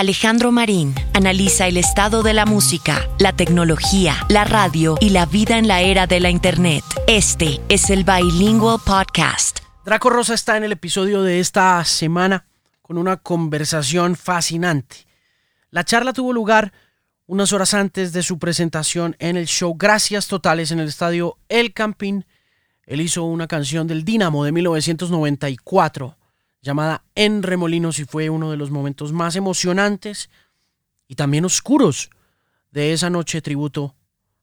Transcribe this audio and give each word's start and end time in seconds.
Alejandro 0.00 0.50
Marín 0.50 0.94
analiza 1.12 1.66
el 1.66 1.76
estado 1.76 2.22
de 2.22 2.32
la 2.32 2.46
música, 2.46 3.06
la 3.18 3.36
tecnología, 3.36 4.16
la 4.30 4.44
radio 4.44 4.96
y 4.98 5.10
la 5.10 5.26
vida 5.26 5.58
en 5.58 5.68
la 5.68 5.82
era 5.82 6.06
de 6.06 6.20
la 6.20 6.30
Internet. 6.30 6.82
Este 7.06 7.60
es 7.68 7.90
el 7.90 8.04
Bilingual 8.04 8.78
Podcast. 8.82 9.58
Draco 9.84 10.08
Rosa 10.08 10.32
está 10.32 10.56
en 10.56 10.64
el 10.64 10.72
episodio 10.72 11.22
de 11.22 11.38
esta 11.38 11.84
semana 11.84 12.46
con 12.80 12.96
una 12.96 13.18
conversación 13.18 14.16
fascinante. 14.16 15.06
La 15.68 15.84
charla 15.84 16.14
tuvo 16.14 16.32
lugar 16.32 16.72
unas 17.26 17.52
horas 17.52 17.74
antes 17.74 18.14
de 18.14 18.22
su 18.22 18.38
presentación 18.38 19.16
en 19.18 19.36
el 19.36 19.44
show 19.44 19.76
Gracias 19.76 20.28
Totales 20.28 20.70
en 20.70 20.80
el 20.80 20.88
estadio 20.88 21.36
El 21.50 21.74
Campín. 21.74 22.24
Él 22.86 23.02
hizo 23.02 23.24
una 23.24 23.46
canción 23.46 23.86
del 23.86 24.06
Dínamo 24.06 24.46
de 24.46 24.52
1994 24.52 26.16
llamada 26.62 27.04
En 27.14 27.42
Remolinos 27.42 27.98
y 27.98 28.04
fue 28.04 28.30
uno 28.30 28.50
de 28.50 28.56
los 28.56 28.70
momentos 28.70 29.12
más 29.12 29.36
emocionantes 29.36 30.30
y 31.08 31.14
también 31.14 31.44
oscuros 31.44 32.10
de 32.70 32.92
esa 32.92 33.10
noche 33.10 33.42
tributo 33.42 33.96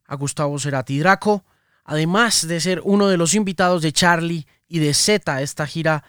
a 0.05 0.16
Gustavo 0.16 0.58
Cerati 0.59 1.00
Draco, 1.00 1.45
además 1.84 2.48
de 2.48 2.59
ser 2.59 2.82
uno 2.84 3.08
de 3.08 3.18
los 3.18 3.34
invitados 3.34 3.82
de 3.82 3.92
Charlie 3.92 4.48
y 4.68 4.80
de 4.80 4.94
Z, 4.94 5.42
esta 5.42 5.68
gira 5.68 6.04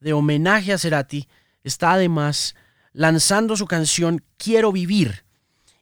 de 0.00 0.12
homenaje 0.12 0.72
a 0.72 0.78
Cerati, 0.78 1.28
está 1.62 1.92
además 1.92 2.54
lanzando 2.92 3.56
su 3.56 3.66
canción 3.66 4.22
Quiero 4.36 4.70
Vivir. 4.70 5.24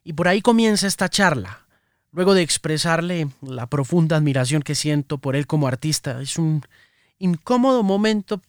Y 0.03 0.13
por 0.13 0.27
ahí 0.27 0.41
comienza 0.41 0.87
esta 0.87 1.09
charla. 1.09 1.65
Luego 2.11 2.33
de 2.33 2.41
expresarle 2.41 3.27
la 3.41 3.67
profunda 3.67 4.17
admiración 4.17 4.61
que 4.61 4.75
siento 4.75 5.17
por 5.17 5.35
él 5.35 5.47
como 5.47 5.67
artista, 5.67 6.21
es 6.21 6.37
un 6.37 6.63
incómodo 7.17 7.83
momento 7.83 8.41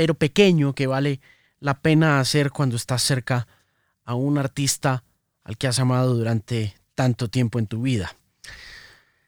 pero 0.00 0.14
pequeño 0.14 0.74
que 0.74 0.86
vale 0.86 1.20
la 1.58 1.82
pena 1.82 2.20
hacer 2.20 2.52
cuando 2.52 2.76
estás 2.76 3.02
cerca 3.02 3.46
a 4.06 4.14
un 4.14 4.38
artista 4.38 5.04
al 5.44 5.58
que 5.58 5.66
has 5.66 5.78
amado 5.78 6.16
durante 6.16 6.74
tanto 6.94 7.28
tiempo 7.28 7.58
en 7.58 7.66
tu 7.66 7.82
vida. 7.82 8.16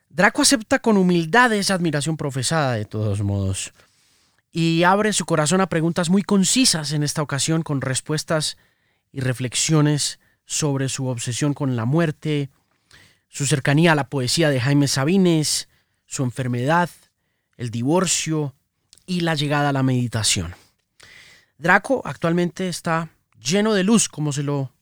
Draco 0.09 0.41
acepta 0.41 0.79
con 0.79 0.97
humildad 0.97 1.53
esa 1.53 1.75
admiración 1.75 2.17
profesada 2.17 2.73
de 2.73 2.87
todos 2.87 3.21
modos 3.21 3.75
y 4.51 4.83
abre 4.85 5.13
su 5.13 5.27
corazón 5.27 5.61
a 5.61 5.69
preguntas 5.69 6.09
muy 6.09 6.23
concisas 6.23 6.93
en 6.93 7.03
esta 7.03 7.21
ocasión 7.21 7.61
con 7.61 7.83
respuestas 7.83 8.57
y 9.13 9.21
reflexiones 9.21 10.21
sobre 10.47 10.89
su 10.89 11.09
obsesión 11.09 11.53
con 11.53 11.77
la 11.77 11.85
muerte, 11.85 12.49
su 13.29 13.45
cercanía 13.45 13.93
a 13.93 13.95
la 13.95 14.09
poesía 14.09 14.49
de 14.49 14.59
Jaime 14.59 14.89
Sabines, 14.89 15.69
su 16.07 16.23
enfermedad, 16.23 16.89
el 17.59 17.71
divorcio 17.71 18.55
y 19.05 19.21
la 19.21 19.35
llegada 19.35 19.69
a 19.69 19.75
la 19.75 19.83
meditación. 19.83 20.62
Draco 21.63 22.03
actualmente 22.05 22.69
está 22.69 23.11
lleno 23.39 23.73
de 23.73 23.85
luz, 23.85 24.09
como 24.09 24.33
se 24.33 24.43
lo 24.43 24.73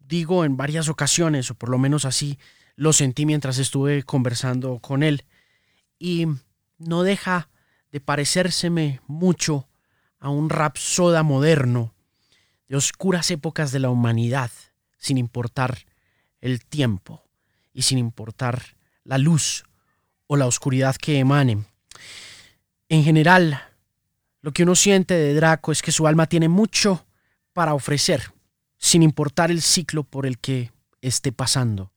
digo 0.00 0.44
en 0.44 0.56
varias 0.56 0.88
ocasiones, 0.88 1.52
o 1.52 1.54
por 1.54 1.68
lo 1.68 1.78
menos 1.78 2.04
así 2.04 2.36
lo 2.74 2.92
sentí 2.92 3.24
mientras 3.24 3.58
estuve 3.58 4.02
conversando 4.02 4.80
con 4.80 5.04
él. 5.04 5.22
Y 6.00 6.26
no 6.78 7.04
deja 7.04 7.48
de 7.92 8.00
parecérseme 8.00 9.00
mucho 9.06 9.68
a 10.18 10.28
un 10.28 10.50
rapsoda 10.50 11.22
moderno 11.22 11.94
de 12.66 12.74
oscuras 12.74 13.30
épocas 13.30 13.70
de 13.70 13.78
la 13.78 13.90
humanidad, 13.90 14.50
sin 14.98 15.18
importar 15.18 15.86
el 16.40 16.64
tiempo 16.64 17.22
y 17.72 17.82
sin 17.82 17.98
importar 17.98 18.76
la 19.04 19.18
luz 19.18 19.62
o 20.26 20.34
la 20.34 20.46
oscuridad 20.46 20.96
que 20.96 21.20
emanen. 21.20 21.66
En 22.88 23.04
general, 23.04 23.62
lo 24.46 24.52
que 24.52 24.62
uno 24.62 24.76
siente 24.76 25.14
de 25.14 25.34
Draco 25.34 25.72
es 25.72 25.82
que 25.82 25.90
su 25.90 26.06
alma 26.06 26.28
tiene 26.28 26.48
mucho 26.48 27.04
para 27.52 27.74
ofrecer, 27.74 28.30
sin 28.78 29.02
importar 29.02 29.50
el 29.50 29.60
ciclo 29.60 30.04
por 30.04 30.24
el 30.24 30.38
que 30.38 30.70
esté 31.00 31.32
pasando. 31.32 31.90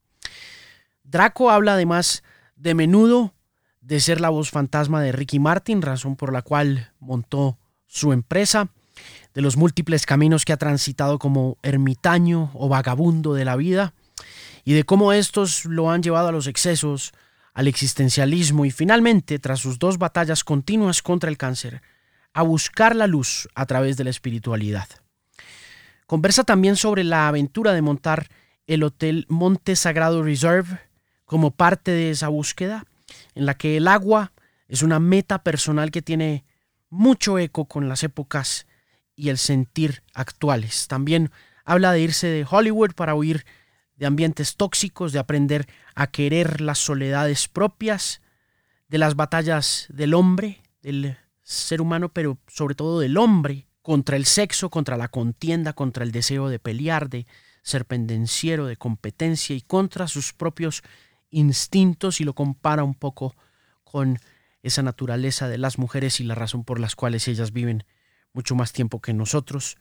Draco 1.04 1.52
habla 1.52 1.74
además 1.74 2.24
de 2.56 2.74
menudo 2.74 3.36
de 3.82 4.00
ser 4.00 4.20
la 4.20 4.30
voz 4.30 4.50
fantasma 4.50 5.00
de 5.00 5.12
Ricky 5.12 5.38
Martin, 5.38 5.84
razón 5.84 6.16
por 6.16 6.34
la 6.34 6.42
cual 6.42 6.92
montó 7.00 7.60
su 7.86 8.14
empresa, 8.14 8.70
de 9.36 9.42
los 9.44 9.56
múltiples 9.56 10.08
caminos 10.08 10.44
que 10.44 10.52
ha 10.54 10.58
transitado 10.58 11.20
como 11.20 11.60
ermitaño 11.62 12.50
o 12.56 12.68
vagabundo 12.68 13.36
de 13.36 13.46
la 13.46 13.58
vida, 13.58 13.94
y 14.66 14.74
de 14.74 14.86
cómo 14.86 15.14
estos 15.14 15.66
lo 15.66 15.92
han 15.92 16.02
llevado 16.02 16.30
a 16.30 16.32
los 16.32 16.48
excesos, 16.48 17.14
al 17.54 17.68
existencialismo 17.68 18.66
y 18.66 18.72
finalmente, 18.72 19.38
tras 19.38 19.60
sus 19.60 19.78
dos 19.78 20.00
batallas 20.00 20.44
continuas 20.44 21.04
contra 21.04 21.30
el 21.30 21.38
cáncer, 21.38 21.84
a 22.34 22.42
buscar 22.42 22.96
la 22.96 23.08
luz 23.08 23.48
a 23.56 23.66
través 23.66 23.98
de 23.98 24.04
la 24.04 24.10
espiritualidad. 24.10 24.88
Conversa 26.06 26.44
también 26.44 26.76
sobre 26.76 27.04
la 27.04 27.28
aventura 27.28 27.74
de 27.74 27.82
montar 27.82 28.28
el 28.66 28.84
Hotel 28.84 29.26
Monte 29.30 29.76
Sagrado 29.76 30.24
Reserve 30.24 30.80
como 31.26 31.52
parte 31.52 31.92
de 31.92 32.10
esa 32.10 32.28
búsqueda, 32.30 32.86
en 33.36 33.46
la 33.46 33.54
que 33.54 33.78
el 33.78 33.88
agua 33.88 34.32
es 34.68 34.82
una 34.82 35.00
meta 35.00 35.44
personal 35.44 35.92
que 35.92 36.02
tiene 36.02 36.46
mucho 36.90 37.38
eco 37.38 37.66
con 37.66 37.88
las 37.88 38.04
épocas 38.04 38.66
y 39.16 39.30
el 39.30 39.38
sentir 39.38 40.02
actuales. 40.14 40.88
También 40.88 41.32
habla 41.66 41.92
de 41.92 42.02
irse 42.02 42.28
de 42.28 42.48
Hollywood 42.50 42.94
para 42.94 43.14
huir 43.14 43.46
de 43.96 44.08
ambientes 44.08 44.56
tóxicos, 44.56 45.12
de 45.12 45.20
aprender 45.20 45.68
a 45.94 46.08
querer 46.08 46.62
las 46.62 46.80
soledades 46.80 47.48
propias, 47.48 48.22
de 48.88 48.98
las 48.98 49.16
batallas 49.16 49.86
del 49.90 50.16
hombre, 50.16 50.64
del 50.82 51.18
ser 51.50 51.82
humano, 51.82 52.10
pero 52.10 52.38
sobre 52.48 52.76
todo 52.76 53.00
del 53.00 53.18
hombre, 53.18 53.68
contra 53.82 54.18
el 54.18 54.26
sexo, 54.26 54.70
contra 54.70 54.98
la 54.98 55.08
contienda, 55.08 55.74
contra 55.74 56.04
el 56.04 56.12
deseo 56.12 56.48
de 56.48 56.60
pelear, 56.60 57.10
de 57.10 57.26
ser 57.64 57.86
pendenciero, 57.86 58.68
de 58.68 58.78
competencia 58.78 59.56
y 59.56 59.62
contra 59.62 60.08
sus 60.08 60.32
propios 60.32 60.84
instintos 61.32 62.22
y 62.22 62.24
lo 62.24 62.34
compara 62.34 62.84
un 62.84 62.94
poco 62.94 63.36
con 63.84 64.20
esa 64.62 64.84
naturaleza 64.84 65.48
de 65.48 65.58
las 65.58 65.80
mujeres 65.80 66.20
y 66.20 66.24
la 66.24 66.36
razón 66.36 66.64
por 66.64 66.80
las 66.80 66.96
cuales 66.96 67.28
ellas 67.28 67.52
viven 67.52 67.84
mucho 68.32 68.54
más 68.54 68.72
tiempo 68.72 69.02
que 69.02 69.14
nosotros. 69.14 69.78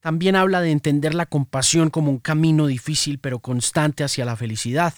También 0.00 0.34
habla 0.34 0.60
de 0.60 0.72
entender 0.72 1.14
la 1.14 1.26
compasión 1.26 1.90
como 1.90 2.10
un 2.10 2.18
camino 2.18 2.66
difícil 2.66 3.20
pero 3.20 3.38
constante 3.38 4.02
hacia 4.02 4.24
la 4.24 4.34
felicidad. 4.34 4.94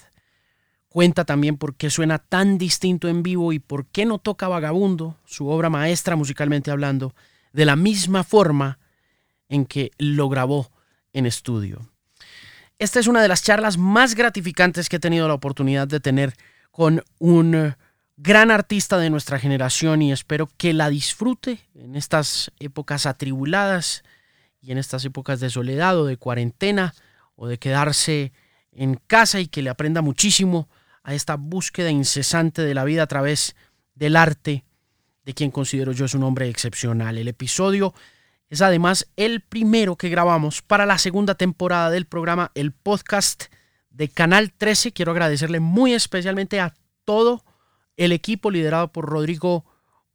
Cuenta 0.95 1.25
también 1.25 1.57
por 1.57 1.75
qué 1.75 1.89
suena 1.89 2.19
tan 2.19 2.57
distinto 2.57 3.09
en 3.09 3.21
vivo 3.21 3.51
y 3.51 3.59
por 3.59 3.85
qué 3.87 4.05
no 4.05 4.17
toca 4.17 4.47
Vagabundo, 4.47 5.17
su 5.25 5.49
obra 5.49 5.69
maestra 5.69 6.15
musicalmente 6.15 6.71
hablando, 6.71 7.13
de 7.51 7.65
la 7.65 7.75
misma 7.75 8.23
forma 8.23 8.79
en 9.49 9.65
que 9.65 9.91
lo 9.97 10.29
grabó 10.29 10.71
en 11.11 11.25
estudio. 11.25 11.91
Esta 12.79 13.01
es 13.01 13.07
una 13.07 13.21
de 13.21 13.27
las 13.27 13.43
charlas 13.43 13.77
más 13.77 14.15
gratificantes 14.15 14.87
que 14.87 14.95
he 14.95 14.99
tenido 15.01 15.27
la 15.27 15.33
oportunidad 15.33 15.85
de 15.85 15.99
tener 15.99 16.33
con 16.71 17.03
un 17.19 17.75
gran 18.15 18.49
artista 18.49 18.97
de 18.97 19.09
nuestra 19.09 19.37
generación 19.37 20.01
y 20.01 20.13
espero 20.13 20.47
que 20.55 20.71
la 20.71 20.89
disfrute 20.89 21.59
en 21.73 21.97
estas 21.97 22.53
épocas 22.57 23.05
atribuladas 23.05 24.05
y 24.61 24.71
en 24.71 24.77
estas 24.77 25.03
épocas 25.03 25.41
de 25.41 25.49
soledad 25.49 25.99
o 25.99 26.05
de 26.05 26.15
cuarentena 26.15 26.95
o 27.35 27.47
de 27.49 27.57
quedarse 27.57 28.31
en 28.71 28.95
casa 28.95 29.41
y 29.41 29.47
que 29.47 29.61
le 29.61 29.69
aprenda 29.69 30.01
muchísimo 30.01 30.69
a 31.05 31.13
esta 31.13 31.35
búsqueda 31.35 31.91
incesante 31.91 32.63
de 32.63 32.73
la 32.73 32.83
vida 32.83 33.03
a 33.03 33.07
través 33.07 33.55
del 33.93 34.15
arte 34.15 34.65
de 35.23 35.33
quien 35.33 35.51
considero 35.51 35.91
yo 35.91 36.05
es 36.05 36.15
un 36.15 36.23
hombre 36.23 36.49
excepcional. 36.49 37.17
El 37.17 37.27
episodio 37.27 37.93
es 38.49 38.61
además 38.61 39.07
el 39.15 39.41
primero 39.41 39.95
que 39.97 40.09
grabamos 40.09 40.61
para 40.61 40.85
la 40.85 40.97
segunda 40.97 41.35
temporada 41.35 41.89
del 41.91 42.05
programa, 42.05 42.51
el 42.55 42.71
podcast 42.71 43.45
de 43.91 44.09
Canal 44.09 44.51
13. 44.51 44.93
Quiero 44.93 45.11
agradecerle 45.11 45.59
muy 45.59 45.93
especialmente 45.93 46.59
a 46.59 46.73
todo 47.05 47.43
el 47.97 48.11
equipo 48.11 48.49
liderado 48.49 48.91
por 48.91 49.05
Rodrigo 49.05 49.63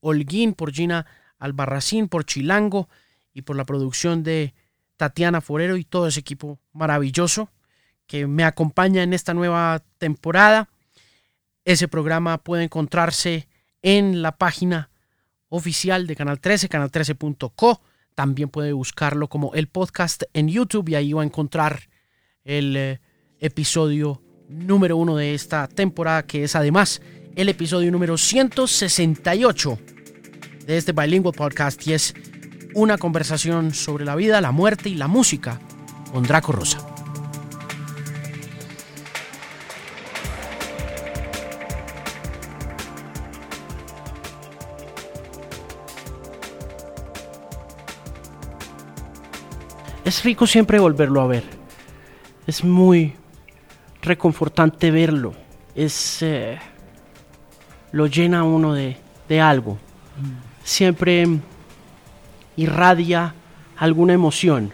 Holguín, 0.00 0.54
por 0.54 0.72
Gina 0.72 1.06
Albarracín, 1.38 2.08
por 2.08 2.24
Chilango 2.24 2.88
y 3.32 3.42
por 3.42 3.56
la 3.56 3.64
producción 3.64 4.24
de 4.24 4.54
Tatiana 4.96 5.40
Forero 5.40 5.76
y 5.76 5.84
todo 5.84 6.08
ese 6.08 6.20
equipo 6.20 6.58
maravilloso 6.72 7.48
que 8.08 8.26
me 8.26 8.42
acompaña 8.42 9.04
en 9.04 9.12
esta 9.12 9.34
nueva 9.34 9.84
temporada. 9.98 10.68
Ese 11.64 11.88
programa 11.88 12.38
puede 12.38 12.64
encontrarse 12.64 13.48
en 13.82 14.22
la 14.22 14.36
página 14.36 14.90
oficial 15.48 16.06
de 16.06 16.16
Canal 16.16 16.40
13, 16.40 16.68
canal13.co. 16.68 17.80
También 18.14 18.48
puede 18.48 18.72
buscarlo 18.72 19.28
como 19.28 19.54
el 19.54 19.68
podcast 19.68 20.22
en 20.32 20.48
YouTube 20.48 20.88
y 20.88 20.94
ahí 20.94 21.12
va 21.12 21.22
a 21.22 21.26
encontrar 21.26 21.88
el 22.44 22.76
eh, 22.76 23.00
episodio 23.38 24.22
número 24.48 24.96
uno 24.96 25.16
de 25.16 25.34
esta 25.34 25.68
temporada, 25.68 26.24
que 26.24 26.44
es 26.44 26.56
además 26.56 27.00
el 27.36 27.48
episodio 27.48 27.90
número 27.92 28.18
168 28.18 29.78
de 30.66 30.76
este 30.76 30.92
Bilingual 30.92 31.34
Podcast 31.34 31.86
y 31.86 31.92
es 31.92 32.14
una 32.74 32.98
conversación 32.98 33.72
sobre 33.74 34.04
la 34.04 34.16
vida, 34.16 34.40
la 34.40 34.52
muerte 34.52 34.88
y 34.88 34.94
la 34.94 35.08
música 35.08 35.60
con 36.12 36.24
Draco 36.24 36.52
Rosa. 36.52 36.89
Es 50.04 50.24
rico 50.24 50.46
siempre 50.46 50.78
volverlo 50.78 51.20
a 51.20 51.26
ver. 51.26 51.44
es 52.46 52.64
muy 52.64 53.14
reconfortante 54.02 54.90
verlo. 54.90 55.34
Es 55.74 56.22
eh, 56.22 56.58
lo 57.92 58.06
llena 58.06 58.44
uno 58.44 58.72
de, 58.74 58.96
de 59.28 59.40
algo. 59.40 59.78
Siempre 60.64 61.26
irradia 62.56 63.34
alguna 63.76 64.12
emoción. 64.14 64.72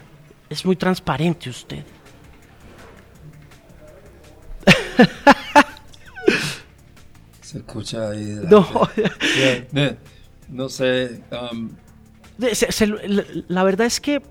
Es 0.49 0.65
muy 0.65 0.75
transparente 0.75 1.49
usted. 1.49 1.83
Se 7.41 7.59
escucha 7.59 8.09
ahí. 8.09 8.39
No. 8.49 8.67
no 10.49 10.69
sé. 10.69 11.21
Um, 11.31 11.69
la 13.47 13.63
verdad 13.63 13.87
es 13.87 13.99
que 14.01 14.21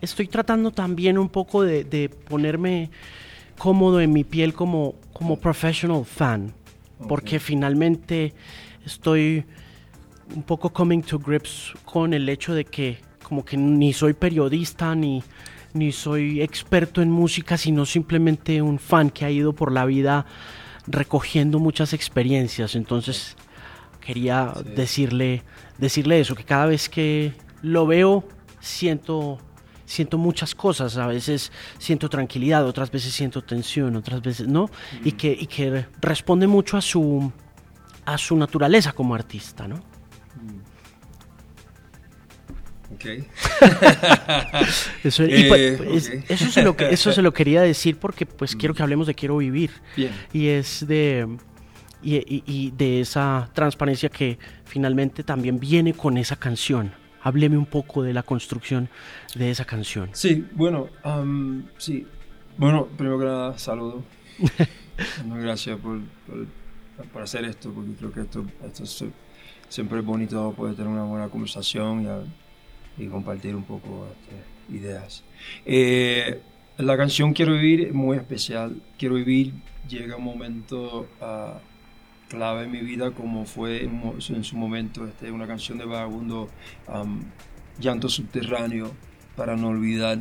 estoy 0.00 0.28
tratando 0.28 0.70
también 0.70 1.18
un 1.18 1.28
poco 1.28 1.62
de, 1.62 2.10
ponerme 2.28 2.90
cómodo 3.58 4.00
en 4.00 4.12
mi 4.12 4.24
piel 4.24 4.52
como, 4.54 4.96
como 5.12 5.38
professional 5.38 6.04
fan. 6.04 6.52
Porque 7.08 7.38
finalmente 7.40 8.32
estoy 8.84 9.44
un 10.34 10.42
poco 10.42 10.72
coming 10.72 11.02
to 11.02 11.18
grips 11.18 11.72
con 11.84 12.14
el 12.14 12.28
hecho 12.28 12.54
de 12.54 12.64
que 12.64 12.98
como 13.22 13.44
que 13.44 13.56
ni 13.56 13.92
soy 13.92 14.12
periodista 14.12 14.94
ni, 14.94 15.22
ni 15.72 15.92
soy 15.92 16.40
experto 16.40 17.02
en 17.02 17.10
música, 17.10 17.58
sino 17.58 17.84
simplemente 17.84 18.62
un 18.62 18.78
fan 18.78 19.10
que 19.10 19.24
ha 19.24 19.30
ido 19.30 19.52
por 19.52 19.72
la 19.72 19.84
vida 19.84 20.24
recogiendo 20.86 21.58
muchas 21.58 21.92
experiencias. 21.92 22.74
Entonces 22.76 23.36
quería 24.00 24.52
decirle, 24.76 25.42
decirle 25.78 26.20
eso, 26.20 26.34
que 26.34 26.44
cada 26.44 26.66
vez 26.66 26.88
que 26.88 27.32
lo 27.62 27.86
veo 27.86 28.24
siento, 28.60 29.38
siento 29.86 30.18
muchas 30.18 30.54
cosas. 30.54 30.96
A 30.96 31.06
veces 31.06 31.52
siento 31.78 32.08
tranquilidad, 32.08 32.66
otras 32.66 32.90
veces 32.90 33.12
siento 33.12 33.42
tensión, 33.42 33.96
otras 33.96 34.22
veces 34.22 34.48
no. 34.48 34.70
Y, 35.04 35.12
mm. 35.12 35.16
que, 35.16 35.36
y 35.38 35.46
que 35.46 35.86
responde 36.00 36.46
mucho 36.46 36.76
a 36.76 36.80
su, 36.80 37.30
a 38.04 38.18
su 38.18 38.36
naturaleza 38.36 38.92
como 38.92 39.14
artista, 39.14 39.68
¿no? 39.68 39.76
Mm. 39.76 40.74
eso, 45.04 45.24
pues, 45.26 46.08
eh, 46.08 46.24
eso, 46.28 46.50
se 46.50 46.62
lo, 46.62 46.76
eso 46.78 47.12
se 47.12 47.22
lo 47.22 47.32
quería 47.32 47.62
decir 47.62 47.96
porque 47.98 48.26
pues 48.26 48.56
quiero 48.56 48.74
que 48.74 48.82
hablemos 48.82 49.06
de 49.06 49.14
Quiero 49.14 49.38
Vivir. 49.38 49.70
Y 50.32 50.48
es 50.48 50.86
de... 50.86 51.38
Y, 52.06 52.70
de 52.76 53.00
esa 53.00 53.48
transparencia 53.54 54.10
que 54.10 54.38
finalmente 54.66 55.24
también 55.24 55.58
viene 55.58 55.94
con 55.94 56.18
esa 56.18 56.36
canción. 56.36 56.92
Hábleme 57.24 57.56
un 57.56 57.66
poco 57.66 58.02
de 58.02 58.12
la 58.12 58.22
construcción 58.22 58.88
de 59.34 59.50
esa 59.50 59.64
canción. 59.64 60.10
Sí, 60.12 60.46
bueno, 60.52 60.88
sí. 61.78 62.06
Bueno, 62.56 62.86
primero 62.96 63.18
que 63.18 63.24
nada, 63.24 63.58
saludo. 63.58 64.04
gracias 65.26 65.78
por, 65.80 66.00
por, 67.12 67.22
hacer 67.22 67.44
esto, 67.44 67.72
porque 67.72 67.92
creo 67.94 68.12
que 68.12 68.20
esto, 68.20 68.44
esto 68.64 68.84
es, 68.84 69.04
siempre 69.68 69.98
es 69.98 70.04
bonito 70.04 70.52
poder 70.52 70.76
tener 70.76 70.90
una 70.90 71.04
buena 71.04 71.28
conversación 71.28 72.02
y 72.02 72.06
y 72.96 73.06
compartir 73.06 73.54
un 73.54 73.64
poco 73.64 74.06
este, 74.12 74.76
ideas. 74.76 75.22
Eh, 75.66 76.40
la 76.78 76.96
canción 76.96 77.32
Quiero 77.32 77.52
Vivir 77.54 77.88
es 77.88 77.92
muy 77.92 78.16
especial. 78.16 78.80
Quiero 78.98 79.16
Vivir 79.16 79.52
llega 79.88 80.16
un 80.16 80.24
momento 80.24 81.08
uh, 81.20 81.58
clave 82.28 82.64
en 82.64 82.70
mi 82.70 82.80
vida 82.80 83.10
como 83.12 83.44
fue 83.44 83.84
en, 83.84 84.44
su 84.44 84.56
momento 84.56 85.06
este, 85.06 85.30
una 85.30 85.46
canción 85.46 85.78
de 85.78 85.84
Vagabundo, 85.84 86.48
um, 86.88 87.22
Llanto 87.78 88.08
Subterráneo, 88.08 88.92
para 89.36 89.56
no 89.56 89.68
olvidar 89.68 90.18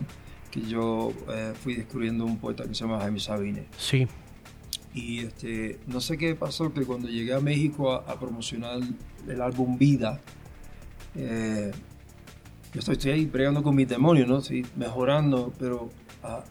que 0.51 0.61
yo 0.61 1.13
eh, 1.29 1.53
fui 1.55 1.75
descubriendo 1.75 2.25
un 2.25 2.37
poeta 2.37 2.63
que 2.63 2.75
se 2.75 2.83
llama 2.83 2.99
Jaime 2.99 3.19
Sabine. 3.19 3.65
Sí. 3.77 4.07
Y 4.93 5.19
este, 5.19 5.79
no 5.87 5.99
sé 5.99 6.17
qué 6.17 6.35
pasó, 6.35 6.71
que 6.71 6.85
cuando 6.85 7.09
llegué 7.09 7.33
a 7.33 7.39
México 7.39 7.91
a, 7.91 8.19
promocionar 8.19 8.79
el 9.27 9.41
álbum 9.41 9.77
Vida, 9.77 10.21
eh, 11.15 11.71
yo 12.73 12.79
estoy, 12.79 13.11
ahí 13.11 13.25
bregando 13.25 13.63
con 13.63 13.75
mi 13.75 13.85
demonio, 13.85 14.27
¿no? 14.27 14.39
Estoy 14.39 14.65
mejorando, 14.75 15.53
pero 15.57 15.89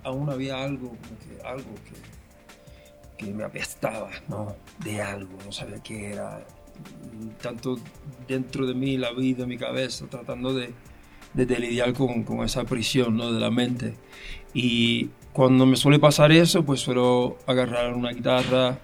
aún 0.05 0.31
había 0.31 0.63
algo, 0.63 0.89
como 0.89 1.19
que 1.19 1.47
algo 1.47 1.75
que, 1.85 2.13
que 3.25 3.33
me 3.33 3.45
apestaba, 3.45 4.11
¿no? 4.29 4.57
De 4.85 5.01
algo, 5.01 5.33
no 5.45 5.53
sabía 5.53 5.83
qué 5.83 6.13
era. 6.13 6.45
Tanto 7.41 7.79
dentro 8.27 8.67
de 8.67 8.75
mí, 8.75 8.97
la 8.97 9.13
vida, 9.13 9.47
mi 9.47 9.57
cabeza, 9.57 10.07
tratando 10.09 10.55
de, 10.55 10.73
de, 11.35 11.59
lidiar 11.59 11.93
con, 11.93 12.25
con, 12.25 12.45
esa 12.45 12.65
prisión, 12.65 13.17
¿no? 13.17 13.33
De 13.33 13.41
la 13.41 13.51
mente. 13.51 13.95
Y 14.55 15.11
cuando 15.33 15.67
me 15.67 15.77
suele 15.77 15.99
pasar 15.99 16.33
eso, 16.33 16.65
pues 16.65 16.81
suelo 16.81 17.39
agarrar 17.47 17.95
una 17.95 18.13
guitarra 18.13 18.79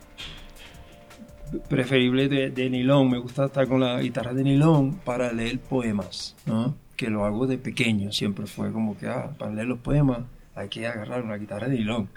preferible 1.68 2.28
de, 2.28 2.50
de 2.50 2.70
nylon. 2.70 3.10
Me 3.10 3.18
gusta 3.18 3.46
estar 3.46 3.66
con 3.66 3.80
la 3.80 4.00
guitarra 4.00 4.34
de 4.34 4.44
nylon 4.44 4.96
para 5.04 5.32
leer 5.32 5.58
poemas, 5.58 6.36
¿no? 6.46 6.76
que 6.98 7.10
lo 7.10 7.24
hago 7.24 7.46
de 7.46 7.58
pequeño, 7.58 8.10
siempre 8.10 8.46
fue 8.46 8.72
como 8.72 8.98
que, 8.98 9.06
ah, 9.06 9.30
para 9.38 9.52
leer 9.52 9.68
los 9.68 9.78
poemas 9.78 10.18
hay 10.58 10.68
que 10.68 10.86
agarrar 10.86 11.22
una 11.22 11.36
guitarra 11.36 11.68
de 11.68 11.76
nylon. 11.76 12.08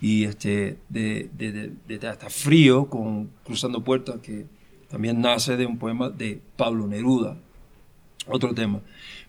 Y 0.00 0.24
este, 0.24 0.78
de, 0.88 1.28
de, 1.36 1.72
de, 1.86 2.08
hasta 2.08 2.30
frío, 2.30 2.86
con 2.86 3.30
Cruzando 3.44 3.84
Puertas, 3.84 4.20
que 4.20 4.46
también 4.88 5.20
nace 5.20 5.56
de 5.56 5.66
un 5.66 5.78
poema 5.78 6.08
de 6.08 6.40
Pablo 6.56 6.86
Neruda, 6.86 7.36
otro 8.26 8.54
tema. 8.54 8.80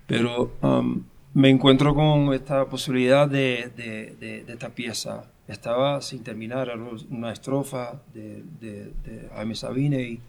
Pero 0.07 0.53
um, 0.61 1.03
me 1.33 1.49
encuentro 1.49 1.93
con 1.93 2.33
esta 2.33 2.65
posibilidad 2.69 3.27
de, 3.27 3.71
de, 3.75 4.45
esta 4.47 4.69
pieza. 4.69 5.31
Estaba 5.47 6.01
sin 6.01 6.23
terminar 6.23 6.71
una 7.09 7.31
estrofa 7.33 8.01
de, 8.13 8.43
de, 8.61 9.29
Jaime 9.35 9.55
Sabine 9.55 10.01
y, 10.01 10.19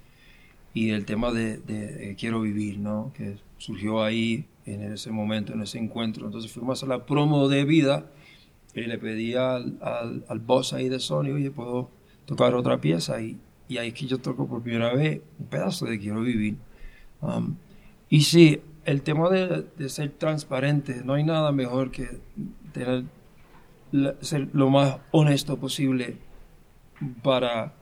y 0.75 0.91
el 0.91 1.05
tema 1.05 1.33
de, 1.33 2.17
Quiero 2.19 2.41
Vivir, 2.41 2.79
¿no? 2.79 3.13
que 3.17 3.37
surgió 3.59 4.03
ahí 4.03 4.47
en 4.67 4.93
ese 4.93 5.11
momento, 5.11 5.53
en 5.53 5.63
ese 5.63 5.79
encuentro. 5.79 6.27
Entonces 6.27 6.51
fuimos 6.51 6.83
a 6.83 6.87
la 6.87 7.07
promo 7.07 7.49
de 7.49 7.65
vida 7.65 8.11
y 8.81 8.87
le 8.87 8.99
pedí 8.99 9.35
al, 9.35 9.79
al, 10.29 10.39
boss 10.41 10.73
ahí 10.73 10.89
de 10.89 11.01
Sony, 11.01 11.33
oye, 11.35 11.51
¿puedo 11.51 11.91
tocar 12.27 12.55
otra 12.55 12.81
pieza? 12.81 13.21
Y, 13.21 13.39
y 13.69 13.79
ahí 13.79 13.89
es 13.89 13.95
que 13.95 14.07
yo 14.07 14.19
toco 14.19 14.47
por 14.47 14.63
primera 14.63 14.95
vez 14.95 15.23
un 15.39 15.47
pedazo 15.47 15.87
de 15.87 15.99
Quiero 15.99 16.21
Vivir. 16.21 16.57
Um, 17.21 17.57
y 18.09 18.23
sí, 18.23 18.61
el 18.85 19.03
tema 19.03 19.31
de, 19.31 19.67
de, 19.77 19.89
ser 19.89 20.11
transparente, 20.11 21.03
no 21.05 21.15
hay 21.15 21.25
nada 21.25 21.53
mejor 21.53 21.91
que 21.91 22.21
tener, 22.73 23.05
ser 24.21 24.49
lo 24.53 24.71
más 24.71 24.99
honesto 25.11 25.57
posible 25.57 26.19
para 27.23 27.73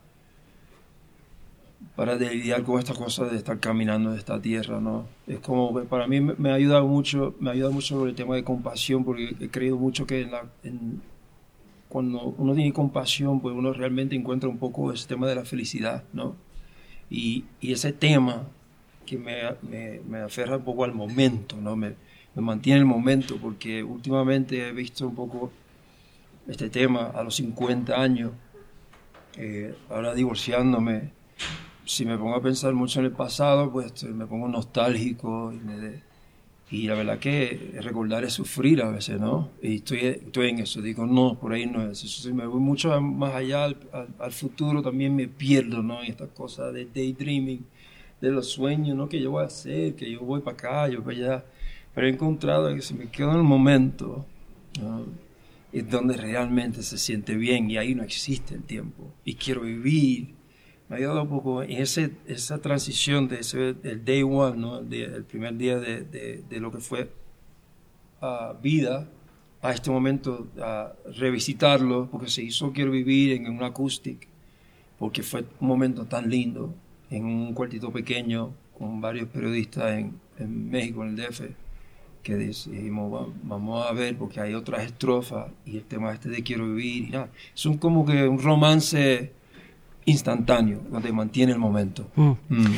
para 1.95 2.15
lidiar 2.15 2.63
con 2.63 2.79
esta 2.79 2.93
cosa 2.93 3.25
de 3.25 3.37
estar 3.37 3.59
caminando 3.59 4.11
en 4.11 4.17
esta 4.17 4.41
tierra, 4.41 4.81
¿no? 4.81 5.07
Es 5.27 5.39
como, 5.39 5.73
para 5.85 6.07
mí 6.07 6.19
me, 6.19 6.51
ha 6.51 6.55
ayudado 6.55 6.85
mucho, 6.87 7.35
me 7.39 7.51
ayuda 7.51 7.69
mucho 7.69 7.99
con 7.99 8.09
el 8.09 8.15
tema 8.15 8.35
de 8.35 8.43
compasión, 8.43 9.05
porque 9.05 9.35
he 9.39 9.49
creído 9.49 9.77
mucho 9.77 10.05
que 10.05 10.29
cuando 11.87 12.35
uno 12.37 12.53
tiene 12.53 12.73
compasión, 12.73 13.39
pues 13.39 13.55
uno 13.55 13.71
realmente 13.71 14.15
encuentra 14.15 14.49
un 14.49 14.57
poco 14.57 14.91
ese 14.91 15.07
tema 15.07 15.27
de 15.27 15.35
la 15.35 15.45
felicidad, 15.45 16.03
¿no? 16.11 16.35
Y, 17.09 17.45
y 17.61 17.71
ese 17.71 17.93
tema 17.93 18.47
que 19.05 19.17
me, 19.17 19.43
me, 19.61 20.01
me, 20.01 20.19
aferra 20.19 20.57
un 20.57 20.63
poco 20.63 20.83
al 20.83 20.93
momento, 20.93 21.55
¿no? 21.61 21.75
Me, 21.77 21.93
me 22.35 22.41
mantiene 22.41 22.79
el 22.79 22.85
momento, 22.85 23.37
porque 23.41 23.83
últimamente 23.83 24.67
he 24.67 24.71
visto 24.73 25.07
un 25.07 25.15
poco 25.15 25.51
este 26.47 26.69
tema 26.69 27.11
a 27.13 27.23
los 27.23 27.35
50 27.35 27.99
años, 27.99 28.31
eh, 29.37 29.73
ahora 29.89 30.13
divorciándome, 30.13 31.11
si 31.85 32.05
me 32.05 32.17
pongo 32.17 32.35
a 32.35 32.41
pensar 32.41 32.73
mucho 32.73 32.99
en 32.99 33.05
el 33.05 33.11
pasado, 33.11 33.71
pues 33.71 34.03
me 34.03 34.25
pongo 34.25 34.47
nostálgico 34.47 35.53
y, 35.53 35.59
y 36.75 36.87
la 36.87 36.95
verdad 36.95 37.19
que 37.19 37.77
recordar 37.81 38.23
es 38.23 38.33
sufrir 38.33 38.81
a 38.81 38.89
veces, 38.89 39.19
¿no? 39.19 39.51
Y 39.61 39.75
estoy, 39.75 39.99
estoy 39.99 40.49
en 40.49 40.59
eso, 40.59 40.81
digo, 40.81 41.05
no, 41.05 41.37
por 41.39 41.53
ahí 41.53 41.67
no 41.67 41.89
es. 41.89 41.99
Si 41.99 42.33
me 42.33 42.47
voy 42.47 42.59
mucho 42.59 42.99
más 42.99 43.35
allá 43.35 43.65
al, 43.65 44.31
futuro, 44.31 44.81
también 44.81 45.15
me 45.15 45.27
pierdo, 45.27 45.83
¿no? 45.83 46.01
En 46.01 46.11
estas 46.11 46.29
cosas 46.29 46.73
de 46.73 46.85
daydreaming, 46.85 47.65
de 48.19 48.31
los 48.31 48.49
sueños, 48.49 48.97
¿no? 48.97 49.07
Que 49.07 49.21
yo 49.21 49.31
voy 49.31 49.43
a 49.43 49.47
hacer, 49.47 49.95
que 49.95 50.11
yo 50.11 50.21
voy 50.21 50.41
para 50.41 50.57
acá, 50.57 50.89
yo 50.89 51.03
para 51.03 51.15
allá. 51.15 51.45
Pero 51.93 52.07
he 52.07 52.09
encontrado 52.09 52.73
que 52.73 52.81
si 52.81 52.95
me 52.95 53.07
quedo 53.07 53.31
en 53.31 53.37
el 53.37 53.43
momento, 53.43 54.25
es 55.71 55.89
donde 55.89 56.17
realmente 56.17 56.81
se 56.81 56.97
siente 56.97 57.35
bien 57.35 57.69
y 57.69 57.77
ahí 57.77 57.93
no 57.93 58.03
existe 58.03 58.55
el 58.55 58.63
tiempo. 58.63 59.13
Y 59.23 59.35
quiero 59.35 59.61
vivir 59.61 60.33
me 60.87 60.95
ha 60.95 60.99
ayudado 60.99 61.23
un 61.23 61.29
poco 61.29 61.63
en 61.63 61.71
ese, 61.71 62.11
esa 62.27 62.59
transición 62.59 63.27
de 63.27 63.39
ese, 63.39 63.73
del 63.73 64.05
day 64.05 64.23
one, 64.23 64.57
¿no? 64.57 64.79
el 64.79 65.23
primer 65.23 65.57
día 65.57 65.77
de, 65.79 66.03
de, 66.03 66.59
lo 66.59 66.71
que 66.71 66.79
fue 66.79 67.09
uh, 68.21 68.59
vida, 68.61 69.07
a 69.61 69.71
este 69.71 69.89
momento, 69.89 70.47
revisitarlo, 71.17 72.07
porque 72.11 72.29
se 72.29 72.43
hizo 72.43 72.71
Quiero 72.71 72.91
Vivir 72.91 73.31
en 73.33 73.49
un 73.49 73.63
acústico, 73.63 74.27
porque 74.99 75.23
fue 75.23 75.43
un 75.59 75.67
momento 75.67 76.05
tan 76.05 76.29
lindo, 76.29 76.73
en 77.09 77.25
un 77.25 77.53
cuartito 77.53 77.91
pequeño, 77.91 78.53
con 78.77 79.01
varios 79.01 79.27
periodistas 79.29 79.97
en, 79.97 80.19
en 80.37 80.69
México, 80.69 81.03
en 81.03 81.09
el 81.09 81.15
DF, 81.15 81.41
que 82.21 82.35
decimos, 82.35 83.31
vamos 83.43 83.87
a 83.87 83.93
ver, 83.93 84.17
porque 84.17 84.39
hay 84.39 84.53
otras 84.53 84.83
estrofas 84.83 85.51
y 85.65 85.77
el 85.77 85.83
tema 85.83 86.13
este 86.13 86.29
de 86.29 86.43
quiero 86.43 86.67
vivir 86.67 87.07
y 87.07 87.09
nada. 87.11 87.29
Es 87.55 87.65
un, 87.65 87.77
como 87.77 88.05
que 88.05 88.27
un 88.27 88.39
romance 88.39 89.31
instantáneo, 90.05 90.81
donde 90.89 91.11
mantiene 91.11 91.51
el 91.51 91.59
momento. 91.59 92.07
Mm. 92.15 92.31
Mm. 92.49 92.75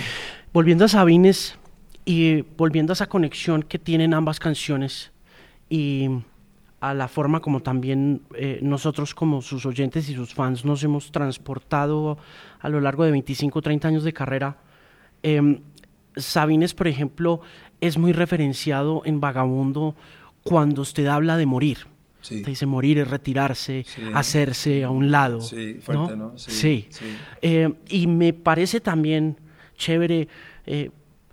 Volviendo 0.53 0.85
a 0.85 0.87
Sabines 0.87 1.57
y 2.05 2.41
volviendo 2.57 2.91
a 2.91 2.95
esa 2.95 3.07
conexión 3.07 3.63
que 3.63 3.79
tienen 3.79 4.13
ambas 4.13 4.39
canciones 4.39 5.11
y 5.69 6.09
a 6.79 6.93
la 6.93 7.07
forma 7.07 7.41
como 7.41 7.61
también 7.61 8.21
eh, 8.35 8.59
nosotros 8.61 9.13
como 9.15 9.41
sus 9.41 9.65
oyentes 9.65 10.09
y 10.09 10.15
sus 10.15 10.33
fans 10.33 10.63
nos 10.63 10.83
hemos 10.83 11.11
transportado 11.11 12.17
a 12.59 12.69
lo 12.69 12.79
largo 12.79 13.03
de 13.03 13.11
25 13.11 13.59
o 13.59 13.61
30 13.61 13.87
años 13.87 14.03
de 14.03 14.13
carrera. 14.13 14.57
Eh, 15.23 15.59
Sabines, 16.15 16.73
por 16.73 16.87
ejemplo, 16.87 17.41
es 17.81 17.97
muy 17.97 18.11
referenciado 18.11 19.01
en 19.05 19.19
Vagabundo 19.19 19.95
cuando 20.43 20.81
usted 20.81 21.07
habla 21.07 21.37
de 21.37 21.45
morir. 21.45 21.87
Sí. 22.21 22.43
dice 22.43 22.65
morir 22.65 22.99
es 22.99 23.07
retirarse, 23.07 23.85
hacerse 24.13 24.83
a 24.83 24.89
un 24.89 25.11
lado. 25.11 25.39
Sí, 25.41 25.75
fuerte, 25.81 26.17
¿no? 26.17 26.33
Sí. 26.37 26.89
Eh, 27.41 27.73
y 27.89 28.07
me 28.07 28.33
parece 28.33 28.81
también 28.81 29.37
chévere 29.77 30.27
eh, 30.65 30.89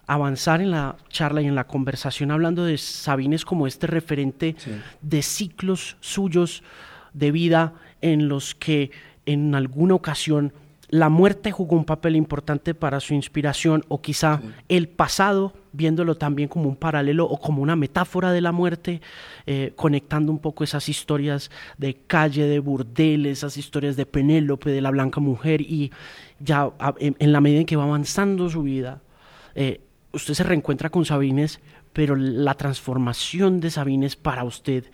avanzar 0.07 0.61
en 0.61 0.71
la 0.71 0.97
charla 1.09 1.43
y 1.43 1.47
en 1.47 1.55
la 1.55 1.67
conversación 1.67 2.31
hablando 2.31 2.65
de 2.65 2.79
Sabines 2.79 3.45
como 3.45 3.67
este 3.67 3.87
referente 3.87 4.55
de 5.01 5.23
ciclos 5.23 5.97
suyos 6.01 6.63
de 7.13 7.31
vida 7.31 7.75
en 8.01 8.29
los 8.29 8.55
que 8.55 8.91
en 9.27 9.55
alguna 9.55 9.95
ocasión 9.95 10.53
la 10.89 11.09
muerte 11.09 11.51
jugó 11.51 11.77
un 11.77 11.85
papel 11.85 12.17
importante 12.17 12.75
para 12.75 13.01
su 13.01 13.15
inspiración 13.15 13.85
o 13.89 14.01
quizá 14.01 14.41
el 14.69 14.89
pasado, 14.89 15.53
viéndolo 15.73 16.17
también 16.17 16.49
como 16.49 16.69
un 16.69 16.77
paralelo 16.77 17.25
o 17.25 17.39
como 17.41 17.63
una 17.63 17.77
metáfora 17.77 18.33
de 18.33 18.41
la 18.41 18.53
muerte, 18.53 19.01
eh, 19.47 19.73
conectando 19.77 20.31
un 20.31 20.39
poco 20.39 20.65
esas 20.65 20.89
historias 20.89 21.51
de 21.79 21.95
calle, 22.07 22.47
de 22.47 22.59
burdeles, 22.59 23.39
esas 23.39 23.57
historias 23.57 23.97
de 23.97 24.07
Penélope, 24.07 24.71
de 24.71 24.81
la 24.81 24.91
blanca 24.91 25.21
mujer 25.21 25.61
y 25.61 25.91
ya 26.39 26.71
en, 26.99 27.33
la 27.33 27.41
medida 27.41 27.61
en 27.61 27.67
que 27.67 27.77
va 27.77 27.85
avanzando 27.85 28.49
su 28.51 28.63
vida, 28.63 29.01
eh, 29.55 29.81
usted 30.13 30.35
se 30.35 30.45
reencuentra 30.45 30.91
con 30.91 31.05
Sabines, 31.05 31.61
pero 31.93 32.17
la 32.17 32.55
transformación 32.55 33.61
de 33.61 33.71
Sabines 33.71 34.17
para 34.17 34.45
usted 34.45 34.85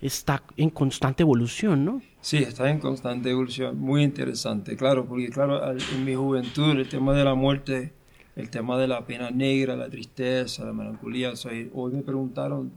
está 0.00 0.42
en 0.56 0.70
constante 0.70 1.22
evolución, 1.22 1.84
¿no? 1.84 2.02
Sí, 2.24 2.38
está 2.38 2.70
en 2.70 2.78
constante 2.78 3.28
evolución, 3.28 3.78
muy 3.78 4.02
interesante, 4.02 4.78
claro, 4.78 5.04
porque 5.04 5.28
claro, 5.28 5.60
en 5.70 6.04
mi 6.06 6.14
juventud 6.14 6.70
el 6.70 6.88
tema 6.88 7.12
de 7.12 7.22
la 7.22 7.34
muerte, 7.34 7.92
el 8.34 8.48
tema 8.48 8.78
de 8.78 8.88
la 8.88 9.04
pena 9.04 9.30
negra, 9.30 9.76
la 9.76 9.90
tristeza, 9.90 10.64
la 10.64 10.72
melancolía, 10.72 11.34
hoy 11.74 11.92
me 11.92 12.00
preguntaron, 12.00 12.72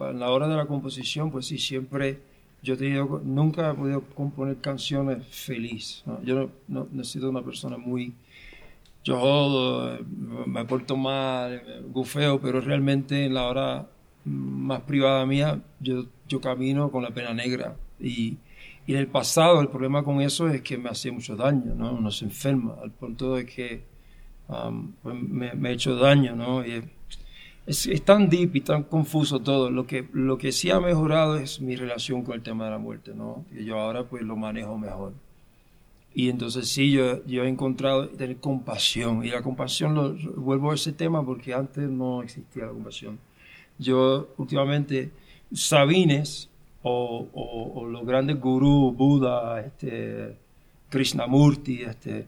en 0.00 0.18
la 0.18 0.30
hora 0.30 0.48
de 0.48 0.56
la 0.56 0.64
composición, 0.64 1.30
pues 1.30 1.44
sí, 1.44 1.58
siempre 1.58 2.20
yo 2.62 2.72
he 2.72 2.76
tenido, 2.78 3.20
nunca 3.22 3.72
he 3.72 3.74
podido 3.74 4.00
componer 4.14 4.56
canciones 4.62 5.22
feliz, 5.28 6.04
yo 6.24 6.50
no, 6.68 6.86
no, 6.90 7.02
he 7.02 7.04
sido 7.04 7.28
una 7.28 7.42
persona 7.42 7.76
muy, 7.76 8.14
yo 9.04 9.18
jodo, 9.20 9.98
me 10.46 10.64
porto 10.64 10.96
mal, 10.96 11.62
bufeo, 11.92 12.40
pero 12.40 12.62
realmente 12.62 13.26
en 13.26 13.34
la 13.34 13.44
hora 13.44 13.86
más 14.24 14.80
privada 14.80 15.26
mía, 15.26 15.60
yo 15.80 16.06
yo 16.28 16.40
camino 16.40 16.90
con 16.90 17.02
la 17.02 17.10
pena 17.10 17.34
negra. 17.34 17.76
Y, 18.00 18.36
y, 18.86 18.92
en 18.92 18.96
el 18.96 19.06
pasado 19.06 19.60
el 19.60 19.68
problema 19.68 20.02
con 20.02 20.20
eso 20.20 20.48
es 20.48 20.62
que 20.62 20.78
me 20.78 20.90
hacía 20.90 21.12
mucho 21.12 21.36
daño, 21.36 21.74
¿no? 21.74 21.92
Uno 21.92 22.10
se 22.10 22.24
enferma 22.24 22.76
al 22.82 22.90
punto 22.90 23.34
de 23.34 23.46
que 23.46 23.84
um, 24.48 24.92
me, 25.02 25.54
me, 25.54 25.70
he 25.70 25.72
hecho 25.72 25.96
daño, 25.96 26.34
¿no? 26.36 26.64
Y 26.64 26.82
es, 27.66 27.86
es, 27.86 28.02
tan 28.04 28.28
deep 28.28 28.56
y 28.56 28.60
tan 28.60 28.84
confuso 28.84 29.40
todo. 29.40 29.70
Lo 29.70 29.86
que, 29.86 30.08
lo 30.12 30.38
que 30.38 30.52
sí 30.52 30.70
ha 30.70 30.80
mejorado 30.80 31.36
es 31.36 31.60
mi 31.60 31.76
relación 31.76 32.22
con 32.22 32.34
el 32.34 32.42
tema 32.42 32.66
de 32.66 32.72
la 32.72 32.78
muerte, 32.78 33.12
¿no? 33.14 33.44
Y 33.52 33.64
yo 33.64 33.78
ahora 33.78 34.04
pues 34.04 34.22
lo 34.22 34.36
manejo 34.36 34.76
mejor. 34.78 35.12
Y 36.14 36.30
entonces 36.30 36.68
sí, 36.68 36.92
yo, 36.92 37.24
yo 37.26 37.44
he 37.44 37.48
encontrado 37.48 38.08
tener 38.08 38.36
compasión. 38.36 39.24
Y 39.24 39.30
la 39.30 39.42
compasión, 39.42 39.94
lo, 39.94 40.14
vuelvo 40.36 40.70
a 40.70 40.74
ese 40.76 40.92
tema 40.92 41.24
porque 41.24 41.52
antes 41.52 41.88
no 41.90 42.22
existía 42.22 42.66
la 42.66 42.72
compasión. 42.72 43.18
Yo 43.78 44.28
últimamente 44.36 45.10
Sabines 45.54 46.50
o, 46.82 47.86
los 47.88 48.04
grandes 48.04 48.38
gurús, 48.40 48.94
Buda, 48.94 49.60
este, 49.60 50.36
Krishnamurti, 50.90 51.82
este, 51.82 52.26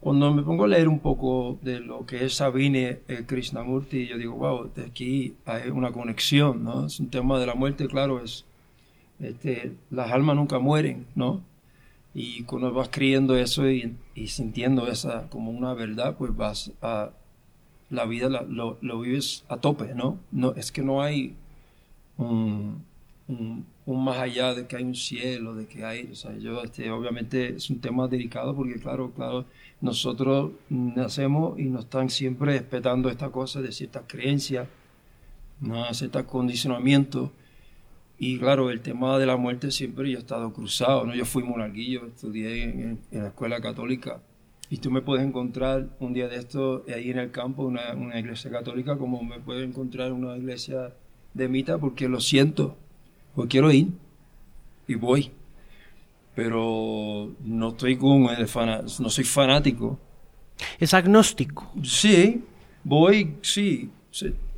cuando 0.00 0.32
me 0.32 0.42
pongo 0.42 0.64
a 0.64 0.68
leer 0.68 0.88
un 0.88 0.98
poco 0.98 1.58
de 1.62 1.80
lo 1.80 2.06
que 2.06 2.24
es 2.24 2.34
Sabine 2.34 3.00
eh, 3.08 3.24
Krishnamurti, 3.26 4.06
yo 4.06 4.18
digo, 4.18 4.34
wow, 4.34 4.70
de 4.74 4.84
aquí 4.84 5.34
hay 5.44 5.70
una 5.70 5.92
conexión, 5.92 6.64
¿no? 6.64 6.86
Es 6.86 7.00
un 7.00 7.08
tema 7.08 7.38
de 7.38 7.46
la 7.46 7.54
muerte, 7.54 7.86
claro, 7.86 8.22
es, 8.22 8.44
este, 9.20 9.74
las 9.90 10.10
almas 10.10 10.36
nunca 10.36 10.58
mueren, 10.58 11.06
¿no? 11.14 11.42
Y 12.14 12.44
cuando 12.44 12.72
vas 12.72 12.88
creyendo 12.90 13.36
eso 13.36 13.68
y, 13.68 13.96
sintiendo 14.26 14.88
esa 14.88 15.28
como 15.28 15.50
una 15.50 15.74
verdad, 15.74 16.16
pues 16.16 16.34
vas 16.34 16.72
a, 16.82 17.10
la 17.90 18.04
vida 18.06 18.28
lo, 18.28 18.78
lo, 18.80 19.00
vives 19.00 19.44
a 19.48 19.58
tope, 19.58 19.94
¿no? 19.94 20.18
no 20.32 20.52
Es 20.54 20.72
que 20.72 20.82
no 20.82 21.02
hay 21.02 21.36
un, 22.18 22.84
más 23.86 24.18
allá 24.18 24.54
de 24.54 24.66
que 24.66 24.76
hay 24.76 24.84
un 24.84 24.94
cielo, 24.94 25.54
de 25.54 25.66
que 25.66 25.84
hay, 25.84 26.10
yo, 26.40 26.62
este, 26.62 26.90
obviamente 26.90 27.56
es 27.56 27.70
un 27.70 27.80
tema 27.80 28.08
delicado 28.08 28.54
porque 28.54 28.74
claro, 28.74 29.12
claro, 29.12 29.44
nosotros 29.80 30.52
nacemos 30.68 31.58
y 31.58 31.64
nos 31.64 31.84
están 31.84 32.10
siempre 32.10 32.52
respetando 32.52 33.08
esta 33.08 33.30
cosa 33.30 33.60
de 33.60 33.72
ciertas 33.72 34.04
creencias, 34.06 34.68
¿no? 35.60 35.92
ciertos 35.92 36.24
condicionamientos. 36.24 37.30
Y 38.18 38.38
claro, 38.38 38.70
el 38.70 38.80
tema 38.80 39.18
de 39.18 39.26
la 39.26 39.36
muerte 39.36 39.70
siempre 39.70 40.10
yo 40.10 40.16
he 40.16 40.20
estado 40.20 40.50
cruzado, 40.52 41.04
¿no? 41.04 41.14
Yo 41.14 41.26
fui 41.26 41.42
monarquillo, 41.42 42.06
estudié 42.06 42.62
en, 42.64 43.00
la 43.10 43.28
escuela 43.28 43.60
católica 43.60 44.22
y 44.70 44.78
tú 44.78 44.90
me 44.90 45.02
puedes 45.02 45.26
encontrar 45.26 45.90
un 46.00 46.14
día 46.14 46.26
de 46.26 46.36
esto 46.36 46.82
ahí 46.88 47.10
en 47.10 47.18
el 47.18 47.30
campo, 47.30 47.64
una, 47.64 47.92
una 47.92 48.18
iglesia 48.18 48.50
católica, 48.50 48.96
como 48.96 49.22
me 49.22 49.38
puedes 49.38 49.68
encontrar 49.68 50.12
una 50.12 50.34
iglesia 50.34 50.94
de 51.36 51.48
mitad 51.48 51.78
porque 51.78 52.08
lo 52.08 52.20
siento, 52.20 52.76
pues 53.34 53.48
quiero 53.48 53.70
ir 53.70 53.88
y 54.88 54.94
voy. 54.94 55.30
Pero 56.34 57.32
no 57.44 57.68
estoy 57.70 57.96
con 57.96 58.24
el 58.24 58.46
no 59.00 59.10
soy 59.10 59.24
fanático. 59.24 59.98
Es 60.78 60.94
agnóstico. 60.94 61.72
Sí, 61.82 62.42
voy, 62.84 63.36
sí, 63.42 63.90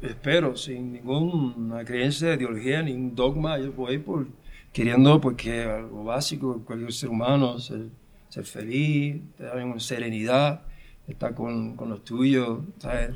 espero, 0.02 0.56
sin 0.56 0.92
ninguna 0.92 1.84
creencia, 1.84 2.34
ideología, 2.34 2.82
ni 2.82 2.92
un 2.92 3.14
dogma, 3.14 3.58
yo 3.58 3.72
voy 3.72 3.98
por 3.98 4.26
queriendo 4.72 5.20
porque 5.20 5.64
pues, 5.64 5.68
algo 5.68 6.04
básico, 6.04 6.62
cualquier 6.64 6.92
ser 6.92 7.08
humano, 7.08 7.58
ser, 7.58 7.86
ser 8.28 8.44
feliz, 8.44 9.20
tener 9.36 9.64
una 9.64 9.80
serenidad, 9.80 10.62
estar 11.08 11.34
con, 11.34 11.74
con 11.74 11.88
los 11.88 12.04
tuyos, 12.04 12.60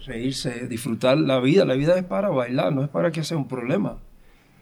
reírse, 0.07 0.67
disfrutar 0.67 1.19
la 1.19 1.39
vida. 1.41 1.65
La 1.65 1.75
vida 1.75 1.97
es 1.97 2.05
para 2.05 2.31
bailar, 2.31 2.73
no 2.73 2.83
es 2.83 2.89
para 2.89 3.13
que 3.13 3.23
sea 3.23 3.37
un 3.37 3.47
problema, 3.47 3.99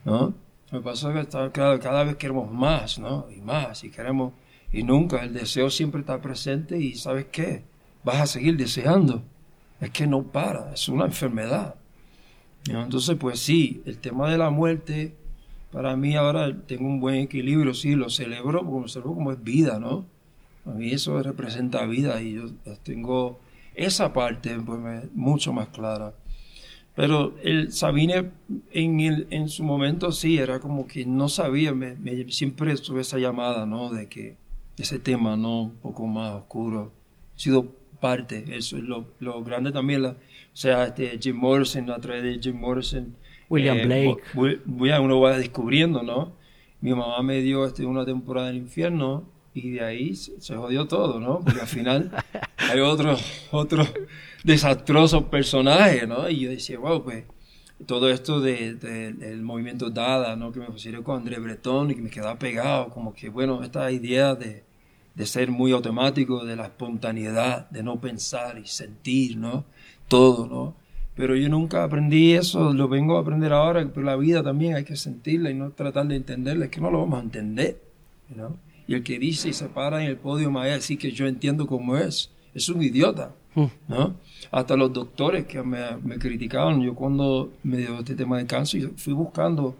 ¿no? 0.05 0.35
Me 0.73 0.81
pasa 0.81 1.13
que 1.13 1.27
cada, 1.53 1.79
cada 1.79 2.05
vez 2.05 2.17
queremos 2.17 2.51
más, 2.53 2.99
¿no? 2.99 3.27
Y 3.35 3.41
más, 3.41 3.83
y 3.85 3.91
queremos, 3.91 4.33
y 4.73 4.83
nunca, 4.83 5.23
el 5.23 5.33
deseo 5.33 5.71
siempre 5.71 6.01
está 6.01 6.21
presente 6.21 6.79
y 6.79 6.95
¿sabes 6.95 7.27
qué? 7.33 7.65
Vas 8.05 8.21
a 8.21 8.27
seguir 8.27 8.57
deseando. 8.57 9.23
Es 9.81 9.91
que 9.91 10.07
no 10.07 10.23
para, 10.23 10.73
es 10.75 10.89
una 10.89 11.07
enfermedad. 11.07 11.77
Entonces, 12.69 13.17
pues 13.19 13.41
sí, 13.41 13.83
el 13.87 13.99
tema 13.99 14.31
de 14.31 14.39
la 14.39 14.51
muerte, 14.51 15.15
para 15.73 15.97
mí 15.97 16.15
ahora 16.15 16.55
tengo 16.67 16.87
un 16.87 17.01
buen 17.01 17.17
equilibrio, 17.17 17.75
sí, 17.75 17.95
lo 17.95 18.11
celebro, 18.11 18.65
como, 18.65 18.87
celebro 18.87 19.15
como 19.15 19.33
es 19.33 19.43
vida, 19.43 19.79
¿no? 19.81 20.05
A 20.67 20.71
mí 20.71 20.90
eso 20.90 21.23
representa 21.23 21.87
vida 21.87 22.21
y 22.23 22.35
yo 22.35 22.50
tengo 22.83 23.40
esa 23.75 24.12
parte 24.12 24.59
pues, 24.59 24.81
mucho 25.14 25.52
más 25.52 25.69
clara. 25.69 26.14
Pero 26.95 27.35
el 27.43 27.73
Sabine 27.73 28.31
en, 28.73 29.00
el, 29.00 29.26
en 29.31 29.49
su 29.49 29.62
momento 29.62 30.12
sí, 30.12 30.38
era 30.38 30.61
como 30.61 30.87
que 30.87 31.07
no 31.07 31.29
sabía, 31.29 31.73
me, 31.73 31.97
siempre 32.31 32.75
tuve 32.76 33.02
esa 33.02 33.19
llamada, 33.19 33.64
¿no? 33.64 33.90
De 33.90 34.09
que 34.09 34.37
ese 34.76 34.99
tema, 34.99 35.37
¿no? 35.37 35.62
Un 35.62 35.76
poco 35.76 36.07
más 36.07 36.35
oscuro, 36.35 36.93
ha 37.35 37.38
sido 37.38 37.67
parte, 38.00 38.45
eso 38.57 38.76
es 38.76 38.83
lo, 38.83 39.07
lo 39.21 39.43
grande 39.45 39.73
también, 39.73 40.02
la, 40.02 40.11
o 40.11 40.17
sea, 40.57 40.87
este 40.87 41.19
Jim 41.21 41.37
Morrison, 41.37 41.90
a 41.90 41.99
través 41.99 42.23
de 42.23 42.38
Jim 42.38 42.59
Morrison. 42.59 43.14
William 43.49 43.79
eh, 43.79 43.85
Blake. 43.87 44.23
Voy, 44.67 44.90
uno 44.90 45.21
va 45.21 45.38
descubriendo, 45.38 46.02
¿no? 46.02 46.35
Mi 46.81 46.90
mamá 46.90 47.23
me 47.23 47.40
dio 47.40 47.67
este, 47.67 47.85
una 47.85 48.05
temporada 48.05 48.49
del 48.49 48.57
infierno 48.57 49.25
y 49.54 49.71
de 49.73 49.85
ahí 49.85 50.14
se, 50.14 50.54
jodió 50.54 50.87
todo, 50.87 51.21
¿no? 51.21 51.40
Porque 51.40 51.61
al 51.61 51.66
final 51.66 52.11
hay 52.57 52.80
otros 52.80 53.23
otro 53.50 53.85
desastrosos 54.45 55.25
personajes, 55.25 56.07
¿no? 56.07 56.28
Y 56.28 56.40
yo 56.40 56.50
decía, 56.50 56.78
wow, 56.78 57.02
pues 57.02 57.25
todo 57.87 58.11
esto 58.11 58.40
del 58.40 58.78
de, 58.78 59.37
movimiento 59.42 59.90
Dada, 59.90 60.37
¿no? 60.37 60.52
Que 60.52 60.61
me 60.61 60.66
pusieron 60.66 61.02
con 61.02 61.19
André 61.19 61.38
Breton 61.38 61.90
y 61.90 61.95
que 61.95 62.02
me 62.02 62.11
quedaba 62.11 62.38
pegado, 62.38 62.88
como 62.90 63.12
que, 63.14 63.28
bueno, 63.28 63.62
esta 63.62 63.90
idea 63.90 64.35
de, 64.35 64.64
de 65.14 65.26
ser 65.26 65.50
muy 65.50 65.73
automático, 65.73 66.45
de 66.45 66.57
la 66.57 66.64
espontaneidad, 66.64 67.69
de 67.71 67.83
no 67.83 68.00
pensar 68.00 68.59
y 68.59 68.66
sentir, 68.66 69.37
¿no? 69.37 69.64
Todo, 70.09 70.47
¿no? 70.47 70.75
Pero 71.16 71.35
yo 71.37 71.49
nunca 71.49 71.85
aprendí 71.85 72.35
eso, 72.35 72.73
lo 72.73 72.88
vengo 72.88 73.19
a 73.19 73.21
aprender 73.21 73.52
ahora, 73.52 73.87
pero 73.92 74.07
la 74.07 74.16
vida 74.16 74.42
también 74.42 74.76
hay 74.76 74.85
que 74.85 74.97
sentirla 74.97 75.50
y 75.50 75.54
no 75.54 75.71
tratar 75.71 76.07
de 76.07 76.16
entenderla, 76.16 76.66
es 76.66 76.71
que 76.71 76.80
no 76.80 76.90
lo 76.90 77.00
vamos 77.00 77.19
a 77.19 77.23
entender. 77.23 77.90
¿no? 78.35 78.57
Y 78.91 78.95
el 78.95 79.05
que 79.05 79.21
dice 79.21 79.51
y 79.51 79.53
se 79.53 79.69
para 79.69 80.03
en 80.03 80.11
el 80.11 80.17
podio 80.17 80.51
me 80.51 80.59
va 80.59 80.65
a 80.65 80.69
decir 80.71 80.99
que 80.99 81.13
yo 81.13 81.29
entiendo 81.29 81.65
cómo 81.69 81.97
es, 81.97 82.33
es 82.53 82.69
un 82.69 82.83
idiota. 82.83 83.37
Mm. 83.55 83.67
¿no? 83.87 84.17
Hasta 84.51 84.77
los 84.77 84.93
doctores 84.93 85.47
que 85.47 85.63
me, 85.63 85.97
me 85.99 86.19
criticaban, 86.19 86.81
yo 86.83 86.97
cuando 86.97 87.53
me 87.63 87.77
dio 87.77 88.01
este 88.01 88.17
tema 88.17 88.39
de 88.39 88.47
cáncer, 88.47 88.91
fui 88.97 89.13
buscando 89.13 89.77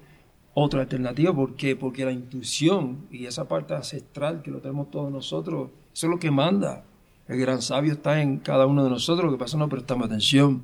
otra 0.55 0.83
alternativa. 0.83 1.35
¿Por 1.35 1.57
qué? 1.57 1.75
Porque 1.75 2.05
la 2.05 2.13
intuición 2.13 3.09
y 3.11 3.27
esa 3.27 3.49
parte 3.49 3.75
ancestral 3.75 4.43
que 4.43 4.53
lo 4.53 4.61
tenemos 4.61 4.93
todos 4.93 5.11
nosotros, 5.11 5.71
eso 5.93 6.07
es 6.07 6.11
lo 6.13 6.21
que 6.21 6.31
manda. 6.31 6.85
El 7.27 7.41
gran 7.41 7.63
sabio 7.63 7.95
está 7.95 8.23
en 8.23 8.39
cada 8.39 8.67
uno 8.67 8.85
de 8.85 8.91
nosotros, 8.91 9.27
lo 9.27 9.37
que 9.37 9.43
pasa 9.43 9.59
no 9.59 9.69
prestamos 9.69 10.07
atención, 10.07 10.63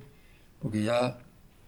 porque 0.60 0.84
ya 0.84 1.18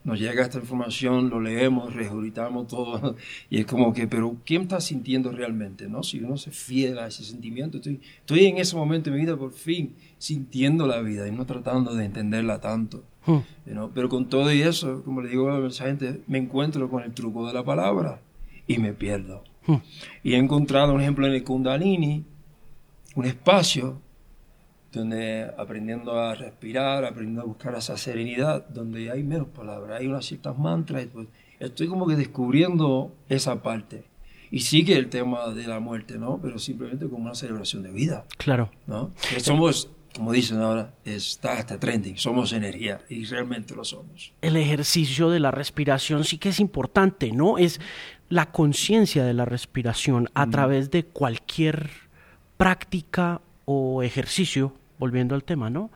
nos 0.04 0.18
llega 0.18 0.42
esta 0.42 0.58
información, 0.58 1.28
lo 1.28 1.40
leemos, 1.40 1.92
regurgitamos 1.92 2.66
todo, 2.68 3.16
y 3.50 3.58
es 3.58 3.66
como 3.66 3.92
que, 3.92 4.06
pero 4.06 4.36
¿quién 4.44 4.62
está 4.62 4.80
sintiendo 4.80 5.30
realmente? 5.32 5.88
¿no? 5.88 6.02
Si 6.02 6.20
uno 6.20 6.36
se 6.36 6.50
fiel 6.50 6.98
a 6.98 7.08
ese 7.08 7.24
sentimiento, 7.24 7.78
estoy, 7.78 8.00
estoy 8.20 8.46
en 8.46 8.58
ese 8.58 8.76
momento 8.76 9.10
de 9.10 9.16
mi 9.16 9.22
vida 9.22 9.36
por 9.36 9.52
fin 9.52 9.94
sintiendo 10.18 10.86
la 10.86 11.00
vida 11.00 11.28
y 11.28 11.32
no 11.32 11.46
tratando 11.46 11.94
de 11.94 12.04
entenderla 12.04 12.60
tanto. 12.60 13.04
Hmm. 13.26 13.40
Pero 13.94 14.08
con 14.08 14.28
todo 14.28 14.52
y 14.52 14.62
eso, 14.62 15.02
como 15.04 15.20
le 15.20 15.28
digo 15.28 15.50
a 15.50 15.66
esa 15.66 15.86
gente, 15.86 16.22
me 16.26 16.38
encuentro 16.38 16.88
con 16.88 17.02
el 17.02 17.12
truco 17.12 17.46
de 17.46 17.52
la 17.52 17.64
palabra 17.64 18.20
y 18.66 18.78
me 18.78 18.92
pierdo. 18.92 19.44
Hmm. 19.66 19.76
Y 20.22 20.34
he 20.34 20.38
encontrado, 20.38 20.94
un 20.94 21.00
ejemplo, 21.00 21.26
en 21.26 21.34
el 21.34 21.44
Kundalini, 21.44 22.24
un 23.14 23.24
espacio 23.26 24.00
donde 24.92 25.50
aprendiendo 25.58 26.18
a 26.18 26.34
respirar, 26.34 27.04
aprendiendo 27.04 27.42
a 27.42 27.44
buscar 27.44 27.74
esa 27.74 27.96
serenidad, 27.96 28.66
donde 28.68 29.10
hay 29.10 29.22
menos 29.22 29.48
palabras, 29.48 30.00
hay 30.00 30.06
unas 30.06 30.24
ciertas 30.24 30.58
mantras, 30.58 31.06
pues 31.12 31.28
estoy 31.60 31.88
como 31.88 32.06
que 32.06 32.16
descubriendo 32.16 33.14
esa 33.28 33.62
parte. 33.62 34.04
Y 34.50 34.60
sigue 34.60 34.96
el 34.96 35.10
tema 35.10 35.48
de 35.50 35.66
la 35.66 35.78
muerte, 35.78 36.18
¿no? 36.18 36.38
Pero 36.40 36.58
simplemente 36.58 37.06
como 37.06 37.24
una 37.24 37.34
celebración 37.34 37.82
de 37.82 37.90
vida. 37.90 38.24
Claro. 38.38 38.70
¿no? 38.86 39.10
Que 39.28 39.40
somos, 39.40 39.90
como 40.16 40.32
dicen 40.32 40.62
ahora, 40.62 40.94
está 41.04 41.58
hasta 41.58 41.78
trending, 41.78 42.16
somos 42.16 42.54
energía 42.54 43.02
y 43.10 43.26
realmente 43.26 43.74
lo 43.74 43.84
somos. 43.84 44.32
El 44.40 44.56
ejercicio 44.56 45.28
de 45.28 45.40
la 45.40 45.50
respiración 45.50 46.24
sí 46.24 46.38
que 46.38 46.48
es 46.48 46.60
importante, 46.60 47.30
¿no? 47.30 47.58
Es 47.58 47.78
la 48.30 48.50
conciencia 48.50 49.24
de 49.24 49.34
la 49.34 49.44
respiración 49.44 50.30
a 50.32 50.46
través 50.48 50.90
de 50.90 51.04
cualquier 51.04 51.90
práctica 52.56 53.42
o 53.70 54.02
ejercicio, 54.02 54.72
volviendo 54.98 55.34
al 55.34 55.44
tema, 55.44 55.68
¿no? 55.68 55.90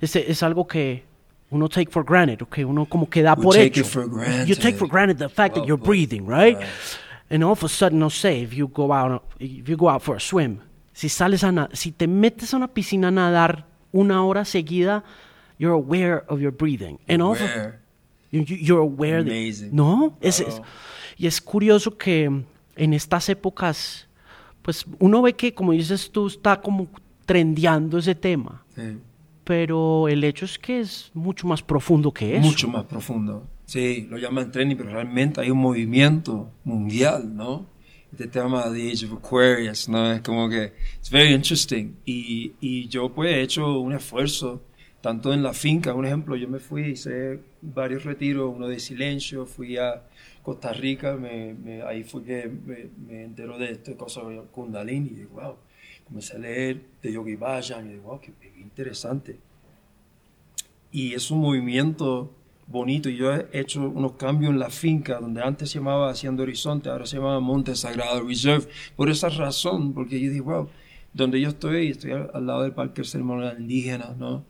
es, 0.00 0.14
es, 0.14 0.42
algo 0.44 0.68
que 0.68 1.02
uno 1.50 1.68
take 1.68 1.90
for 1.90 2.04
granted, 2.04 2.38
que 2.48 2.64
uno 2.64 2.86
como 2.86 3.10
que 3.10 3.20
da 3.20 3.34
por 3.34 3.54
take 3.54 3.66
hecho. 3.66 3.80
It 3.80 3.86
for 3.86 4.08
granted. 4.08 4.46
You 4.46 4.54
take 4.54 4.76
for 4.76 4.88
granted 4.88 5.18
the 5.18 5.28
fact 5.28 5.56
that 5.56 5.66
you're 5.66 5.82
breathing, 5.82 6.24
right? 6.24 6.56
And 7.28 7.42
all 7.42 7.52
of 7.52 7.64
a 7.64 7.68
sudden, 7.68 7.98
no 7.98 8.08
say, 8.08 8.42
if 8.42 8.54
you 8.54 8.68
go 8.68 8.92
out, 8.92 9.24
if 9.40 9.68
you 9.68 9.76
go 9.76 9.88
out 9.88 10.02
for 10.02 10.14
a 10.14 10.20
swim, 10.20 10.60
si 10.92 11.08
sales 11.08 11.42
a 11.42 11.68
si 11.72 11.90
te 11.90 12.06
metes 12.06 12.54
a 12.54 12.58
una 12.58 12.68
piscina 12.68 13.08
a 13.08 13.10
nadar 13.10 13.64
una 13.92 14.24
hora 14.24 14.44
seguida, 14.44 15.02
you're 15.58 15.74
aware 15.74 16.24
of 16.28 16.40
your 16.40 16.52
breathing. 16.52 17.00
And 17.08 17.20
all 17.20 17.34
aware. 17.34 17.80
Of, 18.32 18.48
you're 18.48 18.82
aware. 18.82 19.18
Amazing. 19.18 19.70
no, 19.74 20.16
es, 20.20 20.38
es, 20.40 20.60
y 21.16 21.26
es 21.26 21.40
curioso 21.40 21.96
que 21.98 22.30
en 22.76 22.92
estas 22.92 23.28
épocas, 23.28 24.06
pues 24.62 24.84
uno 25.00 25.22
ve 25.22 25.32
que, 25.32 25.52
como 25.52 25.72
dices 25.72 26.10
tú, 26.12 26.28
está 26.28 26.60
como 26.60 26.88
trendeando 27.26 27.98
ese 27.98 28.14
tema. 28.14 28.64
Pero 29.44 30.08
el 30.08 30.24
hecho 30.24 30.44
es 30.44 30.58
que 30.58 30.80
es 30.80 31.10
mucho 31.14 31.46
más 31.46 31.62
profundo 31.62 32.12
que 32.12 32.36
eso. 32.36 32.46
Mucho 32.46 32.68
más 32.68 32.84
profundo. 32.84 33.46
Sí, 33.64 34.06
lo 34.08 34.16
llaman 34.16 34.50
trending, 34.50 34.76
pero 34.78 34.90
realmente 34.90 35.40
hay 35.40 35.50
un 35.50 35.58
movimiento 35.58 36.50
mundial, 36.64 37.36
¿no? 37.36 37.66
Este 38.12 38.28
tema 38.28 38.70
de 38.70 38.92
Age 38.92 39.06
of 39.06 39.12
Aquarius, 39.14 39.88
¿no? 39.88 40.12
Es 40.12 40.20
como 40.22 40.48
que 40.48 40.72
es 41.02 41.10
very 41.10 41.34
interesting. 41.34 41.96
Y, 42.04 42.52
y 42.60 42.88
yo 42.88 43.12
pues 43.12 43.30
he 43.30 43.42
hecho 43.42 43.80
un 43.80 43.92
esfuerzo, 43.92 44.62
tanto 45.00 45.32
en 45.32 45.42
la 45.42 45.52
finca, 45.52 45.94
un 45.94 46.06
ejemplo, 46.06 46.36
yo 46.36 46.48
me 46.48 46.60
fui, 46.60 46.90
hice 46.90 47.40
varios 47.60 48.04
retiros, 48.04 48.52
uno 48.54 48.68
de 48.68 48.78
silencio, 48.78 49.46
fui 49.46 49.76
a 49.76 50.02
Costa 50.42 50.72
Rica, 50.72 51.16
me, 51.16 51.82
ahí 51.82 52.04
fue 52.04 52.22
que 52.22 52.48
me, 52.48 52.88
me 53.06 53.24
entero 53.24 53.58
de 53.58 53.72
esta 53.72 53.96
cosa 53.96 54.22
Kundalini, 54.52 55.08
y 55.08 55.24
wow, 55.24 55.56
comencé 56.06 56.36
a 56.36 56.38
leer 56.38 56.82
de 57.02 57.12
Yogi 57.12 57.36
Bhajan 57.36 57.86
y 57.86 57.94
digo, 57.94 58.04
wow, 58.04 58.20
qué, 58.20 58.32
interesante. 58.60 59.38
Y 60.90 61.14
es 61.14 61.30
un 61.30 61.40
movimiento 61.40 62.32
bonito. 62.66 63.08
Y 63.08 63.16
yo 63.16 63.34
he 63.34 63.48
hecho 63.52 63.80
unos 63.82 64.12
cambios 64.12 64.52
en 64.52 64.58
la 64.58 64.70
finca, 64.70 65.18
donde 65.20 65.42
antes 65.42 65.70
se 65.70 65.78
llamaba 65.78 66.10
Haciendo 66.10 66.42
Horizonte, 66.42 66.88
ahora 66.88 67.06
se 67.06 67.16
llama 67.16 67.40
Monte 67.40 67.74
Sagrado 67.74 68.22
Reserve, 68.22 68.66
por 68.94 69.10
esa 69.10 69.28
razón, 69.28 69.92
porque 69.92 70.20
yo 70.20 70.30
digo, 70.30 70.52
wow, 70.52 70.68
donde 71.12 71.40
yo 71.40 71.48
estoy, 71.48 71.88
estoy 71.88 72.12
al, 72.12 72.46
lado 72.46 72.62
del 72.62 72.72
Parque 72.72 73.02
Ceremonial 73.04 73.60
Indígena, 73.60 74.14
¿no? 74.16 74.44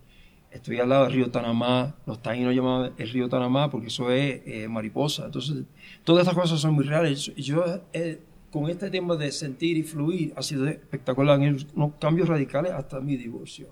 Estoy 0.50 0.80
al 0.80 0.88
lado 0.88 1.04
del 1.04 1.12
río 1.12 1.30
Tanamá, 1.30 1.96
los 2.06 2.22
taínos 2.22 2.54
llaman 2.54 2.92
el 2.96 3.10
río 3.10 3.28
Tanamá 3.28 3.70
porque 3.70 3.88
eso 3.88 4.10
es 4.10 4.40
eh, 4.46 4.68
mariposa. 4.68 5.26
Entonces, 5.26 5.64
todas 6.02 6.22
estas 6.22 6.34
cosas 6.34 6.60
son 6.60 6.74
muy 6.74 6.84
reales. 6.84 7.34
Yo 7.36 7.82
he 7.92 8.20
con 8.56 8.70
este 8.70 8.88
tema 8.88 9.16
de 9.16 9.30
sentir 9.32 9.76
y 9.76 9.82
fluir 9.82 10.32
ha 10.34 10.40
sido 10.40 10.66
espectacular. 10.66 11.38
En 11.42 11.58
unos 11.74 11.92
cambios 12.00 12.26
radicales 12.26 12.72
hasta 12.72 13.00
mi 13.00 13.18
divorcio 13.18 13.68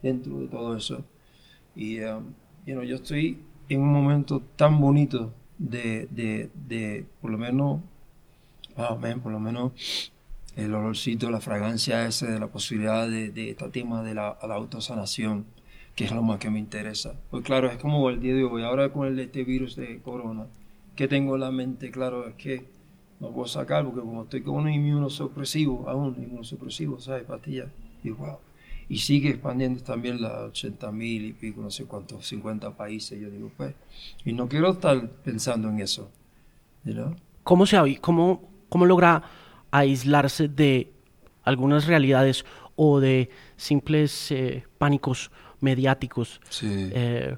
dentro 0.00 0.38
de 0.38 0.46
todo 0.46 0.76
eso. 0.76 1.04
Y 1.74 1.98
um, 2.02 2.32
yo 2.64 2.94
estoy 2.94 3.40
en 3.68 3.80
un 3.80 3.92
momento 3.92 4.40
tan 4.54 4.80
bonito 4.80 5.34
de, 5.58 6.06
de, 6.12 6.48
de 6.54 7.06
por 7.20 7.32
lo 7.32 7.38
menos, 7.38 7.80
por 8.76 9.32
lo 9.32 9.40
menos 9.40 10.12
el 10.54 10.72
olorcito, 10.74 11.28
la 11.28 11.40
fragancia 11.40 12.06
ese 12.06 12.30
de 12.30 12.38
la 12.38 12.46
posibilidad 12.46 13.08
de, 13.08 13.32
de 13.32 13.50
este 13.50 13.68
tema 13.70 14.04
de 14.04 14.14
la, 14.14 14.38
la, 14.46 14.54
autosanación, 14.54 15.44
que 15.96 16.04
es 16.04 16.12
lo 16.12 16.22
más 16.22 16.38
que 16.38 16.50
me 16.50 16.60
interesa. 16.60 17.16
Pues 17.32 17.42
claro, 17.42 17.68
es 17.68 17.78
como 17.78 18.08
el 18.08 18.20
día 18.20 18.36
de 18.36 18.44
hoy, 18.44 18.62
ahora 18.62 18.92
con 18.92 19.08
el, 19.08 19.18
este 19.18 19.42
virus 19.42 19.74
de 19.74 20.00
corona, 20.02 20.46
que 20.94 21.08
tengo 21.08 21.34
en 21.34 21.40
la 21.40 21.50
mente, 21.50 21.90
claro, 21.90 22.28
es 22.28 22.36
que 22.36 22.78
no 23.20 23.30
puedo 23.30 23.46
sacar 23.46 23.84
porque 23.84 24.00
como 24.00 24.22
estoy 24.22 24.42
con 24.42 24.54
un 24.56 24.70
inmunosupresivo, 24.70 25.88
aún 25.88 26.16
inmunosupresivo, 26.18 26.98
¿sabes? 26.98 27.24
Pastillas, 27.24 27.68
y 28.02 28.10
wow. 28.10 28.38
Y 28.88 28.98
sigue 28.98 29.30
expandiendo 29.30 29.82
también 29.84 30.20
las 30.20 30.32
80 30.32 30.90
mil 30.90 31.24
y 31.26 31.32
pico, 31.32 31.60
no 31.60 31.70
sé 31.70 31.84
cuántos, 31.84 32.26
50 32.26 32.76
países. 32.76 33.20
Yo 33.20 33.30
digo, 33.30 33.52
pues, 33.56 33.74
y 34.24 34.32
no 34.32 34.48
quiero 34.48 34.72
estar 34.72 35.08
pensando 35.22 35.68
en 35.68 35.78
eso. 35.78 36.10
¿no? 36.84 37.14
¿Cómo, 37.44 37.66
se, 37.66 37.98
cómo, 38.00 38.50
¿Cómo 38.68 38.86
logra 38.86 39.22
aislarse 39.70 40.48
de 40.48 40.92
algunas 41.44 41.86
realidades 41.86 42.44
o 42.74 42.98
de 42.98 43.30
simples 43.56 44.32
eh, 44.32 44.64
pánicos 44.78 45.30
mediáticos 45.60 46.40
eh, 46.62 47.36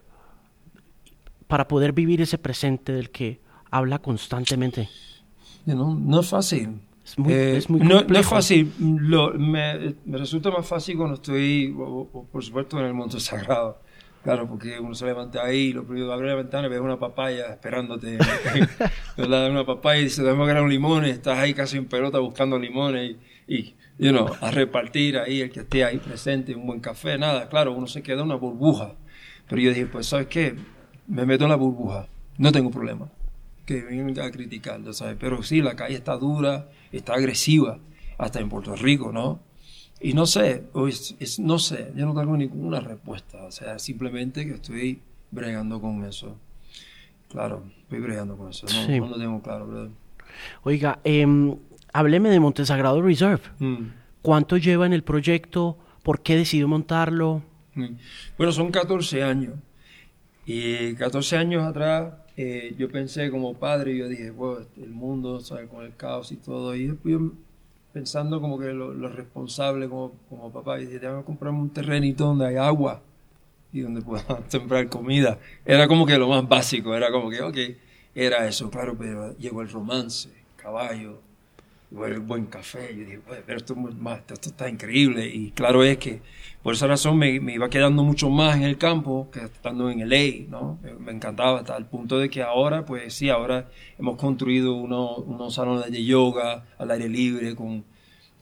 para 1.48 1.68
poder 1.68 1.92
vivir 1.92 2.22
ese 2.22 2.38
presente 2.38 2.92
del 2.92 3.10
que 3.10 3.40
habla 3.70 3.98
constantemente? 3.98 4.88
No, 5.66 6.20
es 6.20 6.28
fácil. 6.28 6.80
Es 7.04 7.18
muy, 7.18 7.32
eh, 7.32 7.56
es 7.56 7.68
muy 7.68 7.80
no, 7.80 8.02
no, 8.02 8.18
es 8.18 8.26
fácil. 8.26 8.72
Lo, 8.78 9.32
me, 9.34 9.94
me, 10.04 10.18
resulta 10.18 10.50
más 10.50 10.66
fácil 10.66 10.96
cuando 10.96 11.14
estoy, 11.14 11.74
por 12.30 12.44
supuesto, 12.44 12.78
en 12.78 12.86
el 12.86 12.94
monte 12.94 13.20
sagrado. 13.20 13.80
Claro, 14.22 14.48
porque 14.48 14.78
uno 14.78 14.94
se 14.94 15.04
levanta 15.04 15.42
ahí, 15.42 15.72
lo 15.72 15.84
primero 15.84 16.12
abre 16.12 16.28
la 16.28 16.36
ventana 16.36 16.68
y 16.68 16.70
ves 16.70 16.80
una 16.80 16.96
papaya 16.96 17.46
esperándote. 17.46 18.18
¿verdad? 19.16 19.50
Una 19.50 19.66
papaya 19.66 20.00
y 20.00 20.04
dice, 20.04 20.22
debemos 20.22 20.44
agarrar 20.44 20.62
un 20.62 20.70
limón, 20.70 21.04
y 21.04 21.10
estás 21.10 21.38
ahí 21.38 21.54
casi 21.54 21.76
en 21.76 21.86
pelota 21.86 22.20
buscando 22.20 22.56
limones 22.56 23.16
y, 23.48 23.52
y 23.52 23.74
you 23.98 24.10
know, 24.10 24.28
a 24.40 24.52
repartir 24.52 25.18
ahí, 25.18 25.40
el 25.40 25.50
que 25.50 25.60
esté 25.60 25.84
ahí 25.84 25.98
presente, 25.98 26.54
un 26.54 26.68
buen 26.68 26.78
café, 26.78 27.18
nada. 27.18 27.48
Claro, 27.48 27.72
uno 27.72 27.88
se 27.88 28.00
queda 28.00 28.18
en 28.18 28.26
una 28.26 28.36
burbuja. 28.36 28.94
Pero 29.48 29.60
yo 29.60 29.70
dije, 29.70 29.86
pues, 29.86 30.06
¿sabes 30.06 30.28
qué? 30.28 30.54
Me 31.08 31.26
meto 31.26 31.44
en 31.44 31.50
la 31.50 31.56
burbuja, 31.56 32.06
no 32.38 32.52
tengo 32.52 32.70
problema 32.70 33.10
que 33.80 33.82
venga 33.82 34.24
a 34.24 34.30
criticar, 34.30 34.80
¿sabes? 34.92 35.16
Pero 35.18 35.42
sí, 35.42 35.62
la 35.62 35.74
calle 35.74 35.96
está 35.96 36.16
dura, 36.16 36.68
está 36.90 37.14
agresiva, 37.14 37.78
hasta 38.18 38.40
en 38.40 38.48
Puerto 38.48 38.76
Rico, 38.76 39.12
¿no? 39.12 39.40
Y 40.00 40.14
no 40.14 40.26
sé, 40.26 40.64
es, 41.20 41.38
no 41.38 41.58
sé, 41.58 41.92
yo 41.94 42.06
no 42.06 42.14
tengo 42.18 42.36
ninguna 42.36 42.80
respuesta, 42.80 43.44
o 43.44 43.52
sea, 43.52 43.78
simplemente 43.78 44.44
que 44.44 44.54
estoy 44.54 45.00
bregando 45.30 45.80
con 45.80 46.04
eso. 46.04 46.36
Claro, 47.30 47.64
estoy 47.82 48.00
bregando 48.00 48.36
con 48.36 48.50
eso, 48.50 48.66
no, 48.88 49.06
lo 49.06 49.18
tengo 49.18 49.40
claro, 49.40 49.66
brother. 49.66 49.90
Oiga, 50.64 50.98
eh, 51.04 51.26
hábleme 51.92 52.30
de 52.30 52.40
Montesagrado 52.40 53.00
Reserve. 53.00 53.42
Mm. 53.58 53.86
¿Cuánto 54.22 54.56
lleva 54.56 54.86
en 54.86 54.92
el 54.92 55.02
proyecto? 55.02 55.78
¿Por 56.02 56.22
qué 56.22 56.36
decidió 56.36 56.68
montarlo? 56.68 57.42
Mm. 57.74 57.94
Bueno, 58.36 58.52
son 58.52 58.70
14 58.70 59.22
años. 59.22 59.54
Y 60.44 60.94
14 60.94 61.36
años 61.36 61.62
atrás 61.62 62.14
eh, 62.36 62.74
yo 62.78 62.90
pensé 62.90 63.30
como 63.30 63.54
padre, 63.54 63.96
yo 63.96 64.08
dije, 64.08 64.30
bueno, 64.30 64.66
el 64.76 64.90
mundo, 64.90 65.40
¿sabes? 65.40 65.68
Con 65.68 65.84
el 65.84 65.94
caos 65.96 66.32
y 66.32 66.36
todo. 66.36 66.74
Y 66.74 66.88
después 66.88 67.18
pensando 67.92 68.40
como 68.40 68.58
que 68.58 68.72
lo, 68.72 69.08
responsable 69.08 69.88
como, 69.88 70.12
como 70.28 70.50
papá, 70.50 70.80
y 70.80 70.86
dije, 70.86 70.98
déjame 70.98 71.24
comprarme 71.24 71.60
un 71.60 71.70
terrenito 71.70 72.24
donde 72.24 72.46
hay 72.46 72.56
agua. 72.56 73.02
y 73.72 73.80
donde 73.80 74.02
pueda 74.02 74.24
comprar 74.50 74.88
comida. 74.88 75.38
Era 75.64 75.88
como 75.88 76.06
que 76.06 76.18
lo 76.18 76.28
más 76.28 76.48
básico, 76.48 76.94
era 76.94 77.10
como 77.10 77.30
que, 77.30 77.42
ok, 77.42 77.56
era 78.14 78.46
eso, 78.46 78.70
claro, 78.70 78.96
pero 78.98 79.36
llegó 79.38 79.62
el 79.62 79.70
romance, 79.70 80.30
caballo, 80.56 81.20
el 82.06 82.20
buen 82.20 82.46
café. 82.46 82.94
Yo 82.96 83.04
dije, 83.04 83.20
pero 83.46 83.58
esto, 83.58 83.74
más, 83.76 84.20
esto 84.20 84.48
está 84.50 84.68
increíble. 84.68 85.26
Y 85.26 85.50
claro 85.52 85.84
es 85.84 85.98
que 85.98 86.20
por 86.62 86.74
esa 86.74 86.86
razón 86.86 87.18
me, 87.18 87.40
me, 87.40 87.54
iba 87.54 87.68
quedando 87.68 88.04
mucho 88.04 88.30
más 88.30 88.56
en 88.56 88.62
el 88.62 88.78
campo 88.78 89.28
que 89.32 89.40
estando 89.40 89.90
en 89.90 90.00
el 90.00 90.12
A, 90.12 90.50
¿no? 90.50 90.78
Me, 91.00 91.10
encantaba 91.10 91.58
hasta 91.58 91.76
el 91.76 91.86
punto 91.86 92.18
de 92.18 92.30
que 92.30 92.42
ahora, 92.42 92.84
pues 92.84 93.14
sí, 93.14 93.30
ahora 93.30 93.68
hemos 93.98 94.16
construido 94.16 94.74
unos, 94.74 95.18
unos 95.26 95.54
salones 95.54 95.90
de 95.90 96.04
yoga 96.04 96.64
al 96.78 96.90
aire 96.92 97.08
libre, 97.08 97.56
con, 97.56 97.84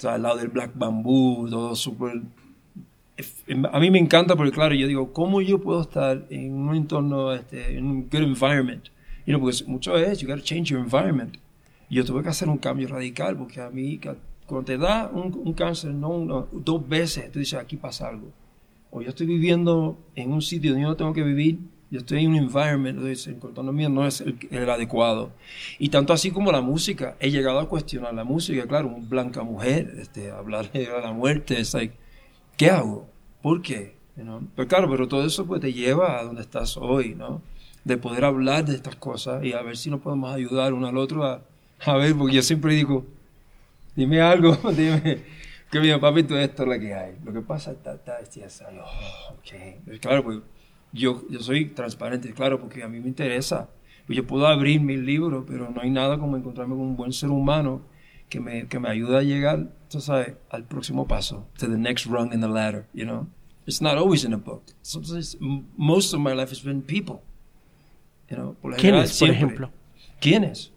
al 0.04 0.22
lado 0.22 0.36
del 0.36 0.48
Black 0.48 0.72
Bamboo, 0.74 1.48
todo 1.48 1.74
súper... 1.74 2.20
A 3.70 3.80
mí 3.80 3.90
me 3.90 3.98
encanta 3.98 4.36
porque, 4.36 4.52
claro, 4.52 4.74
yo 4.74 4.86
digo, 4.86 5.12
¿cómo 5.12 5.40
yo 5.42 5.60
puedo 5.60 5.82
estar 5.82 6.26
en 6.30 6.54
un 6.54 6.74
entorno, 6.74 7.32
este, 7.32 7.76
en 7.76 7.86
un 7.86 8.02
good 8.08 8.22
environment? 8.22 8.88
You 9.26 9.34
know, 9.34 9.40
porque 9.40 9.64
mucho 9.66 9.96
es, 9.96 10.20
you 10.20 10.28
got 10.28 10.38
to 10.38 10.44
change 10.44 10.70
your 10.70 10.80
environment. 10.80 11.36
Yo 11.90 12.04
tuve 12.04 12.22
que 12.22 12.28
hacer 12.28 12.48
un 12.48 12.58
cambio 12.58 12.88
radical 12.88 13.36
porque 13.36 13.60
a 13.60 13.68
mí, 13.68 13.98
cuando 14.50 14.66
te 14.66 14.78
da 14.78 15.08
un, 15.12 15.52
cáncer, 15.54 15.92
no 15.94 16.48
dos 16.52 16.88
veces, 16.88 17.30
tú 17.30 17.38
dices, 17.38 17.58
aquí 17.58 17.76
pasa 17.76 18.08
algo. 18.08 18.32
O 18.90 19.00
yo 19.00 19.10
estoy 19.10 19.26
viviendo 19.26 19.96
en 20.16 20.32
un 20.32 20.42
sitio 20.42 20.72
donde 20.72 20.82
yo 20.82 20.88
no 20.88 20.96
tengo 20.96 21.12
que 21.12 21.22
vivir, 21.22 21.60
yo 21.90 22.00
estoy 22.00 22.24
en 22.24 22.30
un 22.30 22.36
environment 22.36 22.98
el 22.98 23.32
entorno 23.32 23.72
mío 23.72 23.88
no 23.88 24.04
es 24.06 24.20
el, 24.20 24.70
adecuado. 24.70 25.30
Y 25.78 25.88
tanto 25.88 26.12
así 26.12 26.32
como 26.32 26.50
la 26.50 26.60
música, 26.60 27.16
he 27.20 27.30
llegado 27.30 27.60
a 27.60 27.68
cuestionar 27.68 28.12
la 28.12 28.24
música, 28.24 28.66
claro, 28.66 28.88
una 28.88 29.08
blanca 29.08 29.44
mujer, 29.44 29.94
este, 30.00 30.32
hablar 30.32 30.70
de 30.72 30.88
la 31.00 31.12
muerte, 31.12 31.60
es 31.60 31.72
like, 31.72 31.94
¿qué 32.56 32.70
hago? 32.70 33.08
¿Por 33.42 33.62
qué? 33.62 33.96
Pero 34.16 34.68
claro, 34.68 34.90
pero 34.90 35.06
todo 35.06 35.24
eso 35.24 35.46
pues 35.46 35.60
te 35.60 35.72
lleva 35.72 36.18
a 36.18 36.24
donde 36.24 36.42
estás 36.42 36.76
hoy, 36.76 37.14
¿no? 37.14 37.40
De 37.84 37.96
poder 37.96 38.24
hablar 38.24 38.64
de 38.64 38.74
estas 38.74 38.96
cosas 38.96 39.44
y 39.44 39.52
a 39.52 39.62
ver 39.62 39.76
si 39.76 39.90
nos 39.90 40.00
podemos 40.00 40.34
ayudar 40.34 40.74
uno 40.74 40.88
al 40.88 40.98
otro 40.98 41.24
a, 41.24 41.42
a 41.80 41.96
ver, 41.96 42.14
porque 42.14 42.34
yo 42.34 42.42
siempre 42.42 42.74
digo, 42.74 43.06
dime 44.00 44.20
algo, 44.22 44.56
dime, 44.72 45.22
que 45.70 45.80
mi 45.80 45.94
papi, 45.98 46.22
todo 46.22 46.38
esto 46.38 46.62
es 46.62 46.68
lo 46.68 46.80
que 46.80 46.94
hay. 46.94 47.16
Lo 47.22 47.32
que 47.32 47.42
pasa 47.42 47.72
está, 47.72 47.94
está, 47.94 48.18
está, 48.20 48.68
oh, 48.82 49.34
ok. 49.34 50.00
Claro, 50.00 50.24
pues 50.24 50.38
yo, 50.92 51.22
yo 51.28 51.40
soy 51.40 51.66
transparente, 51.66 52.32
claro, 52.32 52.58
porque 52.58 52.82
a 52.82 52.88
mí 52.88 52.98
me 52.98 53.08
interesa. 53.08 53.68
Pues 54.06 54.16
yo 54.16 54.26
puedo 54.26 54.46
abrir 54.46 54.80
mil 54.80 55.04
libros, 55.04 55.44
pero 55.46 55.70
no 55.70 55.82
hay 55.82 55.90
nada 55.90 56.18
como 56.18 56.36
encontrarme 56.36 56.74
con 56.74 56.84
un 56.84 56.96
buen 56.96 57.12
ser 57.12 57.30
humano 57.30 57.82
que 58.28 58.40
me, 58.40 58.66
que 58.66 58.80
me 58.80 58.88
ayuda 58.88 59.18
a 59.18 59.22
llegar, 59.22 59.68
tú 59.88 60.00
sabes, 60.00 60.34
al 60.48 60.64
próximo 60.64 61.06
paso, 61.06 61.46
to 61.58 61.68
the 61.68 61.76
next 61.76 62.06
rung 62.06 62.32
in 62.32 62.40
the 62.40 62.48
ladder, 62.48 62.86
you 62.94 63.04
know? 63.04 63.28
It's 63.66 63.82
not 63.82 63.98
always 63.98 64.24
in 64.24 64.32
a 64.32 64.38
book. 64.38 64.62
Sometimes, 64.82 65.36
most 65.76 66.14
of 66.14 66.20
my 66.20 66.32
life 66.32 66.50
has 66.50 66.60
been 66.60 66.82
people. 66.82 67.22
You 68.30 68.36
know, 68.36 68.56
por 68.60 68.74
¿Quiénes, 68.76 69.18
por 69.18 69.28
ejemplo? 69.28 69.70
¿Quiénes? 70.20 70.72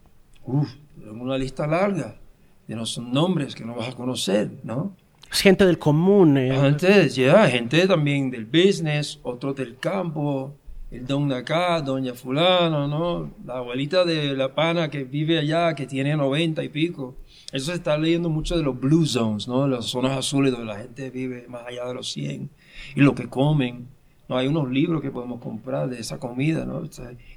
Uf, 0.46 0.70
una 1.08 1.38
lista 1.38 1.66
larga. 1.66 2.20
De 2.68 2.86
son 2.86 3.12
nombres 3.12 3.56
que 3.56 3.66
no 3.66 3.76
vas 3.76 3.90
a 3.90 3.96
conocer, 3.96 4.52
¿no? 4.64 4.96
Es 5.32 5.42
gente 5.42 5.66
del 5.66 5.80
común. 5.80 6.38
Eh. 6.38 6.56
Gente, 6.56 7.10
ya, 7.10 7.48
gente 7.50 7.88
también 7.88 8.30
del 8.30 8.46
business, 8.46 9.20
otros 9.24 9.56
del 9.56 9.78
campo, 9.78 10.56
el 10.92 11.08
don 11.08 11.28
de 11.28 11.38
acá, 11.38 11.82
doña 11.82 12.14
fulano, 12.14 12.88
¿no? 12.88 13.32
La 13.44 13.58
abuelita 13.58 14.06
de 14.06 14.36
la 14.36 14.54
pana 14.54 14.90
que 14.90 15.04
vive 15.04 15.40
allá, 15.40 15.74
que 15.74 15.88
tiene 15.88 16.16
90 16.16 16.64
y 16.64 16.70
pico. 16.70 17.16
Eso 17.52 17.72
se 17.72 17.74
está 17.74 17.98
leyendo 17.98 18.30
mucho 18.30 18.56
de 18.56 18.64
los 18.64 18.80
blue 18.80 19.06
zones, 19.06 19.48
¿no? 19.48 19.68
Las 19.68 19.86
zonas 19.86 20.16
azules 20.16 20.52
donde 20.52 20.68
la 20.68 20.78
gente 20.78 21.10
vive 21.10 21.48
más 21.48 21.66
allá 21.66 21.88
de 21.88 21.96
los 21.96 22.12
100. 22.12 22.50
Y 22.96 23.02
lo 23.02 23.16
que 23.16 23.28
comen. 23.28 23.88
No, 24.30 24.38
hay 24.38 24.48
unos 24.48 24.70
libros 24.70 25.02
que 25.02 25.12
podemos 25.12 25.42
comprar 25.42 25.90
de 25.90 26.00
esa 26.00 26.20
comida, 26.20 26.64
¿no? 26.64 26.84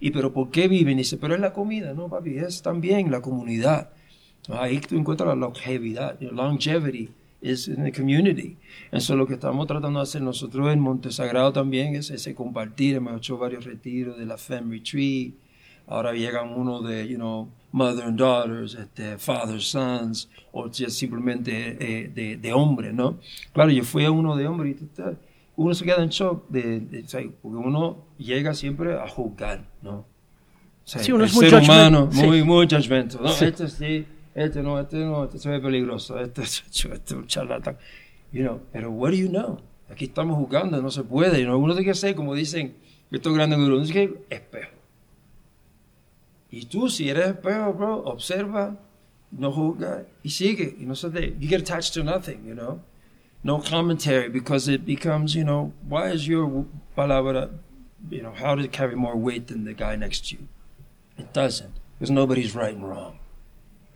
Y 0.00 0.10
pero 0.10 0.32
¿por 0.32 0.50
qué 0.50 0.68
viven? 0.68 0.98
Y 0.98 1.02
dice, 1.02 1.16
pero 1.16 1.34
es 1.34 1.40
la 1.40 1.52
comida, 1.52 1.94
¿no, 1.94 2.08
papi? 2.08 2.36
Es 2.36 2.60
también 2.62 3.10
la 3.10 3.22
comunidad. 3.22 3.90
Ahí 4.50 4.80
tú 4.80 4.96
encuentras 4.96 5.28
la 5.28 5.34
longevidad, 5.34 6.20
longevity 6.20 7.10
is 7.40 7.68
in 7.68 7.82
the 7.84 7.92
community. 7.92 8.56
Eso 8.90 9.12
es 9.12 9.18
lo 9.18 9.26
que 9.26 9.34
estamos 9.34 9.66
tratando 9.66 9.98
de 9.98 10.04
hacer 10.04 10.22
nosotros 10.22 10.72
en 10.72 10.80
Monte 10.80 11.10
Sagrado 11.10 11.52
también, 11.52 11.94
es 11.94 12.10
ese 12.10 12.34
compartir. 12.34 12.96
Hemos 12.96 13.16
hecho 13.16 13.38
varios 13.38 13.64
retiros 13.64 14.18
de 14.18 14.26
la 14.26 14.36
Femme 14.36 14.76
Retreat. 14.76 15.34
Ahora 15.88 16.12
llegan 16.12 16.52
uno 16.52 16.82
de, 16.82 17.06
you 17.06 17.16
know, 17.16 17.48
mother 17.70 18.04
and 18.04 18.18
daughters, 18.18 18.74
este, 18.74 19.18
father, 19.18 19.60
sons, 19.60 20.28
o 20.52 20.72
simplemente 20.72 21.76
eh, 21.78 22.08
de, 22.08 22.36
de 22.36 22.52
hombres, 22.52 22.92
¿no? 22.92 23.18
Claro, 23.52 23.70
yo 23.70 23.84
fui 23.84 24.04
a 24.04 24.10
uno 24.10 24.36
de 24.36 24.46
hombres 24.48 24.76
y 24.80 24.86
uno 25.56 25.74
se 25.74 25.84
queda 25.84 26.02
en 26.02 26.08
shock 26.08 26.48
de, 26.48 27.04
porque 27.40 27.56
uno 27.56 27.98
llega 28.18 28.54
siempre 28.54 28.94
a 28.94 29.08
juzgar, 29.08 29.64
¿no? 29.82 30.04
sí, 30.84 31.10
uno 31.12 31.24
es 31.24 31.34
muy 31.34 31.50
ser 31.50 31.62
humano, 31.62 32.08
muy, 32.12 32.42
muy 32.42 32.66
judgmental, 32.66 33.22
¿no? 33.22 33.28
Sí, 33.28 33.46
este 33.46 34.06
no, 34.36 34.78
este 34.78 34.98
no, 34.98 35.24
este 35.24 35.38
se 35.38 35.48
ve 35.48 35.60
peligroso, 35.60 36.20
este, 36.20 36.42
este, 36.42 36.62
este 36.92 36.94
es 36.94 37.12
un 37.12 37.26
charlatán. 37.26 37.78
You 38.32 38.42
know, 38.42 38.60
pero 38.72 38.90
what 38.90 39.10
do 39.10 39.16
you 39.16 39.28
know? 39.28 39.60
Aquí 39.90 40.06
estamos 40.06 40.36
jugando, 40.36 40.82
no 40.82 40.90
se 40.90 41.04
puede. 41.04 41.40
You 41.40 41.46
know, 41.46 41.58
uno 41.58 41.74
tiene 41.74 41.86
que 41.86 41.94
ser, 41.94 42.14
como 42.14 42.34
dicen 42.34 42.76
estos 43.10 43.34
grandes 43.34 43.58
gurús, 43.58 43.90
que 43.90 44.24
espejo. 44.28 44.72
Y 46.50 46.66
tú, 46.66 46.88
si 46.90 47.08
eres 47.08 47.28
espejo, 47.28 47.72
bro, 47.72 48.04
observa, 48.04 48.76
no 49.30 49.52
juzga 49.52 50.04
y 50.22 50.30
sigue. 50.30 50.76
Y 50.78 50.84
no 50.84 50.94
se 50.94 51.10
te, 51.10 51.34
you 51.38 51.48
get 51.48 51.62
attached 51.62 51.94
to 51.94 52.04
nothing, 52.04 52.44
you 52.46 52.54
know. 52.54 52.80
No 53.42 53.60
commentary 53.60 54.28
because 54.28 54.68
it 54.68 54.84
becomes, 54.84 55.34
you 55.34 55.44
know, 55.44 55.72
why 55.88 56.10
is 56.10 56.26
your 56.26 56.66
palabra, 56.96 57.50
you 58.10 58.22
know, 58.22 58.32
how 58.32 58.54
does 58.54 58.64
it 58.64 58.72
carry 58.72 58.96
more 58.96 59.16
weight 59.16 59.46
than 59.46 59.64
the 59.64 59.72
guy 59.72 59.96
next 59.96 60.28
to 60.28 60.36
you? 60.36 60.48
It 61.16 61.32
doesn't, 61.32 61.72
because 61.98 62.10
nobody's 62.10 62.54
right 62.54 62.74
and 62.74 62.86
wrong. 62.86 63.18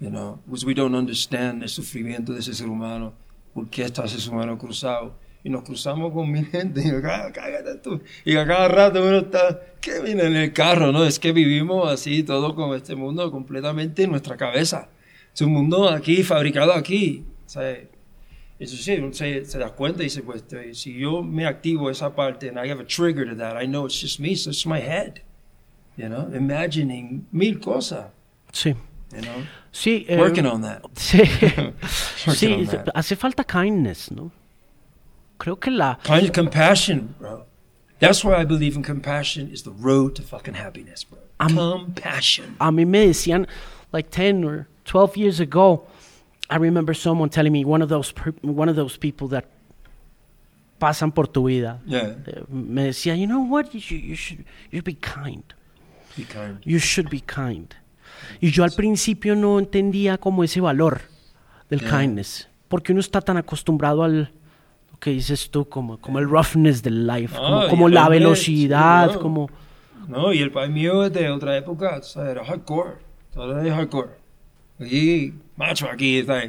You 0.01 0.09
know, 0.09 0.41
because 0.47 0.65
we 0.65 0.75
don't 0.75 0.95
understand 0.95 1.63
el 1.63 1.69
sufrimiento 1.69 2.33
de 2.33 2.41
ese 2.41 2.55
ser 2.55 2.69
humano, 2.69 3.13
por 3.53 3.69
qué 3.69 3.85
está 3.85 4.05
ese 4.05 4.19
ser 4.19 4.33
humano 4.33 4.57
cruzado. 4.57 5.15
Y 5.45 5.51
nos 5.51 5.63
cruzamos 5.63 6.13
con 6.13 6.31
mi 6.31 6.45
gente, 6.53 6.83
y, 6.83 6.91
acá, 6.91 7.31
cállate 7.33 7.77
tú. 7.77 8.01
y 8.25 8.37
a 8.37 8.47
cada 8.47 8.69
rato 8.69 9.07
uno 9.07 9.19
está, 9.19 9.61
¿qué 9.81 10.01
viene 10.01 10.25
en 10.25 10.37
el 10.37 10.53
carro? 10.53 10.91
No, 10.91 11.05
es 11.05 11.19
que 11.19 11.33
vivimos 11.33 11.91
así, 11.91 12.23
todo 12.23 12.55
con 12.55 12.75
este 12.75 12.95
mundo 12.95 13.31
completamente 13.31 14.05
en 14.05 14.11
nuestra 14.11 14.37
cabeza. 14.37 14.89
Es 15.35 15.41
un 15.43 15.53
mundo 15.53 15.89
aquí, 15.89 16.23
fabricado 16.23 16.73
aquí. 16.73 17.25
Sea, 17.47 17.79
eso 18.59 18.77
sí, 18.77 18.93
uno 18.99 19.13
se, 19.13 19.45
se, 19.45 19.59
da 19.59 19.71
cuenta 19.71 20.03
y 20.03 20.07
dice, 20.07 20.23
pues, 20.23 20.45
si 20.73 20.99
yo 20.99 21.23
me 21.23 21.47
activo 21.47 21.91
esa 21.91 22.15
parte, 22.15 22.49
and 22.49 22.59
I 22.59 22.71
have 22.71 22.81
a 22.81 22.87
trigger 22.87 23.27
to 23.27 23.37
that, 23.37 23.57
I 23.63 23.67
know 23.67 23.87
it's 23.87 24.01
just 24.01 24.21
me, 24.21 24.35
so 24.35 24.51
it's 24.51 24.67
my 24.67 24.81
head. 24.81 25.23
You 25.97 26.09
know, 26.09 26.29
imagining 26.35 27.27
mil 27.33 27.59
cosas. 27.59 28.07
Sí. 28.53 28.75
You 29.13 29.23
know? 29.23 29.47
Sí. 29.73 30.05
Eh, 30.09 30.19
Working 30.19 30.47
on 30.47 30.63
that. 30.63 30.83
Sí. 30.95 31.25
sí 32.35 32.67
that. 32.71 32.89
hace 32.95 33.17
falta 33.17 33.45
kindness, 33.45 34.11
¿no? 34.11 34.31
Creo 35.39 35.59
que 35.59 35.71
la... 35.71 35.97
Kind 36.03 36.33
compassion, 36.35 37.15
bro. 37.19 37.47
That's 37.99 38.25
why 38.25 38.35
I 38.37 38.45
believe 38.45 38.77
in 38.77 38.83
compassion 38.83 39.51
is 39.53 39.63
the 39.63 39.73
road 39.73 40.17
to 40.17 40.23
fucking 40.23 40.55
happiness, 40.55 41.05
bro. 41.05 41.19
I'm, 41.39 41.57
compassion. 41.57 42.57
A 42.61 42.71
mí 42.71 42.87
me 42.87 43.09
decían, 43.09 43.47
like 43.93 44.11
10 44.11 44.45
or 44.45 44.69
12 44.85 45.17
years 45.17 45.41
ago, 45.41 45.87
I 46.49 46.57
remember 46.57 46.95
someone 46.95 47.29
telling 47.31 47.53
me, 47.53 47.65
one 47.65 47.83
of 47.83 47.89
those, 47.89 48.13
one 48.43 48.69
of 48.69 48.77
those 48.77 48.97
people 48.97 49.29
that 49.29 49.47
pasan 50.81 51.15
por 51.15 51.27
tu 51.27 51.47
vida. 51.47 51.79
Yeah. 51.87 52.15
Eh, 52.27 52.41
me 52.49 52.89
decía, 52.89 53.17
you 53.17 53.27
know 53.27 53.41
what? 53.41 53.73
You 53.75 53.81
should, 53.81 54.01
you 54.01 54.17
should, 54.17 54.45
you 54.71 54.79
should 54.79 54.85
be 54.85 54.95
kind. 54.95 55.45
Be 56.17 56.25
kind. 56.25 56.59
You 56.65 56.79
should 56.79 57.09
be 57.09 57.21
kind. 57.21 57.75
Y 58.41 58.51
yo 58.51 58.65
al 58.65 58.73
principio 58.73 59.37
no 59.37 59.59
entendía 59.59 60.19
como 60.19 60.45
ese 60.45 60.61
valor 60.61 61.03
del 61.69 61.81
kindness, 61.81 62.49
porque 62.69 62.93
uno 62.93 63.01
está 63.01 63.21
tan 63.21 63.37
acostumbrado 63.37 64.03
al 64.03 64.33
lo 64.91 64.99
que 64.99 65.11
dices 65.11 65.51
tú, 65.51 65.69
como, 65.69 65.99
como 65.99 66.19
el 66.19 66.29
roughness 66.29 66.83
del 66.83 67.07
life, 67.07 67.35
como, 67.69 67.89
la 67.89 68.09
velocidad, 68.09 69.15
como... 69.21 69.49
No, 70.09 70.33
y 70.33 70.41
el 70.41 70.51
país 70.51 70.71
mío 70.73 71.05
es 71.05 71.13
de 71.13 71.31
otra 71.31 71.57
época, 71.57 71.99
o 71.99 72.03
sea, 72.03 72.31
era 72.31 72.45
hardcore, 72.45 72.95
todo 73.33 73.61
era 73.61 73.77
hardcore. 73.77 74.11
Y 74.81 75.33
macho 75.57 75.89
aquí, 75.89 76.19
está 76.19 76.43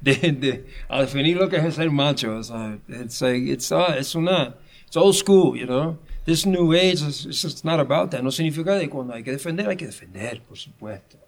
de, 0.00 0.32
de, 0.32 0.66
a 0.88 1.00
definir 1.00 1.36
lo 1.36 1.48
que 1.48 1.56
es 1.56 1.74
ser 1.74 1.90
macho, 1.90 2.36
o 2.36 2.42
sea, 2.42 2.78
it's 2.88 3.20
like, 3.22 3.50
it's, 3.50 3.70
uh, 3.70 3.94
it's 3.98 4.14
una, 4.14 4.54
it's 4.86 4.96
old 4.96 5.14
school, 5.14 5.56
you 5.56 5.66
know. 5.66 5.98
This 6.24 6.46
new 6.46 6.72
age, 6.72 7.02
is, 7.02 7.26
it's 7.26 7.64
not 7.64 7.80
about 7.80 8.10
that. 8.12 8.22
No 8.22 8.30
significa 8.30 8.80
que 8.80 8.88
cuando 8.88 9.12
hay 9.12 9.22
que 9.22 9.32
defender, 9.32 9.68
hay 9.68 9.76
que 9.76 9.86
defender, 9.86 10.40
por 10.48 10.56
supuesto. 10.56 11.18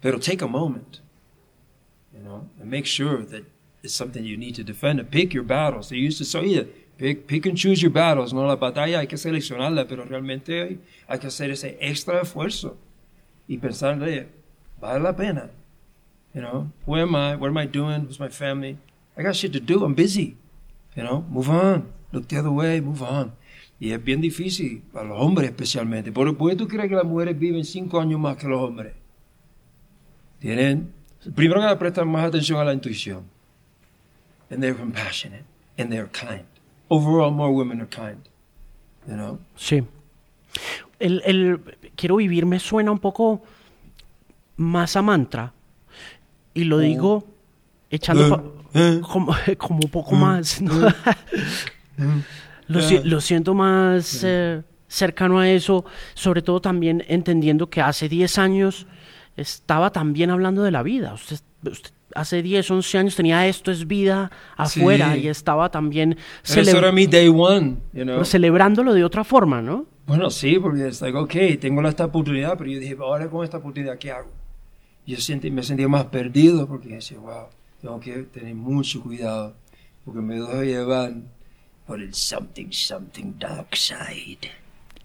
Pero 0.00 0.18
take 0.18 0.42
a 0.42 0.48
moment, 0.48 1.00
you 2.12 2.20
know, 2.20 2.48
and 2.60 2.70
make 2.70 2.84
sure 2.84 3.22
that 3.22 3.44
it's 3.82 3.94
something 3.94 4.24
you 4.24 4.36
need 4.36 4.54
to 4.56 4.64
defend 4.64 4.98
and 4.98 5.10
pick 5.10 5.32
your 5.32 5.44
battles. 5.44 5.88
They 5.88 5.96
used 5.96 6.18
to 6.18 6.24
say, 6.24 6.66
pick, 6.98 7.26
pick 7.26 7.46
and 7.46 7.56
choose 7.56 7.80
your 7.80 7.92
battles. 7.92 8.32
No, 8.32 8.42
la 8.42 8.56
batalla 8.56 8.98
hay 8.98 9.06
que 9.06 9.16
seleccionarla, 9.16 9.86
pero 9.88 10.04
realmente 10.04 10.62
hay, 10.62 10.78
hay 11.08 11.18
que 11.18 11.28
hacer 11.28 11.50
ese 11.50 11.78
extra 11.80 12.20
esfuerzo 12.20 12.76
y 13.48 13.58
pensar, 13.58 13.98
vale 14.80 15.00
la 15.00 15.12
pena. 15.12 15.50
You 16.34 16.40
know, 16.40 16.72
where 16.84 17.02
am 17.02 17.14
I? 17.14 17.36
What 17.36 17.48
am 17.48 17.58
I 17.58 17.66
doing? 17.66 18.06
Who's 18.06 18.18
my 18.18 18.28
family? 18.28 18.78
I 19.16 19.22
got 19.22 19.36
shit 19.36 19.52
to 19.52 19.60
do. 19.60 19.84
I'm 19.84 19.94
busy. 19.94 20.36
You 20.96 21.04
know, 21.04 21.24
move 21.30 21.48
on. 21.48 21.92
Look 22.12 22.28
the 22.28 22.38
other 22.38 22.50
way. 22.50 22.80
Move 22.80 23.02
on. 23.02 23.32
Y 23.80 23.90
es 23.92 24.02
bien 24.02 24.20
difícil 24.20 24.82
para 24.92 25.08
los 25.08 25.20
hombres 25.20 25.50
especialmente. 25.50 26.12
¿Por 26.12 26.36
qué 26.48 26.56
tú 26.56 26.66
crees 26.68 26.88
que 26.88 26.94
las 26.94 27.04
mujeres 27.04 27.38
viven 27.38 27.64
cinco 27.64 28.00
años 28.00 28.18
más 28.20 28.36
que 28.36 28.46
los 28.48 28.60
hombres? 28.62 28.92
Tienen, 30.38 30.92
primero 31.34 31.60
que 31.66 31.76
prestan 31.76 32.08
más 32.08 32.24
atención 32.24 32.60
a 32.60 32.64
la 32.64 32.72
intuición. 32.72 33.22
And 34.50 34.60
they're 34.60 34.76
compassionate. 34.78 35.44
And 35.78 35.90
they're 35.90 36.08
kind. 36.12 36.44
Overall, 36.88 37.32
more 37.32 37.50
women 37.52 37.80
are 37.80 37.88
kind. 37.88 38.18
You 39.08 39.14
know? 39.14 39.38
Sí. 39.56 39.82
El, 41.00 41.22
el 41.24 41.60
quiero 41.96 42.16
vivir 42.16 42.46
me 42.46 42.60
suena 42.60 42.92
un 42.92 42.98
poco 43.00 43.42
más 44.56 44.94
a 44.96 45.02
mantra. 45.02 45.52
Y 46.54 46.64
lo 46.64 46.78
digo 46.78 47.24
echando 47.90 48.28
pa- 48.28 48.44
Eh. 48.80 49.00
como, 49.02 49.34
como 49.58 49.80
un 49.84 49.90
poco 49.90 50.14
más. 50.14 50.60
¿no? 50.62 50.72
lo, 52.68 52.80
si- 52.82 53.02
lo 53.02 53.20
siento 53.20 53.54
más 53.54 54.22
eh, 54.24 54.62
cercano 54.88 55.38
a 55.40 55.48
eso, 55.50 55.84
sobre 56.14 56.42
todo 56.42 56.60
también 56.60 57.04
entendiendo 57.08 57.68
que 57.70 57.80
hace 57.80 58.08
10 58.08 58.38
años 58.38 58.86
estaba 59.36 59.90
también 59.90 60.30
hablando 60.30 60.62
de 60.62 60.70
la 60.70 60.82
vida. 60.82 61.14
Usted, 61.14 61.36
usted 61.64 61.90
hace 62.14 62.42
10, 62.42 62.70
11 62.70 62.98
años 62.98 63.16
tenía 63.16 63.46
esto 63.48 63.72
es 63.72 63.86
vida 63.88 64.30
afuera 64.56 65.14
Sí. 65.14 65.20
y 65.22 65.28
estaba 65.28 65.68
también 65.70 66.16
Eso 66.44 66.60
era 66.60 66.92
mi 66.92 67.06
day 67.06 67.26
one, 67.28 67.78
you 67.92 68.04
know? 68.04 68.24
celebrándolo 68.24 68.94
de 68.94 69.02
otra 69.04 69.24
forma, 69.24 69.60
¿no? 69.60 69.86
Bueno, 70.06 70.30
sí, 70.30 70.58
porque 70.60 70.86
es 70.88 71.00
like, 71.00 71.16
ok, 71.16 71.58
tengo 71.60 71.86
esta 71.88 72.04
oportunidad, 72.04 72.56
pero 72.58 72.70
yo 72.70 72.78
dije, 72.78 72.96
ahora 73.00 73.28
con 73.28 73.42
esta 73.42 73.56
oportunidad, 73.56 73.98
¿qué 73.98 74.12
hago? 74.12 74.30
Yo 75.06 75.16
sentí, 75.16 75.50
me 75.50 75.62
sentía 75.62 75.88
más 75.88 76.04
perdido 76.04 76.68
porque 76.68 76.90
decía, 76.90 77.18
wow, 77.18 77.46
tengo 77.80 77.98
que 78.00 78.12
tener 78.24 78.54
mucho 78.54 79.00
cuidado, 79.02 79.54
porque 80.04 80.20
me 80.20 80.34
dejo 80.36 80.62
llevar 80.62 81.14
por 81.86 82.00
el 82.00 82.14
something, 82.14 82.70
something 82.70 83.34
dark 83.38 83.76
side. 83.76 84.38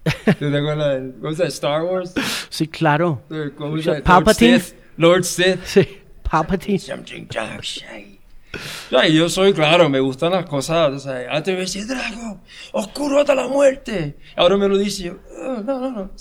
¿Tú 0.04 0.50
te 0.52 0.58
acuerdas? 0.58 1.02
de- 1.02 1.13
¿Cómo 1.22 1.36
that, 1.36 1.48
Star 1.48 1.84
Wars? 1.84 2.13
Sí, 2.50 2.68
claro. 2.68 3.22
¿Cómo? 3.58 3.76
Lord 3.76 4.04
Palpatine. 4.04 4.60
Sith. 4.60 4.76
Lord 4.98 5.24
Sith. 5.24 5.63
Sí, 5.65 5.88
Palpatine. 6.24 6.80
Something 6.80 7.28
dark 7.28 7.63
side. 7.65 8.18
Ya, 8.89 9.08
y 9.08 9.13
yo 9.15 9.30
soy, 9.30 9.54
claro, 9.54 9.89
me 9.89 10.00
gustan 10.00 10.32
las 10.32 10.46
cosas, 10.50 10.92
o 10.92 11.00
sea, 11.00 11.28
antes 11.32 11.54
me 11.54 11.62
decía, 11.62 11.86
Drago, 11.86 12.42
oscuro 12.72 13.20
hasta 13.20 13.36
la 13.36 13.48
muerte. 13.48 14.18
Ahora 14.36 14.58
me 14.58 14.68
lo 14.68 14.76
dice, 14.78 15.04
yo, 15.04 15.18
"Ah, 15.39 15.62
no, 15.63 15.80
no, 15.80 15.92
no. 15.92 16.12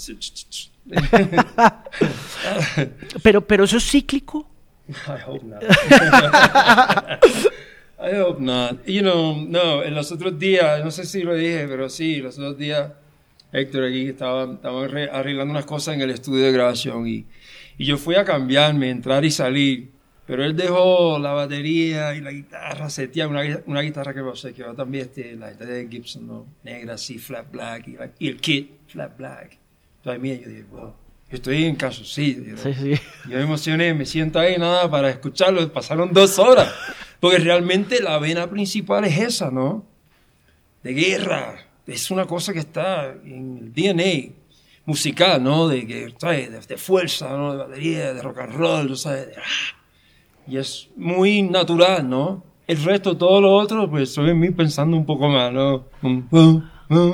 Pero, 3.23 3.47
pero 3.47 3.64
eso 3.64 3.77
es 3.79 3.90
cíclico. 3.90 4.49
I 4.88 4.92
hope 5.27 5.44
not. 5.44 5.62
Hope 8.38 8.44
not. 8.44 8.87
You 8.87 9.01
know, 9.03 9.37
no, 9.48 9.83
en 9.83 9.94
los 9.94 10.11
otros 10.12 10.38
días, 10.38 10.85
no 10.85 10.90
sé 10.90 11.05
si 11.05 11.22
lo 11.22 11.35
dije, 11.35 11.66
pero 11.68 11.88
sí, 11.88 12.16
los 12.16 12.38
otros 12.38 12.57
días, 12.59 12.92
Héctor 13.53 13.85
aquí 13.85 14.09
estaba, 14.09 14.53
estaba 14.55 14.87
arre- 14.87 15.09
arreglando 15.12 15.53
unas 15.53 15.64
cosas 15.66 15.94
en 15.94 16.03
el 16.03 16.11
estudio 16.11 16.44
de 16.44 16.53
grabación 16.53 17.07
y, 17.09 17.27
y 17.79 17.85
yo 17.87 17.96
fui 17.96 18.14
a 18.16 18.24
cambiarme, 18.24 18.90
entrar 18.90 19.24
y 19.24 19.31
salir. 19.31 19.90
Pero 20.27 20.44
él 20.44 20.55
dejó 20.55 21.18
la 21.18 21.33
batería 21.33 22.14
y 22.14 22.20
la 22.20 22.31
guitarra 22.33 22.90
seteada, 22.90 23.31
una, 23.31 23.42
una 23.64 23.81
guitarra 23.81 24.12
que, 24.12 24.20
sé, 24.37 24.53
que 24.53 24.62
va 24.62 24.74
también, 24.74 25.07
este, 25.07 25.35
la 25.37 25.51
guitarra 25.53 25.70
de 25.72 25.88
Gibson, 25.88 26.27
¿no? 26.27 26.46
negra 26.64 26.94
así, 26.94 27.18
flat 27.18 27.51
black, 27.51 27.88
y, 27.88 27.92
la- 27.92 28.11
y 28.18 28.29
el 28.29 28.37
kit, 28.37 28.70
flat 28.88 29.16
black. 29.16 29.57
Entonces, 29.98 30.20
mira, 30.22 30.37
yo 30.42 30.48
dije, 30.51 30.64
wow, 30.70 30.92
yo 31.31 31.37
estoy 31.37 31.64
en 31.64 31.77
calzoncillo. 31.77 32.59
Sí, 32.59 32.74
sí. 32.74 32.92
Yo 33.29 33.37
me 33.38 33.42
emocioné, 33.42 33.94
me 33.94 34.05
siento 34.05 34.38
ahí 34.38 34.57
nada 34.59 34.90
para 34.90 35.09
escucharlo. 35.11 35.70
Pasaron 35.72 36.12
dos 36.12 36.38
horas. 36.38 36.70
Porque 37.20 37.38
realmente 37.38 38.00
la 38.00 38.18
vena 38.18 38.48
principal 38.48 39.04
es 39.04 39.18
esa, 39.18 39.50
¿no? 39.50 39.85
De 40.83 40.92
guerra. 40.92 41.57
Es 41.87 42.11
una 42.11 42.26
cosa 42.26 42.52
que 42.52 42.61
está 42.61 43.12
en 43.24 43.59
el 43.59 43.72
DNA 43.72 44.35
musical, 44.85 45.42
¿no? 45.42 45.68
De, 45.68 45.87
que, 45.87 46.14
de, 46.20 46.61
de 46.66 46.76
fuerza, 46.76 47.37
¿no? 47.37 47.52
De 47.52 47.59
batería, 47.59 48.14
de 48.14 48.22
rock 48.22 48.38
and 48.38 48.54
roll, 48.54 48.96
¿sabes? 48.96 49.28
Ah. 49.37 49.76
y 50.46 50.57
es 50.57 50.88
muy 50.96 51.42
natural, 51.42 52.09
¿no? 52.09 52.44
El 52.66 52.83
resto, 52.85 53.16
todo 53.16 53.40
lo 53.40 53.52
otro, 53.52 53.88
pues 53.88 54.12
soy 54.12 54.31
en 54.31 54.40
mí 54.40 54.50
pensando 54.50 54.96
un 54.96 55.07
poco 55.07 55.28
más, 55.28 55.52
¿no? 55.52 55.87
Um, 56.02 56.28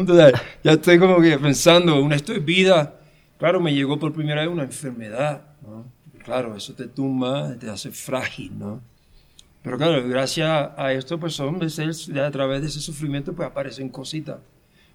tú 0.05 0.17
sabes, 0.17 0.41
Ya 0.63 0.73
estoy 0.73 0.99
como 0.99 1.21
que 1.21 1.39
pensando, 1.39 2.01
una 2.03 2.17
esto 2.17 2.33
es 2.33 2.45
vida. 2.45 3.01
Claro, 3.39 3.61
me 3.61 3.73
llegó 3.73 3.99
por 3.99 4.13
primera 4.13 4.43
vez 4.43 4.51
una 4.51 4.65
enfermedad, 4.65 5.43
¿no? 5.63 5.85
Claro, 6.25 6.57
eso 6.57 6.75
te 6.75 6.89
tumba, 6.89 7.57
te 7.59 7.71
hace 7.71 7.91
frágil, 7.91 8.59
¿no? 8.59 8.81
Pero 9.65 9.79
claro, 9.79 10.07
gracias 10.07 10.71
a 10.77 10.93
esto, 10.93 11.19
pues 11.19 11.33
son, 11.33 11.57
a 11.57 12.31
través 12.31 12.61
de 12.61 12.67
ese 12.69 12.81
sufrimiento, 12.81 13.33
pues 13.33 13.49
aparecen 13.49 13.89
cositas, 13.89 14.37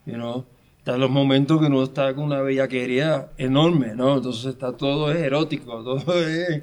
you 0.05 0.13
know? 0.13 0.45
Están 0.77 0.99
los 0.99 1.09
momentos 1.09 1.59
que 1.59 1.65
uno 1.65 1.83
está 1.83 2.13
con 2.13 2.25
una 2.25 2.41
bellaquería 2.41 3.29
enorme, 3.39 3.95
¿no? 3.95 4.17
Entonces 4.17 4.45
está 4.45 4.71
todo 4.77 5.11
es 5.11 5.17
erótico, 5.17 5.83
todo 5.83 6.23
es 6.23 6.61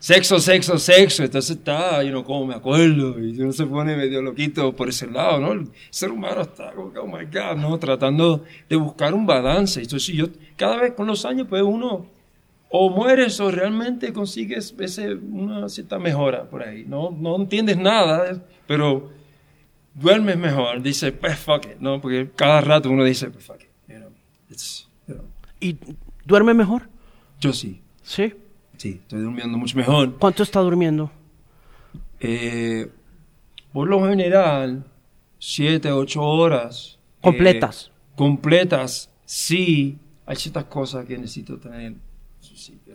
sexo, 0.00 0.40
sexo, 0.40 0.78
sexo. 0.78 1.22
Entonces 1.22 1.56
está, 1.56 2.02
you 2.02 2.10
know, 2.10 2.24
como 2.24 2.44
me 2.44 2.54
acuerdo, 2.56 3.20
y 3.20 3.40
uno 3.40 3.52
se 3.52 3.66
pone 3.66 3.96
medio 3.96 4.20
loquito 4.20 4.74
por 4.74 4.88
ese 4.88 5.06
lado, 5.06 5.38
¿no? 5.38 5.52
El 5.52 5.68
ser 5.90 6.10
humano 6.10 6.42
está 6.42 6.72
como 6.72 6.90
oh 7.00 7.06
my 7.06 7.24
God, 7.26 7.56
¿no? 7.56 7.78
Tratando 7.78 8.42
de 8.68 8.74
buscar 8.74 9.14
un 9.14 9.26
balance. 9.26 9.80
Entonces 9.80 10.12
yo, 10.12 10.26
cada 10.56 10.78
vez 10.78 10.94
con 10.94 11.06
los 11.06 11.24
años, 11.24 11.46
pues 11.48 11.62
uno 11.62 12.13
o 12.76 12.90
mueres 12.90 13.38
o 13.38 13.52
realmente 13.52 14.12
consigues 14.12 14.74
ese, 14.80 15.14
una 15.14 15.68
cierta 15.68 15.96
mejora 16.00 16.50
por 16.50 16.60
ahí. 16.64 16.84
No, 16.88 17.12
no 17.12 17.36
entiendes 17.36 17.76
nada, 17.78 18.42
pero 18.66 19.12
duermes 19.94 20.36
mejor. 20.36 20.82
Dice, 20.82 21.12
pues 21.12 21.38
fuck 21.38 21.66
it, 21.66 21.78
¿no? 21.78 22.00
Porque 22.00 22.28
cada 22.34 22.60
rato 22.60 22.90
uno 22.90 23.04
dice, 23.04 23.30
pues 23.30 23.44
fuck 23.44 23.60
it, 23.62 23.68
you 23.88 23.96
know, 23.98 24.10
it's, 24.50 24.88
you 25.06 25.14
know. 25.14 25.24
¿Y 25.60 25.76
duerme 26.24 26.52
mejor? 26.52 26.88
Yo 27.40 27.52
sí, 27.52 27.80
Sí. 28.02 28.34
sí, 28.76 28.98
estoy 29.02 29.20
durmiendo 29.20 29.56
mucho 29.56 29.76
mejor. 29.76 30.18
¿Cuánto 30.18 30.42
está 30.42 30.58
durmiendo? 30.58 31.12
Eh, 32.18 32.90
por 33.72 33.88
lo 33.88 34.04
general, 34.08 34.84
siete, 35.38 35.92
ocho 35.92 36.22
horas. 36.22 36.98
eh, 36.98 37.18
Completas. 37.22 37.92
completas, 38.16 39.10
sí. 39.24 39.96
Hay 40.26 40.34
ciertas 40.36 40.64
cosas 40.64 41.04
que 41.06 41.16
necesito 41.18 41.56
tener 41.58 41.80
en 41.82 42.00
su 42.54 42.72
sitio. 42.72 42.94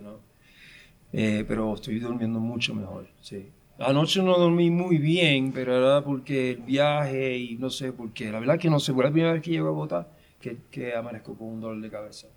Eh, 1.12 1.44
pero 1.48 1.74
estoy 1.74 2.00
durmiendo 2.00 2.40
mucho 2.40 2.74
mejor, 2.74 3.08
sí. 3.22 3.50
Anoche 3.80 4.22
no 4.22 4.38
dormí 4.38 4.70
muy 4.70 4.98
bien, 4.98 5.52
pero 5.54 5.76
era 5.76 6.04
porque 6.04 6.52
el 6.52 6.58
viaje 6.58 7.38
y 7.38 7.56
no 7.56 7.70
sé 7.70 7.94
por 7.94 8.12
qué. 8.12 8.32
La 8.32 8.40
verdad 8.40 8.60
que 8.60 8.70
no 8.70 8.80
sé, 8.80 8.94
fue 8.94 9.06
la 9.06 9.12
primera 9.12 9.34
vez 9.34 9.42
que 9.42 9.52
llego 9.52 9.70
a 9.70 9.72
Bogotá 9.72 10.08
que, 10.40 10.58
que 10.70 10.96
amanezco 10.96 11.36
con 11.36 11.48
un 11.48 11.62
dolor 11.62 11.82
de 11.82 11.90
cabeza. 11.90 12.28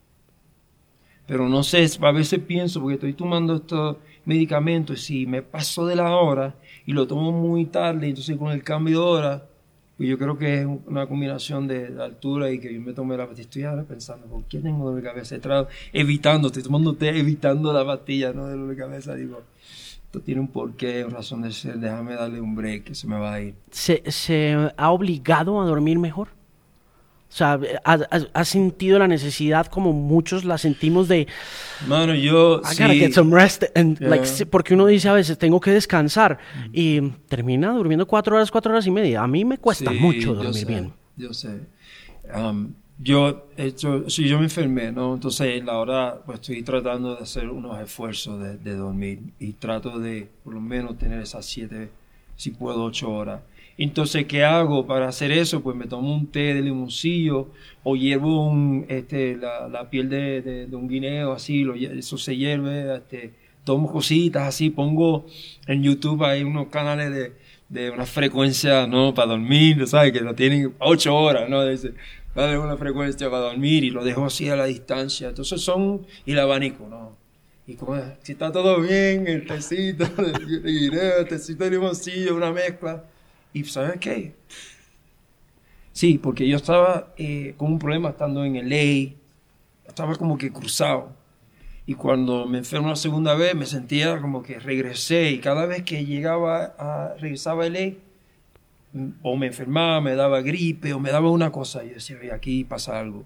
Pero 1.27 1.49
no 1.49 1.63
sé, 1.63 1.87
a 2.01 2.13
veces 2.13 2.41
pienso, 2.41 2.81
porque 2.81 2.95
estoy 2.95 3.15
tomando 3.15 3.57
estos 3.57 3.97
medicamentos, 4.25 4.99
y 4.99 5.03
si 5.03 5.27
me 5.27 5.43
paso 5.43 5.87
de 5.87 5.97
la 5.97 6.17
hora 6.17 6.55
y 6.85 6.93
lo 6.93 7.07
tomo 7.07 7.33
muy 7.33 7.67
tarde, 7.67 8.09
entonces 8.09 8.37
con 8.37 8.51
el 8.53 8.63
cambio 8.63 9.01
de 9.01 9.07
hora, 9.07 9.47
yo 10.07 10.19
creo 10.19 10.39
que 10.39 10.61
es 10.61 10.67
una 10.87 11.07
combinación 11.07 11.69
de, 11.69 11.97
altura 12.01 12.51
y 12.51 12.59
que 12.59 12.73
yo 12.73 12.81
me 12.81 12.93
tomé 12.93 13.17
la 13.17 13.27
pastilla. 13.27 13.43
Estoy 13.43 13.63
ahora 13.65 13.85
pensando, 13.85 14.27
¿por 14.27 14.45
qué 14.45 14.59
tengo 14.59 14.85
dolor 14.85 15.03
de 15.03 15.09
cabeza? 15.09 15.37
Estado 15.37 15.69
evitando, 15.93 16.49
estoy 16.49 16.63
tomando 16.63 16.95
té, 16.95 17.19
evitando 17.19 17.73
la 17.73 17.85
pastilla, 17.85 18.33
¿no? 18.33 18.47
De 18.47 18.53
dolor 18.53 18.69
de 18.71 18.77
cabeza. 18.77 19.15
Digo, 19.15 19.43
esto 20.05 20.21
tiene 20.21 20.41
un 20.41 20.49
porqué, 20.49 21.05
una 21.05 21.17
razón 21.17 21.43
de 21.43 21.53
ser, 21.53 21.79
déjame 21.79 22.15
darle 22.15 22.41
un 22.41 22.55
break, 22.55 22.93
se 22.95 23.07
me 23.07 23.19
va 23.19 23.35
a 23.35 23.41
ir. 23.41 23.55
¿Se, 23.71 24.03
se 24.11 24.71
ha 24.77 24.91
obligado 24.91 25.61
a 25.61 25.65
dormir 25.65 25.99
mejor? 25.99 26.29
O 27.33 27.35
sea, 27.35 27.59
¿ha, 27.85 27.93
ha- 27.95 28.27
ha 28.35 28.45
sentido 28.45 28.99
la 28.99 29.09
necesidad 29.09 29.67
como 29.67 29.95
muchos 29.95 30.45
la 30.45 30.59
sentimos 30.59 31.09
de 31.09 31.27
Mano, 31.89 32.15
yo 32.15 32.61
I 32.63 32.75
sí, 32.75 32.83
gotta 32.83 32.95
get 32.95 33.13
some 33.15 33.35
rest 33.35 33.65
and, 33.75 33.99
Yeah. 33.99 34.09
like, 34.11 34.47
porque 34.47 34.75
uno 34.75 34.85
dice 34.85 35.09
a 35.09 35.15
veces 35.15 35.39
tengo 35.39 35.59
que 35.59 35.71
descansar 35.71 36.39
y 36.75 37.01
termina 37.29 37.73
durmiendo 37.73 38.07
cuatro 38.07 38.37
horas, 38.37 38.51
cuatro 38.51 38.73
horas 38.73 38.87
y 38.87 38.91
media. 38.91 39.23
A 39.23 39.27
mí 39.27 39.45
me 39.47 39.57
cuesta 39.57 39.91
Sí, 39.93 39.99
mucho 39.99 40.21
yo 40.21 40.35
dormir 40.35 40.55
sé, 40.57 40.65
bien. 40.67 40.93
Yo 41.17 41.33
sé. 41.33 41.61
Um, 42.35 42.75
yo, 42.99 43.47
hecho, 43.57 44.09
sí, 44.11 44.29
yo 44.29 44.39
me 44.39 44.45
enfermé, 44.45 44.93
¿no? 44.93 45.15
Entonces, 45.15 45.59
en 45.59 45.67
la 45.67 45.79
hora, 45.79 46.21
pues 46.27 46.39
estoy 46.41 46.63
tratando 46.63 47.17
de 47.17 47.23
hacer 47.23 47.49
unos 47.49 47.81
esfuerzos 47.81 48.41
de, 48.43 48.59
de 48.59 48.77
dormir 48.77 49.21
y 49.41 49.55
trato 49.55 49.99
de, 49.99 50.29
por 50.45 50.53
lo 50.55 50.61
menos, 50.61 50.99
tener 50.99 51.19
esas 51.21 51.45
siete, 51.47 51.89
si 52.37 52.51
puedo, 52.51 52.85
ocho 52.85 53.11
horas. 53.11 53.41
Entonces, 53.79 54.27
¿qué 54.27 54.45
hago 54.45 54.87
para 54.87 55.09
hacer 55.09 55.33
eso? 55.33 55.63
Pues 55.63 55.77
me 55.77 55.87
tomo 55.87 56.15
un 56.15 56.27
té 56.27 56.55
de 56.55 56.63
limoncillo 56.63 57.49
o 57.83 57.97
hiervo 57.97 58.49
un, 58.49 58.85
este, 58.89 59.37
la, 59.37 59.69
la 59.69 59.91
piel 59.91 60.09
de, 60.09 60.43
de- 60.43 60.67
de 60.67 60.77
un 60.77 60.89
guineo, 60.89 61.33
así, 61.33 61.63
lo, 61.65 61.75
eso 61.75 62.19
se 62.19 62.37
hierve, 62.37 62.95
este, 62.97 63.33
tomo 63.65 63.91
cositas 63.91 64.45
así, 64.49 64.71
pongo 64.71 65.27
en 65.67 65.83
YouTube 65.83 66.23
hay 66.25 66.43
unos 66.43 66.67
canales 66.69 67.11
de, 67.13 67.33
de 67.69 67.91
una 67.91 68.07
frecuencia, 68.07 68.87
¿no? 68.87 69.15
Para 69.15 69.29
dormir, 69.29 69.87
¿sabes? 69.87 70.13
Que 70.13 70.21
lo 70.21 70.35
tienen 70.35 70.75
ocho 70.79 71.15
horas, 71.17 71.49
¿no? 71.49 71.65
Dice, 71.65 71.95
dale 72.35 72.59
una 72.59 72.77
frecuencia 72.77 73.31
para 73.31 73.43
dormir 73.45 73.85
y 73.85 73.91
lo 73.91 74.05
dejo 74.05 74.27
así 74.27 74.49
a 74.49 74.57
la 74.57 74.67
distancia. 74.67 75.29
Entonces 75.31 75.61
son, 75.61 76.07
y 76.27 76.33
el 76.33 76.39
abanico, 76.41 76.87
¿no? 76.89 77.17
Y 77.67 77.75
como, 77.75 77.97
si 78.23 78.33
está 78.33 78.51
todo 78.53 78.81
bien, 78.81 79.27
el 79.29 79.47
tecito 79.47 80.05
de 80.07 80.33
guineo, 80.71 81.19
el 81.21 81.29
tecito 81.29 81.65
de 81.65 81.71
limoncillo, 81.71 82.35
una 82.37 82.53
mezcla. 82.53 83.05
Y 83.53 83.65
¿sabes 83.65 83.99
qué? 83.99 84.35
Sí, 85.93 86.19
porque 86.19 86.49
yo 86.49 86.57
estaba 86.57 87.13
eh, 87.19 87.55
con 87.57 87.73
un 87.73 87.79
problema 87.79 88.11
estando 88.11 88.45
en 88.45 88.55
LA, 88.69 89.15
estaba 89.87 90.17
como 90.17 90.39
que 90.39 90.51
cruzado. 90.51 91.13
Y 91.85 91.95
cuando 91.95 92.47
me 92.47 92.59
enfermo 92.59 92.89
la 92.89 92.97
segunda 92.97 93.35
vez, 93.35 93.55
me 93.55 93.67
sentía 93.67 94.21
como 94.21 94.43
que 94.43 94.59
regresé. 94.59 95.33
Y 95.33 95.39
cada 95.39 95.67
vez 95.67 95.83
que 95.83 96.07
llegaba 96.07 96.75
a, 96.79 97.15
regresaba 97.19 97.65
a 97.65 97.69
LA, 97.69 97.95
mm, 98.93 99.09
o 99.23 99.37
me 99.37 99.49
enfermaba, 99.49 100.01
me 100.01 100.15
daba 100.15 100.41
gripe, 100.41 100.93
o 100.95 101.01
me 101.01 101.11
daba 101.11 101.31
una 101.31 101.51
cosa. 101.51 101.85
Y 101.85 101.89
yo 101.89 101.95
decía, 101.95 102.17
aquí 102.35 102.65
pasa 102.65 102.99
algo. 102.99 103.25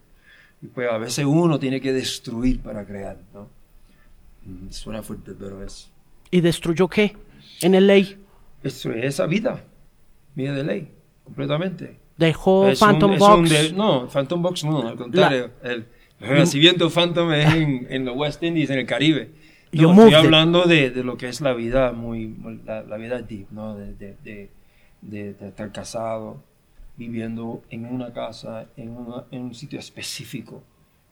Y 0.62 0.66
pues 0.66 0.90
a 0.90 0.98
veces 0.98 1.24
uno 1.24 1.58
tiene 1.58 1.80
que 1.80 1.92
destruir 1.92 2.60
para 2.60 2.84
crear, 2.84 3.18
¿no? 3.32 3.48
Mm, 4.44 4.70
suena 4.70 5.02
fuerte, 5.02 5.32
pero 5.38 5.62
es... 5.62 5.90
¿Y 6.30 6.40
destruyó 6.40 6.88
qué? 6.88 7.16
En 7.60 7.74
el 7.74 7.86
ley. 7.86 8.18
esa 8.64 9.26
vida, 9.26 9.62
vida 10.36 10.54
de 10.54 10.62
ley, 10.62 10.88
completamente. 11.24 11.98
Dejó 12.16 12.72
Phantom 12.78 13.18
Box. 13.18 13.72
no, 13.72 14.08
Phantom 14.08 14.42
Box 14.42 14.64
no, 14.64 14.86
al 14.86 14.96
contrario. 14.96 15.50
El 15.62 15.86
renacimiento 16.20 16.88
Phantom 16.88 17.32
es 17.32 17.54
en, 17.54 17.86
en 17.90 18.04
los 18.04 18.16
West 18.16 18.42
Indies, 18.42 18.70
en 18.70 18.78
el 18.78 18.86
Caribe. 18.86 19.30
Yo 19.72 19.90
estoy 19.90 20.14
hablando 20.14 20.64
de, 20.64 20.90
de, 20.90 21.04
lo 21.04 21.16
que 21.16 21.28
es 21.28 21.40
la 21.40 21.52
vida 21.52 21.92
muy, 21.92 22.34
la, 22.64 22.96
vida 22.96 23.20
deep, 23.20 23.48
¿no? 23.50 23.76
De, 23.76 23.94
de, 23.94 24.48
de, 25.02 25.30
estar 25.40 25.72
casado, 25.72 26.42
viviendo 26.96 27.62
en 27.68 27.84
una 27.84 28.12
casa, 28.12 28.66
en, 28.76 28.96
en, 29.30 29.42
un 29.42 29.54
sitio 29.54 29.78
específico, 29.78 30.62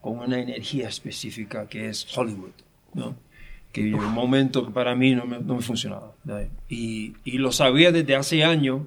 con 0.01 0.19
una 0.19 0.39
energía 0.39 0.89
específica 0.89 1.67
que 1.67 1.89
es 1.89 2.07
Hollywood, 2.17 2.53
¿no? 2.95 3.17
Que 3.73 3.83
llegó 3.83 3.99
un 3.99 4.15
momento 4.15 4.65
que 4.65 4.73
para 4.73 4.95
mí 4.95 5.15
no 5.15 5.27
me, 5.27 5.41
no 5.41 5.57
me 5.57 5.63
funcionaba. 5.63 6.13
Y, 6.69 7.15
y, 7.25 7.39
lo 7.39 7.53
sabía 7.53 7.91
desde 7.91 8.15
hace 8.15 8.45
años 8.45 8.83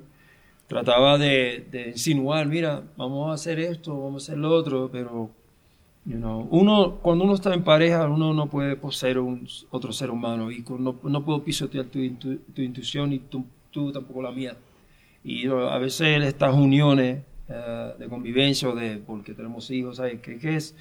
trataba 0.68 1.18
de, 1.18 1.66
de, 1.72 1.90
insinuar, 1.90 2.46
mira, 2.48 2.84
vamos 2.98 3.30
a 3.32 3.34
hacer 3.34 3.60
esto, 3.60 3.98
vamos 3.98 4.24
a 4.24 4.32
hacer 4.32 4.38
lo 4.38 4.52
otro, 4.52 4.90
pero 4.92 5.32
you 6.06 6.18
know, 6.18 6.48
uno, 6.52 7.00
cuando 7.02 7.24
uno 7.24 7.36
está 7.36 7.54
en 7.54 7.64
pareja, 7.64 8.08
uno 8.08 8.34
no 8.34 8.48
puede 8.48 8.76
poseer 8.76 9.20
un, 9.20 9.48
otro 9.72 9.92
ser 9.94 10.12
humano 10.12 10.52
y 10.52 10.64
no, 10.78 11.00
no 11.02 11.26
puedo 11.26 11.44
pisotear 11.44 11.86
tu, 11.86 12.00
tu, 12.16 12.62
intuición 12.62 13.14
y 13.14 13.20
tú, 13.20 13.46
tú, 13.72 13.92
tampoco 13.92 14.22
la 14.22 14.32
mía. 14.32 14.56
Y 15.24 15.48
a 15.48 15.78
veces 15.78 16.24
estas 16.24 16.54
uniones 16.54 17.24
eh, 17.50 17.94
de 17.98 18.08
convivencia 18.08 18.70
o 18.70 18.76
de 18.76 18.98
porque 18.98 19.34
tenemos 19.34 19.70
hijos, 19.72 19.98
¿sabes? 19.98 20.22
¿Qué, 20.22 20.38
qué 20.38 20.56
es? 20.56 20.76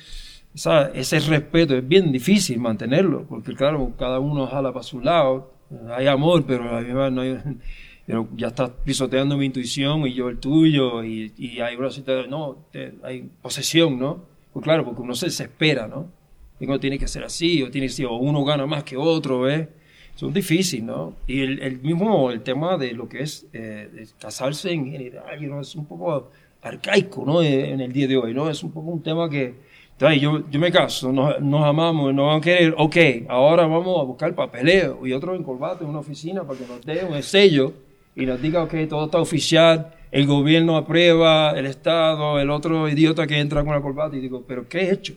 ese 0.95 1.21
respeto 1.21 1.77
es 1.77 1.87
bien 1.87 2.11
difícil 2.11 2.59
mantenerlo, 2.59 3.25
porque 3.29 3.55
claro, 3.55 3.93
cada 3.99 4.21
uno 4.21 4.47
jala 4.47 4.73
para 4.73 4.83
su 4.83 5.01
lado, 5.01 5.53
hay 5.95 6.07
amor, 6.07 6.45
pero 6.47 6.77
a 6.77 7.11
no 7.11 7.21
hay 7.21 7.39
pero 8.07 8.29
ya 8.37 8.49
estás 8.49 8.71
pisoteando 8.85 9.37
mi 9.37 9.47
intuición 9.47 10.07
y 10.07 10.15
yo 10.15 10.29
el 10.29 10.39
tuyo, 10.39 11.03
y, 11.03 11.33
y 11.37 11.61
hay 11.61 11.75
una 11.75 11.91
situación, 11.91 12.31
no, 12.31 12.67
hay 13.03 13.29
posesión, 13.43 13.99
¿no? 13.99 14.25
Pues 14.53 14.63
claro, 14.63 14.85
porque 14.85 15.03
uno 15.03 15.15
se 15.15 15.27
desespera, 15.27 15.89
¿no? 15.89 16.09
Y 16.61 16.67
uno 16.67 16.79
tiene 16.79 16.99
que 16.99 17.09
ser 17.09 17.25
así, 17.25 17.63
o 17.63 17.71
tiene 17.71 17.89
que 17.89 17.93
ser, 17.93 18.07
o 18.07 18.15
uno 18.17 18.45
gana 18.45 18.65
más 18.65 18.85
que 18.85 18.97
otro, 18.97 19.41
¿ves? 19.41 19.69
Son 20.15 20.33
difíciles, 20.33 20.87
¿no? 20.87 21.15
Y 21.27 21.41
el, 21.41 21.61
el, 21.61 21.81
mismo, 21.81 22.31
el 22.31 22.43
tema 22.43 22.79
de 22.79 22.93
lo 22.93 23.09
que 23.09 23.23
es 23.23 23.47
eh, 23.53 24.07
casarse 24.19 24.71
en 24.71 24.91
general, 24.91 25.47
¿no? 25.49 25.61
es 25.61 25.75
un 25.75 25.85
poco 25.85 26.31
arcaico, 26.63 27.25
¿no? 27.27 27.43
Eh, 27.43 27.73
en 27.73 27.81
el 27.81 27.93
día 27.93 28.07
de 28.07 28.17
hoy, 28.17 28.33
¿no? 28.33 28.49
Es 28.49 28.63
un 28.63 28.71
poco 28.71 28.89
un 28.93 29.03
tema 29.03 29.29
que, 29.29 29.57
yo, 29.99 30.49
yo 30.49 30.61
me 30.61 30.71
caso, 30.71 31.13
nos, 31.13 31.41
nos, 31.41 31.65
amamos, 31.65 32.15
nos 32.15 32.27
van 32.29 32.39
a 32.39 32.41
querer, 32.41 32.75
ok, 32.79 32.97
ahora 33.29 33.67
vamos 33.67 34.01
a 34.01 34.05
buscar 34.05 34.35
papeleo 34.35 35.05
y 35.07 35.13
otro 35.13 35.35
en 35.35 35.43
corbata 35.43 35.83
en 35.83 35.91
una 35.91 35.99
oficina 35.99 36.45
para 36.45 36.59
que 36.59 36.67
nos 36.67 36.83
dé 36.83 37.05
un 37.05 37.21
sello 37.23 37.86
y 38.17 38.27
nos 38.27 38.41
diga, 38.41 38.67
que 38.67 38.87
todo 38.87 39.05
está 39.05 39.19
oficial, 39.19 39.95
el 40.11 40.27
gobierno 40.27 40.77
aprueba, 40.77 41.51
el 41.51 41.67
Estado, 41.67 42.41
el 42.41 42.51
otro 42.51 42.89
idiota 42.89 43.27
que 43.27 43.39
entra 43.39 43.63
con 43.63 43.75
la 43.75 43.83
corbata 43.83 44.17
y 44.17 44.21
digo, 44.21 44.45
pero 44.49 44.67
¿qué 44.69 44.79
he 44.79 44.91
hecho? 44.91 45.15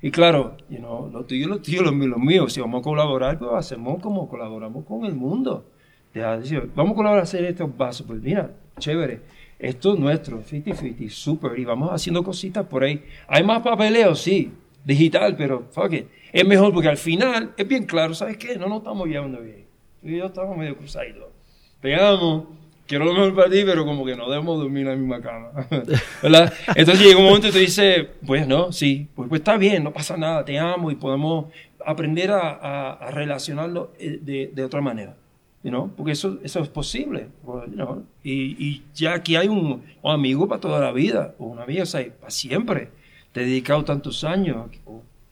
Y 0.00 0.12
claro, 0.12 0.56
you 0.70 0.78
know, 0.78 1.10
lo 1.10 1.24
tuyo, 1.24 1.48
lo 1.48 1.58
tuyo, 1.58 1.82
lo 1.82 1.90
mío, 1.90 2.08
lo 2.08 2.18
mío. 2.18 2.48
Si 2.48 2.60
vamos 2.60 2.80
a 2.80 2.84
colaborar, 2.84 3.36
pues 3.38 3.50
hacemos 3.52 4.00
como 4.00 4.28
colaboramos 4.28 4.84
con 4.84 5.04
el 5.04 5.14
mundo. 5.14 5.66
Vamos 6.14 6.92
a 6.92 6.94
colaborar 6.94 7.18
a 7.18 7.22
hacer 7.22 7.44
estos 7.44 7.76
vasos. 7.76 8.06
Pues 8.06 8.22
mira, 8.22 8.52
chévere. 8.78 9.20
Esto 9.58 9.94
es 9.94 9.98
nuestro, 9.98 10.40
50-50, 10.40 11.10
súper. 11.10 11.58
Y 11.58 11.64
vamos 11.64 11.90
haciendo 11.90 12.22
cositas 12.22 12.64
por 12.66 12.84
ahí. 12.84 13.02
Hay 13.26 13.42
más 13.42 13.60
papeleo, 13.62 14.14
sí, 14.14 14.52
digital, 14.84 15.34
pero 15.36 15.66
fuck 15.72 15.92
it. 15.92 16.06
Es 16.32 16.46
mejor 16.46 16.72
porque 16.72 16.88
al 16.88 16.96
final 16.96 17.54
es 17.56 17.66
bien 17.66 17.84
claro, 17.84 18.14
¿sabes 18.14 18.36
qué? 18.36 18.56
No 18.56 18.68
nos 18.68 18.78
estamos 18.78 19.08
llevando 19.08 19.40
bien. 19.40 19.66
Y 20.04 20.16
yo 20.16 20.26
estamos 20.26 20.56
medio 20.56 20.76
cruzados 20.76 21.08
te 21.80 21.94
amo, 21.94 22.58
quiero 22.88 23.04
lo 23.04 23.12
mejor 23.12 23.34
para 23.34 23.50
ti, 23.50 23.62
pero 23.64 23.84
como 23.84 24.04
que 24.04 24.16
no 24.16 24.28
debemos 24.28 24.58
dormir 24.58 24.82
en 24.82 24.88
la 24.88 24.96
misma 24.96 25.20
cama. 25.20 25.50
¿verdad? 26.22 26.52
Entonces 26.74 27.06
llega 27.06 27.18
un 27.18 27.26
momento 27.26 27.48
y 27.48 27.52
tú 27.52 27.58
dices, 27.58 28.06
pues 28.26 28.48
no, 28.48 28.72
sí, 28.72 29.06
pues, 29.14 29.28
pues 29.28 29.40
está 29.40 29.56
bien, 29.56 29.84
no 29.84 29.92
pasa 29.92 30.16
nada, 30.16 30.44
te 30.44 30.58
amo 30.58 30.90
y 30.90 30.96
podemos 30.96 31.46
aprender 31.84 32.30
a, 32.32 33.10
relacionarlo 33.12 33.92
eh, 33.98 34.50
de, 34.52 34.64
otra 34.64 34.80
manera. 34.80 35.14
¿no? 35.62 35.92
Porque 35.94 36.12
eso, 36.12 36.38
eso 36.42 36.60
es 36.60 36.68
posible. 36.68 37.28
¿no? 37.68 38.02
y, 38.24 38.66
y, 38.66 38.82
ya 38.94 39.14
aquí 39.14 39.36
hay 39.36 39.48
un, 39.48 39.84
amigo 40.02 40.48
para 40.48 40.60
toda 40.60 40.80
la 40.80 40.92
vida, 40.92 41.34
o 41.38 41.46
una 41.46 41.62
amiga 41.62 41.84
para 42.18 42.30
siempre. 42.30 42.90
Te 43.32 43.42
he 43.42 43.44
dedicado 43.44 43.84
tantos 43.84 44.24
años, 44.24 44.70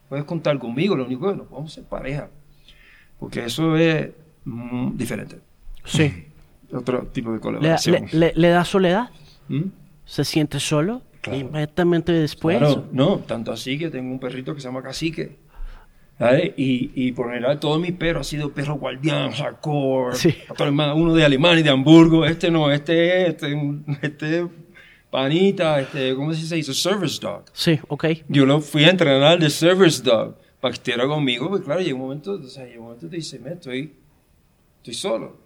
puedes 0.08 0.26
contar 0.26 0.58
conmigo, 0.58 0.94
lo 0.94 1.06
único 1.06 1.30
que 1.30 1.38
no 1.38 1.44
podemos 1.44 1.72
ser 1.72 1.84
pareja. 1.84 2.28
Porque 3.18 3.46
eso 3.46 3.76
es 3.76 4.10
mm, 4.44 4.96
diferente. 4.96 5.38
Sí 5.84 6.25
otro 6.72 7.06
tipo 7.12 7.32
de 7.32 7.40
colaboración. 7.40 8.06
¿Le, 8.12 8.48
da 8.48 8.64
soledad? 8.64 9.10
¿Mm? 9.48 9.64
¿Se 10.04 10.24
siente 10.24 10.60
solo? 10.60 11.02
Inmediatamente 11.32 12.12
después. 12.12 12.60
no, 12.92 13.18
tanto 13.20 13.52
así 13.52 13.78
que 13.78 13.90
tengo 13.90 14.12
un 14.12 14.20
perrito 14.20 14.54
que 14.54 14.60
se 14.60 14.68
llama 14.68 14.82
Cacique. 14.82 15.38
Y, 16.56 16.92
y 16.94 17.12
por 17.12 17.26
general 17.26 17.60
todo 17.60 17.78
mi 17.78 17.92
perro 17.92 18.20
ha 18.20 18.24
sido 18.24 18.50
perro 18.52 18.76
guardián, 18.76 19.32
hardcore, 19.32 20.16
sí. 20.16 20.34
uno 20.94 21.14
de 21.14 21.24
Alemania 21.24 21.60
y 21.60 21.62
de 21.62 21.68
Hamburgo, 21.68 22.24
este 22.24 22.50
no, 22.50 22.72
este 22.72 23.28
este, 23.28 23.54
este 24.00 24.46
panita, 25.10 25.78
este, 25.78 26.14
¿cómo 26.14 26.32
se 26.32 26.54
dice? 26.54 26.72
Service 26.72 27.18
dog. 27.20 27.44
Sí, 27.52 27.78
ok. 27.88 28.06
Yo 28.28 28.46
lo 28.46 28.62
fui 28.62 28.84
a 28.84 28.90
entrenar 28.90 29.38
de 29.38 29.50
service 29.50 30.02
dog 30.02 30.38
para 30.58 30.72
que 30.72 30.76
estuviera 30.76 31.06
conmigo, 31.06 31.50
pues 31.50 31.62
claro, 31.62 31.80
llega 31.80 31.94
un 31.94 32.00
momento, 32.00 32.32
o 32.32 32.42
sea, 32.44 32.64
llega 32.64 32.78
un 32.78 32.86
momento 32.86 33.10
te 33.10 33.16
dice, 33.16 33.38
me 33.38 33.52
estoy, 33.52 33.92
estoy 34.78 34.94
solo 34.94 35.45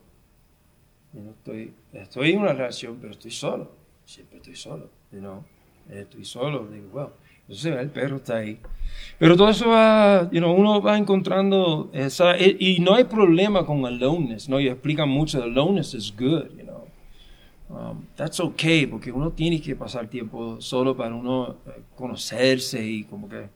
no 1.12 1.30
estoy, 1.30 1.72
estoy 1.92 2.32
en 2.32 2.38
una 2.38 2.52
relación, 2.52 2.98
pero 3.00 3.12
estoy 3.12 3.30
solo. 3.30 3.72
Siempre 4.04 4.38
estoy 4.38 4.56
solo. 4.56 4.90
You 5.12 5.44
Estoy 5.88 6.24
solo. 6.24 6.66
Digo, 6.68 6.88
wow. 6.92 7.10
Entonces 7.42 7.76
el 7.76 7.90
perro 7.90 8.16
está 8.16 8.36
ahí. 8.36 8.60
Pero 9.18 9.36
todo 9.36 9.50
eso 9.50 9.68
va, 9.68 10.30
you 10.30 10.38
know, 10.38 10.52
uno 10.52 10.80
va 10.80 10.96
encontrando 10.96 11.90
esa, 11.92 12.38
y, 12.38 12.78
no 12.80 12.94
hay 12.94 13.04
problema 13.04 13.66
con 13.66 13.84
aloneness, 13.84 14.48
¿no? 14.48 14.60
Y 14.60 14.68
explican 14.68 15.08
mucho, 15.08 15.42
aloneness 15.42 15.94
is 15.94 16.14
good, 16.16 16.48
you 16.56 16.62
know. 16.62 16.86
Um, 17.68 18.04
that's 18.16 18.38
okay, 18.40 18.86
porque 18.86 19.10
uno 19.10 19.30
tiene 19.30 19.60
que 19.60 19.74
pasar 19.76 20.08
tiempo 20.08 20.60
solo 20.60 20.96
para 20.96 21.14
uno 21.14 21.56
eh, 21.66 21.82
conocerse 21.96 22.84
y 22.84 23.04
como 23.04 23.28
que, 23.28 23.48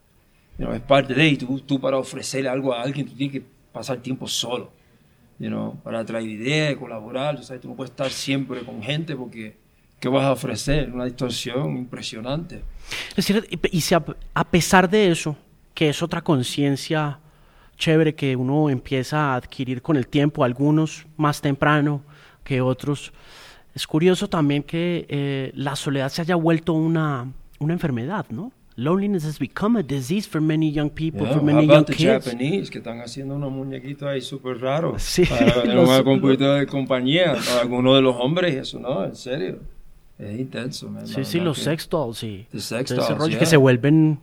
you 0.59 0.65
know, 0.67 0.73
es 0.73 0.81
parte 0.81 1.15
de, 1.15 1.29
y 1.29 1.37
tú, 1.37 1.61
tú 1.61 1.81
para 1.81 1.97
ofrecerle 1.97 2.49
algo 2.49 2.73
a 2.73 2.83
alguien, 2.83 3.07
tú 3.07 3.15
tienes 3.15 3.41
que 3.41 3.47
pasar 3.73 3.99
tiempo 3.99 4.27
solo 4.27 4.71
you 5.39 5.49
know, 5.49 5.77
para 5.83 6.05
traer 6.05 6.27
ideas, 6.29 6.77
colaborar. 6.77 7.43
¿sabes? 7.43 7.63
Tú 7.63 7.69
no 7.69 7.75
puedes 7.75 7.91
estar 7.91 8.11
siempre 8.11 8.61
con 8.61 8.83
gente 8.83 9.17
porque 9.17 9.57
¿qué 10.05 10.09
vas 10.11 10.25
a 10.25 10.33
ofrecer? 10.33 10.93
Una 10.93 11.07
distorsión 11.07 11.79
impresionante. 11.79 12.63
Es 13.17 13.27
decir, 13.27 13.49
y 13.73 13.81
si 13.81 13.95
a, 13.95 14.45
pesar 14.51 14.91
de 14.91 15.11
eso, 15.11 15.35
que 15.73 15.89
es 15.89 16.03
otra 16.03 16.21
conciencia 16.21 17.19
chévere 17.79 18.15
que 18.15 18.37
uno 18.37 18.69
empieza 18.69 19.33
a 19.33 19.37
adquirir 19.37 19.81
con 19.81 19.97
el 19.97 20.07
tiempo, 20.07 20.45
algunos 20.45 21.07
más 21.17 21.41
temprano 21.41 22.03
que 22.45 22.61
otros, 22.61 23.15
es 23.75 23.87
curioso 23.87 24.29
también 24.29 24.63
que 24.63 25.07
eh, 25.09 25.53
la 25.55 25.75
soledad 25.75 26.11
se 26.11 26.21
haya 26.21 26.37
vuelto 26.37 26.75
una, 26.75 27.33
una 27.59 27.73
enfermedad, 27.73 28.27
¿no? 28.29 28.53
Loneliness 28.77 29.25
has 29.25 29.39
become 29.39 29.77
a 29.77 29.85
disease 29.85 30.27
for 30.27 30.41
many 30.41 30.69
young 30.69 30.91
people, 30.91 31.25
for 31.27 31.41
many 31.41 31.65
young 31.65 31.85
kids. 31.85 32.27
Japanese, 32.27 32.71
que 32.71 32.79
están 32.79 33.01
haciendo 33.01 33.37
unos 33.37 33.53
muñequitos 33.53 34.09
ahí 34.09 34.21
súper 34.21 34.61
raros. 34.61 35.01
Sí. 35.01 35.25
Para 35.27 36.03
un 36.03 36.21
poquito 36.21 36.55
de 36.55 36.67
compañía. 36.67 37.35
Para 37.35 37.61
algunos 37.61 37.95
de 37.95 38.03
los 38.03 38.17
hombres, 38.17 38.53
eso 38.57 38.81
no, 38.81 39.05
en 39.05 39.15
serio. 39.15 39.61
Es 40.19 40.41
intenso, 40.41 40.91
man. 40.91 41.07
Sí, 41.07 41.25
sí, 41.25 41.39
los 41.39 41.59
sex 41.59 41.89
dolls, 41.89 42.19
sí. 42.19 42.47
The 42.51 42.61
sex 42.61 42.91
dolls, 42.91 43.05
ese 43.05 43.15
rollo 43.15 43.39
que 43.39 43.47
se 43.47 43.57
vuelven 43.57 44.19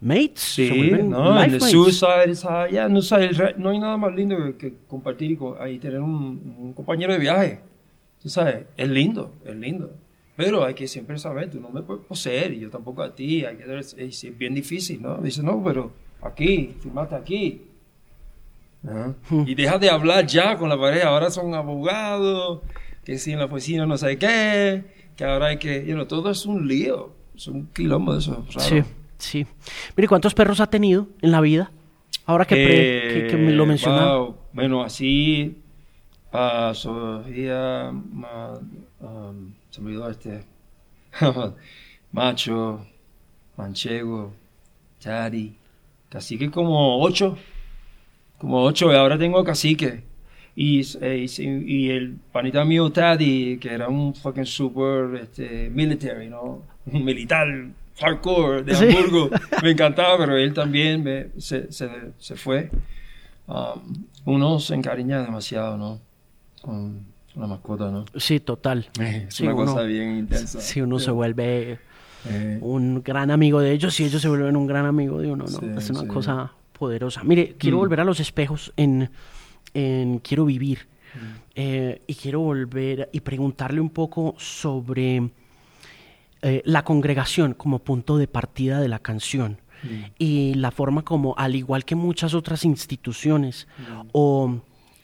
mates. 0.00 0.40
Sí, 0.40 0.68
se 0.68 0.74
vuelven 0.74 1.10
no, 1.10 1.42
el 1.42 1.60
suicide, 1.60 2.34
yeah, 2.70 2.88
no, 2.88 3.00
no 3.58 3.68
hay 3.70 3.78
nada 3.78 3.98
más 3.98 4.14
lindo 4.14 4.36
que, 4.56 4.76
compartir 4.86 5.38
y 5.70 5.78
tener 5.78 6.00
un, 6.00 6.56
un 6.58 6.72
compañero 6.72 7.12
de 7.12 7.18
viaje. 7.18 7.60
Tú 8.22 8.30
sabes, 8.30 8.64
es 8.78 8.88
lindo, 8.88 9.34
es 9.44 9.54
lindo. 9.54 9.92
Pero 10.38 10.64
hay 10.64 10.74
que 10.74 10.86
siempre 10.86 11.18
saber, 11.18 11.50
tú 11.50 11.58
no 11.60 11.68
me 11.68 11.82
puedes 11.82 12.06
poseer 12.06 12.52
y 12.52 12.60
yo 12.60 12.70
tampoco 12.70 13.02
a 13.02 13.12
ti. 13.12 13.44
Hay 13.44 13.56
que, 13.56 13.78
es, 13.80 13.94
es 13.98 14.38
bien 14.38 14.54
difícil, 14.54 15.02
¿no? 15.02 15.16
Dice, 15.18 15.42
no, 15.42 15.60
pero 15.64 15.90
aquí, 16.22 16.76
firmaste 16.80 17.16
aquí. 17.16 17.62
Hmm. 18.82 19.42
Y 19.48 19.54
deja 19.56 19.78
de 19.78 19.90
hablar 19.90 20.26
ya 20.28 20.56
con 20.56 20.68
la 20.68 20.78
pareja. 20.78 21.08
Ahora 21.08 21.30
son 21.32 21.54
abogados, 21.54 22.60
que 23.04 23.18
si 23.18 23.32
en 23.32 23.40
la 23.40 23.46
oficina 23.46 23.84
no 23.84 23.98
sé 23.98 24.16
qué, 24.16 24.84
que 25.16 25.24
ahora 25.24 25.46
hay 25.48 25.56
que, 25.58 25.84
you 25.84 25.94
know, 25.94 26.06
todo 26.06 26.30
es 26.30 26.46
un 26.46 26.68
lío, 26.68 27.12
es 27.34 27.48
un 27.48 27.66
quilombo 27.74 28.12
de 28.12 28.20
eso. 28.20 28.46
raro. 28.54 28.60
Sí, 28.60 28.82
sí. 29.18 29.46
Mire, 29.96 30.06
¿cuántos 30.06 30.34
perros 30.34 30.60
ha 30.60 30.68
tenido 30.70 31.08
en 31.20 31.32
la 31.32 31.40
vida? 31.40 31.72
Ahora 32.26 32.44
que, 32.44 32.54
pre- 32.54 33.22
que- 33.22 33.26
que 33.30 33.36
me 33.36 33.50
lo 33.52 33.64
Eh, 33.64 33.66
menciona. 33.66 34.14
wow. 34.14 34.36
Bueno, 34.52 34.84
así, 34.84 35.56
ah, 36.32 36.72
Sofía, 36.74 37.90
ma- 37.92 38.58
um, 39.00 39.52
se 39.70 39.80
me 39.80 39.88
olvidó 39.88 40.10
este, 40.10 40.44
Macho, 42.12 42.86
Manchego, 43.56 44.32
Chari, 45.00 45.54
cacique 46.08 46.50
como 46.50 47.00
ocho, 47.02 47.36
como 48.38 48.62
ocho, 48.62 48.92
y 48.92 48.96
ahora 48.96 49.18
tengo 49.18 49.42
cacique. 49.44 50.02
Y, 50.56 50.80
eh, 51.00 51.26
y, 51.38 51.42
y 51.86 51.90
el 51.90 52.16
panita 52.32 52.64
mío 52.64 52.90
Taddy, 52.90 53.58
que 53.58 53.72
era 53.72 53.88
un 53.88 54.12
fucking 54.14 54.44
super 54.46 55.14
este, 55.22 55.70
military, 55.70 56.28
¿no? 56.28 56.62
Un 56.86 57.04
militar 57.04 57.46
hardcore 58.00 58.64
de 58.64 58.74
Sí. 58.74 58.84
Hamburgo. 58.86 59.30
Me 59.62 59.70
encantaba, 59.70 60.18
pero 60.18 60.36
él 60.36 60.52
también 60.54 61.04
me- 61.04 61.28
se, 61.40 61.70
se, 61.70 61.88
se 62.18 62.34
fue. 62.36 62.70
Um, 63.46 64.04
uno 64.24 64.58
se 64.58 64.74
encariña 64.74 65.22
demasiado, 65.22 65.76
¿no? 65.76 66.00
Con 66.68 67.06
la 67.36 67.46
mascota, 67.46 67.90
¿no? 67.90 68.04
Sí, 68.16 68.40
total. 68.40 68.88
Es 69.00 69.34
Sí, 69.34 69.44
una 69.44 69.54
uno- 69.54 69.64
cosa 69.66 69.82
bien 69.84 70.18
intensa. 70.18 70.60
Si 70.60 70.80
uno 70.80 70.98
se 70.98 71.10
vuelve 71.10 71.78
Eh, 72.28 72.58
un 72.60 73.00
gran 73.04 73.30
amigo 73.30 73.60
de 73.60 73.70
ellos 73.72 73.98
y 74.00 74.04
ellos 74.04 74.20
se 74.20 74.28
vuelven 74.28 74.56
un 74.56 74.66
gran 74.66 74.84
amigo 74.86 75.20
de 75.20 75.30
uno, 75.30 75.44
¿no? 75.44 75.60
Sí, 75.60 75.66
es 75.76 75.88
una 75.90 76.00
sí. 76.00 76.06
cosa 76.08 76.52
poderosa. 76.72 77.22
Mire, 77.22 77.54
quiero 77.56 77.76
Mm. 77.76 77.80
volver 77.80 78.00
a 78.00 78.04
los 78.04 78.18
espejos 78.18 78.72
en, 78.76 79.08
en 79.72 80.18
Quiero 80.18 80.44
Vivir. 80.44 80.88
Mm. 81.14 81.18
Eh, 81.54 82.02
y 82.08 82.14
quiero 82.16 82.40
volver 82.40 83.08
y 83.12 83.20
preguntarle 83.20 83.80
un 83.80 83.90
poco 83.90 84.34
sobre 84.36 85.30
eh, 86.42 86.62
la 86.64 86.84
congregación 86.84 87.54
como 87.54 87.78
punto 87.78 88.18
de 88.18 88.26
partida 88.28 88.80
de 88.80 88.88
la 88.88 88.98
canción 88.98 89.58
Mm. 89.84 89.88
y 90.18 90.54
la 90.54 90.70
forma 90.72 91.02
como, 91.04 91.34
al 91.38 91.54
igual 91.54 91.84
que 91.84 91.94
muchas 91.94 92.34
otras 92.34 92.64
instituciones 92.64 93.68
o 94.12 94.56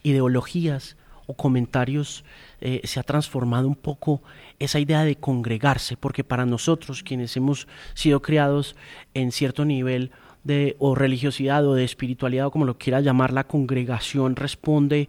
ideologías 0.02 0.96
o 1.26 1.34
comentarios, 1.34 2.24
eh, 2.60 2.80
se 2.84 3.00
ha 3.00 3.02
transformado 3.02 3.68
un 3.68 3.76
poco 3.76 4.22
esa 4.58 4.78
idea 4.78 5.04
de 5.04 5.16
congregarse, 5.16 5.96
porque 5.96 6.24
para 6.24 6.46
nosotros, 6.46 7.02
quienes 7.02 7.36
hemos 7.36 7.66
sido 7.94 8.22
criados 8.22 8.76
en 9.14 9.32
cierto 9.32 9.64
nivel 9.64 10.10
de 10.44 10.76
o 10.78 10.94
religiosidad 10.94 11.66
o 11.66 11.74
de 11.74 11.84
espiritualidad 11.84 12.46
o 12.46 12.50
como 12.50 12.64
lo 12.64 12.78
quiera 12.78 13.00
llamar, 13.00 13.32
la 13.32 13.44
congregación 13.44 14.36
responde 14.36 15.08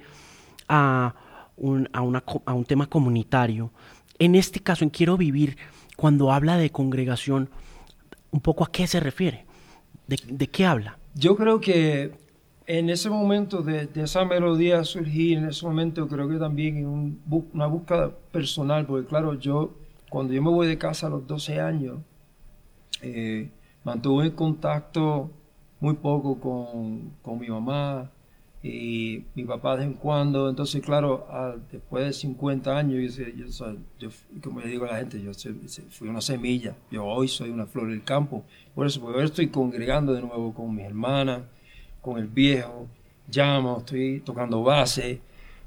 a 0.68 1.16
un, 1.58 1.90
a, 1.94 2.02
una 2.02 2.24
a 2.46 2.54
un 2.54 2.66
tema 2.66 2.88
comunitario. 2.88 3.72
En 4.18 4.36
este 4.36 4.62
caso, 4.62 4.84
en 4.84 4.90
Quiero 4.90 5.18
Vivir, 5.18 5.58
cuando 5.98 6.32
habla 6.32 6.58
de 6.58 6.70
congregación, 6.70 7.50
un 8.32 8.40
poco 8.40 8.64
a 8.64 8.72
qué 8.72 8.88
se 8.88 9.00
refiere, 9.00 9.46
de, 10.08 10.18
de 10.26 10.48
qué 10.48 10.66
habla. 10.66 10.98
Yo 11.14 11.36
creo 11.36 11.60
que 11.60 12.25
en 12.68 12.90
ese 12.90 13.10
momento 13.10 13.62
de, 13.62 13.90
esa 13.96 14.26
melodía 14.26 14.84
surgir, 14.84 15.38
en 15.38 15.46
ese 15.46 15.66
momento 15.66 16.08
creo 16.08 16.28
que 16.28 16.38
también 16.38 16.78
en 16.78 17.20
una 17.54 17.68
búsqueda 17.68 18.12
personal, 18.32 18.86
porque 18.86 19.08
claro, 19.08 19.36
yo 19.36 19.74
cuando 20.10 20.34
yo 20.34 20.42
me 20.42 20.50
voy 20.50 20.68
de 20.68 20.78
casa 20.78 21.08
a 21.08 21.10
los 21.10 21.28
12 21.28 21.60
años, 21.60 22.00
eh, 23.02 23.50
mantuve 23.84 24.34
contacto 24.34 25.30
muy 25.80 25.96
poco 25.96 26.40
con, 26.40 27.12
con 27.22 27.40
mi 27.40 27.50
mamá 27.50 28.10
y 28.64 29.26
mi 29.36 29.44
papá 29.44 29.74
de 29.74 29.86
vez 29.86 29.88
en 29.88 29.94
cuando. 29.94 30.50
Entonces, 30.50 30.82
claro, 30.82 31.28
después 31.72 32.06
de 32.06 32.14
50 32.14 32.76
años, 32.76 33.16
yo, 33.16 33.26
yo, 33.28 33.76
yo 34.00 34.10
como 34.42 34.62
le 34.62 34.70
digo 34.70 34.86
a 34.86 34.94
la 34.94 34.98
gente, 34.98 35.22
yo 35.22 35.32
fui 35.90 36.08
una 36.08 36.22
semilla. 36.22 36.76
Yo 36.90 37.06
hoy 37.06 37.28
soy 37.28 37.52
una 37.52 37.68
flor 37.68 37.90
del 37.90 38.04
campo. 38.04 38.44
Por 38.74 38.88
eso, 38.88 39.00
porque 39.02 39.16
ahora 39.16 39.26
estoy 39.26 39.50
congregando 39.50 40.14
de 40.14 40.22
nuevo 40.22 40.54
con 40.54 40.74
mis 40.74 40.86
hermanas, 40.86 41.42
con 42.06 42.20
el 42.20 42.28
viejo, 42.28 42.86
llamo, 43.34 43.80
estoy 43.80 44.20
tocando 44.20 44.62
base. 44.62 45.22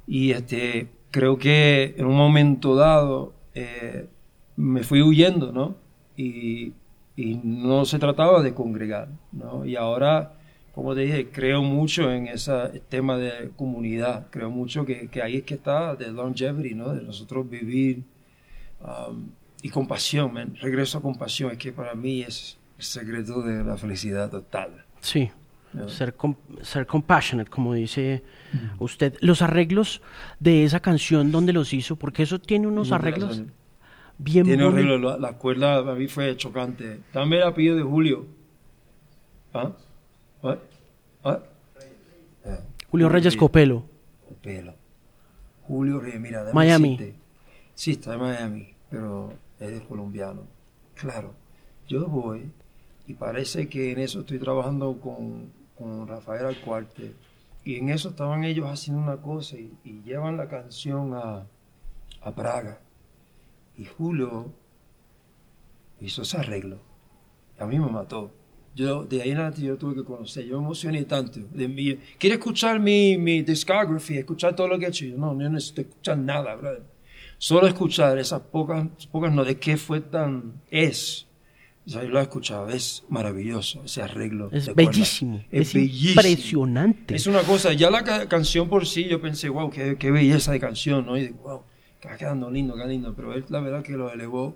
Y 0.06 0.30
este, 0.30 0.86
creo 1.10 1.36
que 1.36 1.96
en 1.98 2.06
un 2.06 2.16
momento 2.16 2.76
dado 2.76 3.32
eh, 3.54 4.06
me 4.54 4.84
fui 4.84 5.02
huyendo, 5.02 5.50
¿no? 5.50 5.74
Y, 6.16 6.72
y 7.16 7.40
no 7.42 7.84
se 7.84 7.98
trataba 7.98 8.40
de 8.40 8.54
congregar, 8.54 9.08
¿no? 9.32 9.64
Y 9.64 9.74
ahora, 9.74 10.34
como 10.76 10.94
te 10.94 11.00
dije, 11.00 11.28
creo 11.28 11.60
mucho 11.60 12.12
en 12.12 12.28
ese 12.28 12.52
tema 12.88 13.16
de 13.16 13.50
comunidad, 13.56 14.28
creo 14.30 14.48
mucho 14.48 14.86
que, 14.86 15.10
ahí 15.20 15.38
es 15.38 15.42
que 15.42 15.54
está 15.54 15.96
de 15.96 16.12
longevity, 16.12 16.76
¿no? 16.76 16.94
De 16.94 17.02
nosotros 17.02 17.50
vivir 17.50 18.04
um, 18.80 19.30
y 19.60 19.70
compasión, 19.70 20.54
regreso 20.60 20.98
a 20.98 21.02
compasión, 21.02 21.50
es 21.50 21.58
que 21.58 21.72
para 21.72 21.96
mí 21.96 22.22
es 22.22 22.56
el 22.78 22.84
secreto 22.84 23.42
de 23.42 23.64
la 23.64 23.76
felicidad 23.76 24.30
total. 24.30 24.84
Sí, 25.00 25.30
ser, 25.88 26.14
com- 26.14 26.36
ser 26.62 26.86
compassionate, 26.86 27.50
como 27.50 27.74
dice 27.74 28.22
usted. 28.78 29.14
Los 29.20 29.42
arreglos 29.42 30.02
de 30.40 30.64
esa 30.64 30.80
canción, 30.80 31.30
¿dónde 31.32 31.52
los 31.52 31.72
hizo? 31.72 31.96
Porque 31.96 32.22
eso 32.22 32.38
tiene 32.40 32.66
unos 32.66 32.92
arreglos 32.92 33.42
bien 34.18 34.44
Tiene 34.46 34.64
boni- 34.64 34.72
arreglo, 34.72 34.98
la, 34.98 35.18
la 35.18 35.32
cuerda 35.34 35.82
para 35.84 35.94
mí 35.96 36.08
fue 36.08 36.36
chocante. 36.36 37.00
Dame 37.12 37.36
el 37.36 37.42
apellido 37.44 37.76
de 37.76 37.82
Julio. 37.82 38.26
¿Ah? 39.54 39.72
¿What? 40.42 40.58
¿What? 41.24 41.38
Eh, 42.44 42.58
Julio 42.90 43.08
Reyes 43.08 43.36
Copelo. 43.36 43.84
Copelo. 44.28 44.74
Julio 45.66 46.00
Reyes, 46.00 46.20
mira, 46.20 46.38
déjame 46.44 46.54
Miami. 46.54 46.96
decirte. 46.96 47.18
Sí, 47.74 47.90
está 47.92 48.14
en 48.14 48.20
Miami, 48.20 48.68
pero 48.90 49.32
es 49.60 49.80
colombiano. 49.82 50.42
Claro, 50.94 51.34
yo 51.86 52.06
voy 52.06 52.50
y 53.06 53.14
parece 53.14 53.68
que 53.68 53.92
en 53.92 54.00
eso 54.00 54.20
estoy 54.20 54.38
trabajando 54.38 54.98
con, 55.00 55.50
con 55.78 56.06
Rafael 56.08 56.46
Alcuarte 56.46 57.14
y 57.64 57.76
en 57.76 57.90
eso 57.90 58.08
estaban 58.08 58.44
ellos 58.44 58.66
haciendo 58.66 59.02
una 59.02 59.18
cosa 59.18 59.56
y, 59.58 60.02
llevan 60.02 60.36
la 60.36 60.48
canción 60.48 61.12
a, 61.14 61.46
a 62.22 62.34
Praga. 62.34 62.80
Y 63.76 63.84
Julio 63.84 64.52
hizo 66.00 66.22
ese 66.22 66.38
arreglo. 66.38 66.78
A 67.58 67.66
mí 67.66 67.78
me 67.78 67.90
mató. 67.90 68.32
Yo, 68.74 69.04
de 69.04 69.20
ahí 69.20 69.32
en 69.32 69.36
adelante 69.36 69.62
yo 69.62 69.76
tuve 69.76 69.96
que 69.96 70.04
conocer. 70.04 70.46
Yo 70.46 70.58
me 70.58 70.64
emocioné 70.64 71.04
tanto. 71.04 71.40
De. 71.40 71.98
¿Quiere 72.18 72.36
escuchar 72.36 72.80
mi, 72.80 73.18
mi 73.18 73.42
discography? 73.42 74.16
Escuchar 74.16 74.56
todo 74.56 74.68
lo 74.68 74.78
que 74.78 74.86
he 74.86 74.88
hecho. 74.88 75.04
Yo, 75.04 75.18
no, 75.18 75.34
no 75.34 75.50
necesito 75.50 75.82
escuchar 75.82 76.16
nada, 76.16 76.54
brother. 76.54 76.84
Solo 77.36 77.66
escuchar 77.66 78.18
esas 78.18 78.40
pocas, 78.40 78.88
pocas 79.12 79.32
no 79.32 79.44
de 79.44 79.58
qué 79.58 79.76
fue 79.76 80.00
tan... 80.00 80.62
Es. 80.70 81.27
Yo 81.88 82.02
lo 82.02 82.18
he 82.18 82.22
escuchado. 82.22 82.68
Es 82.68 83.02
maravilloso 83.08 83.82
ese 83.84 84.02
arreglo. 84.02 84.50
Es 84.52 84.74
bellísimo, 84.74 85.42
Es, 85.50 85.68
es 85.68 85.74
bellísimo. 85.74 86.10
impresionante. 86.20 87.14
Es 87.16 87.26
una 87.26 87.40
cosa, 87.42 87.72
ya 87.72 87.90
la 87.90 88.04
ca- 88.04 88.28
canción 88.28 88.68
por 88.68 88.86
sí, 88.86 89.04
yo 89.08 89.20
pensé, 89.20 89.48
wow, 89.48 89.70
qué, 89.70 89.96
qué 89.98 90.10
belleza 90.10 90.52
de 90.52 90.60
canción, 90.60 91.06
¿no? 91.06 91.16
Y 91.16 91.28
digo, 91.28 91.38
wow, 91.44 91.62
está 91.94 92.16
quedando 92.16 92.50
lindo, 92.50 92.74
qué 92.76 92.86
lindo. 92.86 93.14
Pero 93.14 93.32
él, 93.32 93.44
la 93.48 93.60
verdad, 93.60 93.82
que 93.82 93.92
lo 93.92 94.12
elevó 94.12 94.54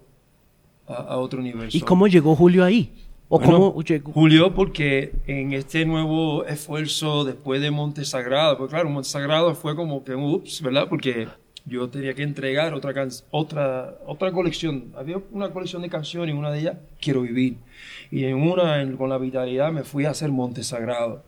a, 0.87 0.95
a 0.95 1.16
otro 1.16 1.41
nivel. 1.41 1.70
¿Y 1.72 1.80
cómo 1.80 2.07
llegó 2.07 2.37
Julio 2.37 2.64
ahí? 2.64 2.93
¿O 3.28 3.39
bueno, 3.39 3.70
cómo 3.72 3.83
llegó? 3.83 4.12
Julio, 4.12 4.55
porque 4.55 5.12
en 5.26 5.55
este 5.55 5.87
nuevo 5.87 6.45
esfuerzo 6.45 7.24
después 7.24 7.62
de 7.62 7.70
Montesagrado, 7.70 8.59
pues 8.59 8.68
claro, 8.68 8.91
Montesagrado 8.91 9.55
fue 9.55 9.74
como 9.74 10.05
que 10.05 10.14
ups, 10.14 10.61
¿verdad? 10.61 10.87
Porque 10.87 11.28
yo 11.65 11.89
tenía 11.89 12.15
que 12.15 12.23
entregar 12.23 12.75
otra, 12.75 12.93
otra, 13.31 13.95
otra 14.07 14.33
colección. 14.33 14.93
Había 14.97 15.21
una 15.31 15.51
colección 15.51 15.83
de 15.83 15.89
canciones 15.89 16.35
y 16.35 16.39
una 16.39 16.51
de 16.51 16.61
ellas, 16.61 16.77
Quiero 17.01 17.23
Vivir. 17.23 17.57
Y 18.11 18.25
en 18.25 18.37
una, 18.37 18.85
con 18.97 19.09
la 19.09 19.19
vitalidad, 19.19 19.73
me 19.73 19.85
fui 19.85 20.05
a 20.05 20.11
hacer 20.11 20.31
Montesagrado. 20.31 21.25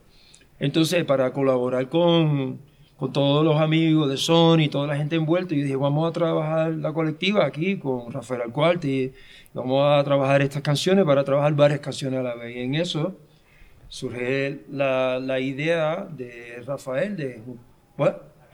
Entonces, 0.59 1.03
para 1.05 1.31
colaborar 1.31 1.89
con, 1.89 2.59
con 2.97 3.13
todos 3.13 3.45
los 3.45 3.59
amigos 3.59 4.09
de 4.09 4.17
Sony, 4.17 4.69
toda 4.69 4.87
la 4.87 4.97
gente 4.97 5.15
envuelta, 5.15 5.55
yo 5.55 5.63
dije, 5.63 5.75
vamos 5.75 6.09
a 6.09 6.11
trabajar 6.11 6.71
la 6.73 6.93
colectiva 6.93 7.45
aquí 7.45 7.77
con 7.77 8.11
Rafael 8.11 8.41
Alcuarte 8.41 8.87
y 8.87 9.13
vamos 9.53 9.83
a 9.85 10.03
trabajar 10.03 10.41
estas 10.41 10.61
canciones 10.61 11.05
para 11.05 11.23
trabajar 11.23 11.53
varias 11.53 11.79
canciones 11.79 12.19
a 12.19 12.23
la 12.23 12.35
vez. 12.35 12.55
Y 12.55 12.59
en 12.59 12.75
eso 12.75 13.17
surge 13.87 14.61
la, 14.69 15.19
la 15.19 15.39
idea 15.39 16.07
de 16.11 16.61
Rafael 16.65 17.15
de... 17.15 17.41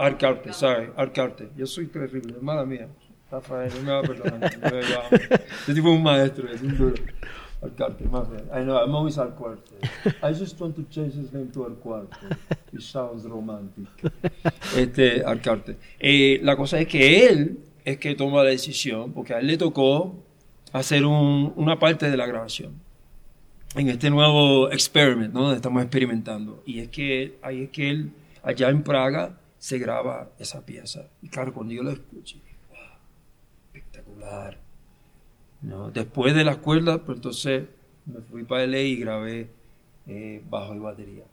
Arcarte, 0.06 0.54
sorry, 0.54 0.89
Arcarte. 0.95 1.49
Yo 1.56 1.66
soy 1.68 1.88
terrible, 1.88 2.34
es 2.38 2.41
mala 2.41 2.66
mía. 2.66 2.88
Rafael, 3.32 3.72
no 3.76 3.82
me 3.84 3.91
va 3.91 3.99
a 3.99 4.02
perdonar. 4.02 4.52
Yo, 4.72 4.82
yo, 4.82 5.28
yo 5.68 5.74
tipo 5.74 5.89
un 5.91 6.04
maestro, 6.04 6.49
es 6.52 6.62
un 6.62 6.76
duro. 6.78 6.95
Arcarte, 7.62 8.04
my 8.06 8.12
bad. 8.20 8.60
I 8.60 8.64
know, 8.64 8.78
I'm 8.84 8.93
always 8.95 9.18
Arcuarte. 9.18 9.72
I 10.24 10.34
just 10.34 10.60
want 10.60 10.76
to 10.76 10.84
change 10.89 11.14
his 11.16 11.32
name 11.32 11.49
to 11.52 11.60
Arcuarte. 11.66 12.18
It 12.74 12.82
sounds 12.82 13.24
romantic. 13.26 13.86
Este, 14.76 15.24
Arcarte. 15.24 15.78
Eh, 15.99 16.39
la 16.43 16.56
cosa 16.56 16.80
es 16.80 16.88
que 16.88 17.28
él 17.28 17.60
es 17.86 17.97
que 17.97 18.16
toma 18.16 18.43
la 18.43 18.49
decisión, 18.49 19.14
porque 19.14 19.34
a 19.34 19.39
él 19.39 19.47
le 19.47 19.58
tocó 19.58 20.16
hacer 20.74 21.06
un- 21.06 21.54
una 21.56 21.78
parte 21.80 22.10
de 22.10 22.18
la 22.18 22.26
grabación 22.26 22.74
en 23.76 23.89
este 23.89 24.10
nuevo 24.10 24.70
experiment, 24.72 25.34
¿no? 25.34 25.41
Donde 25.43 25.56
estamos 25.58 25.82
experimentando. 25.84 26.64
Y 26.66 26.80
es 26.80 26.89
que 26.89 27.38
ahí 27.41 27.64
es 27.64 27.70
que 27.70 27.89
él, 27.89 28.12
allá 28.43 28.70
en 28.70 28.84
Praga, 28.84 29.38
se 29.62 29.78
graba 29.78 30.32
esa 30.39 30.66
pieza. 30.66 31.07
Y 31.22 31.30
claro, 31.30 31.53
cuando 31.53 31.72
yo 31.72 31.84
lo 31.84 31.91
escuché, 31.91 32.38
wow, 32.70 32.78
espectacular. 33.72 34.57
¿no? 35.62 35.91
Después 35.91 36.34
de 36.34 36.43
la 36.43 36.53
escuela, 36.53 36.97
pues 37.05 37.18
entonces 37.18 37.68
me 38.07 38.22
fui 38.22 38.43
para 38.43 38.66
LA 38.66 38.80
y 38.80 38.95
grabé 38.95 39.51
eh, 40.07 40.41
bajo 40.49 40.74
y 40.74 40.80
batería. 40.80 41.26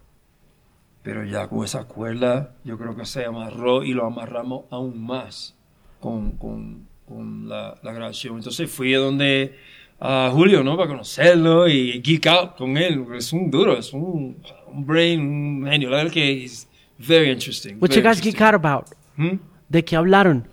Pero 1.02 1.24
ya 1.24 1.48
con 1.48 1.64
esa 1.64 1.80
escuela 1.80 2.54
yo 2.64 2.76
creo 2.76 2.94
que 2.94 3.06
se 3.06 3.24
amarró 3.24 3.82
y 3.82 3.94
lo 3.94 4.04
amarramos 4.04 4.66
aún 4.68 5.06
más 5.06 5.56
con, 5.98 6.32
con, 6.32 6.86
con 7.06 7.48
la, 7.48 7.78
la, 7.82 7.92
grabación. 7.94 8.36
Entonces 8.36 8.70
fui 8.70 8.92
a 8.92 8.98
donde 8.98 9.56
a 10.00 10.30
Julio, 10.34 10.62
¿no? 10.62 10.76
Para 10.76 10.90
conocerlo 10.90 11.66
y 11.66 12.02
geek 12.02 12.26
out 12.26 12.56
con 12.58 12.76
él. 12.76 13.06
Es 13.14 13.32
un 13.32 13.50
duro, 13.50 13.78
es 13.78 13.94
un, 13.94 14.36
un 14.66 14.86
brain, 14.86 15.18
un 15.18 15.66
genio. 15.66 15.88
La 15.88 15.96
verdad 15.96 16.12
que 16.12 16.44
es 16.44 16.68
very 16.98 17.30
interesting. 17.30 17.78
What 17.78 17.90
very 17.90 18.02
you 18.02 18.08
guys 18.08 18.20
geek 18.20 18.40
out 18.40 18.54
about? 18.54 18.88
¿Mm? 19.16 19.38
¿De 19.68 19.84
qué 19.84 19.96
hablaron? 19.96 20.48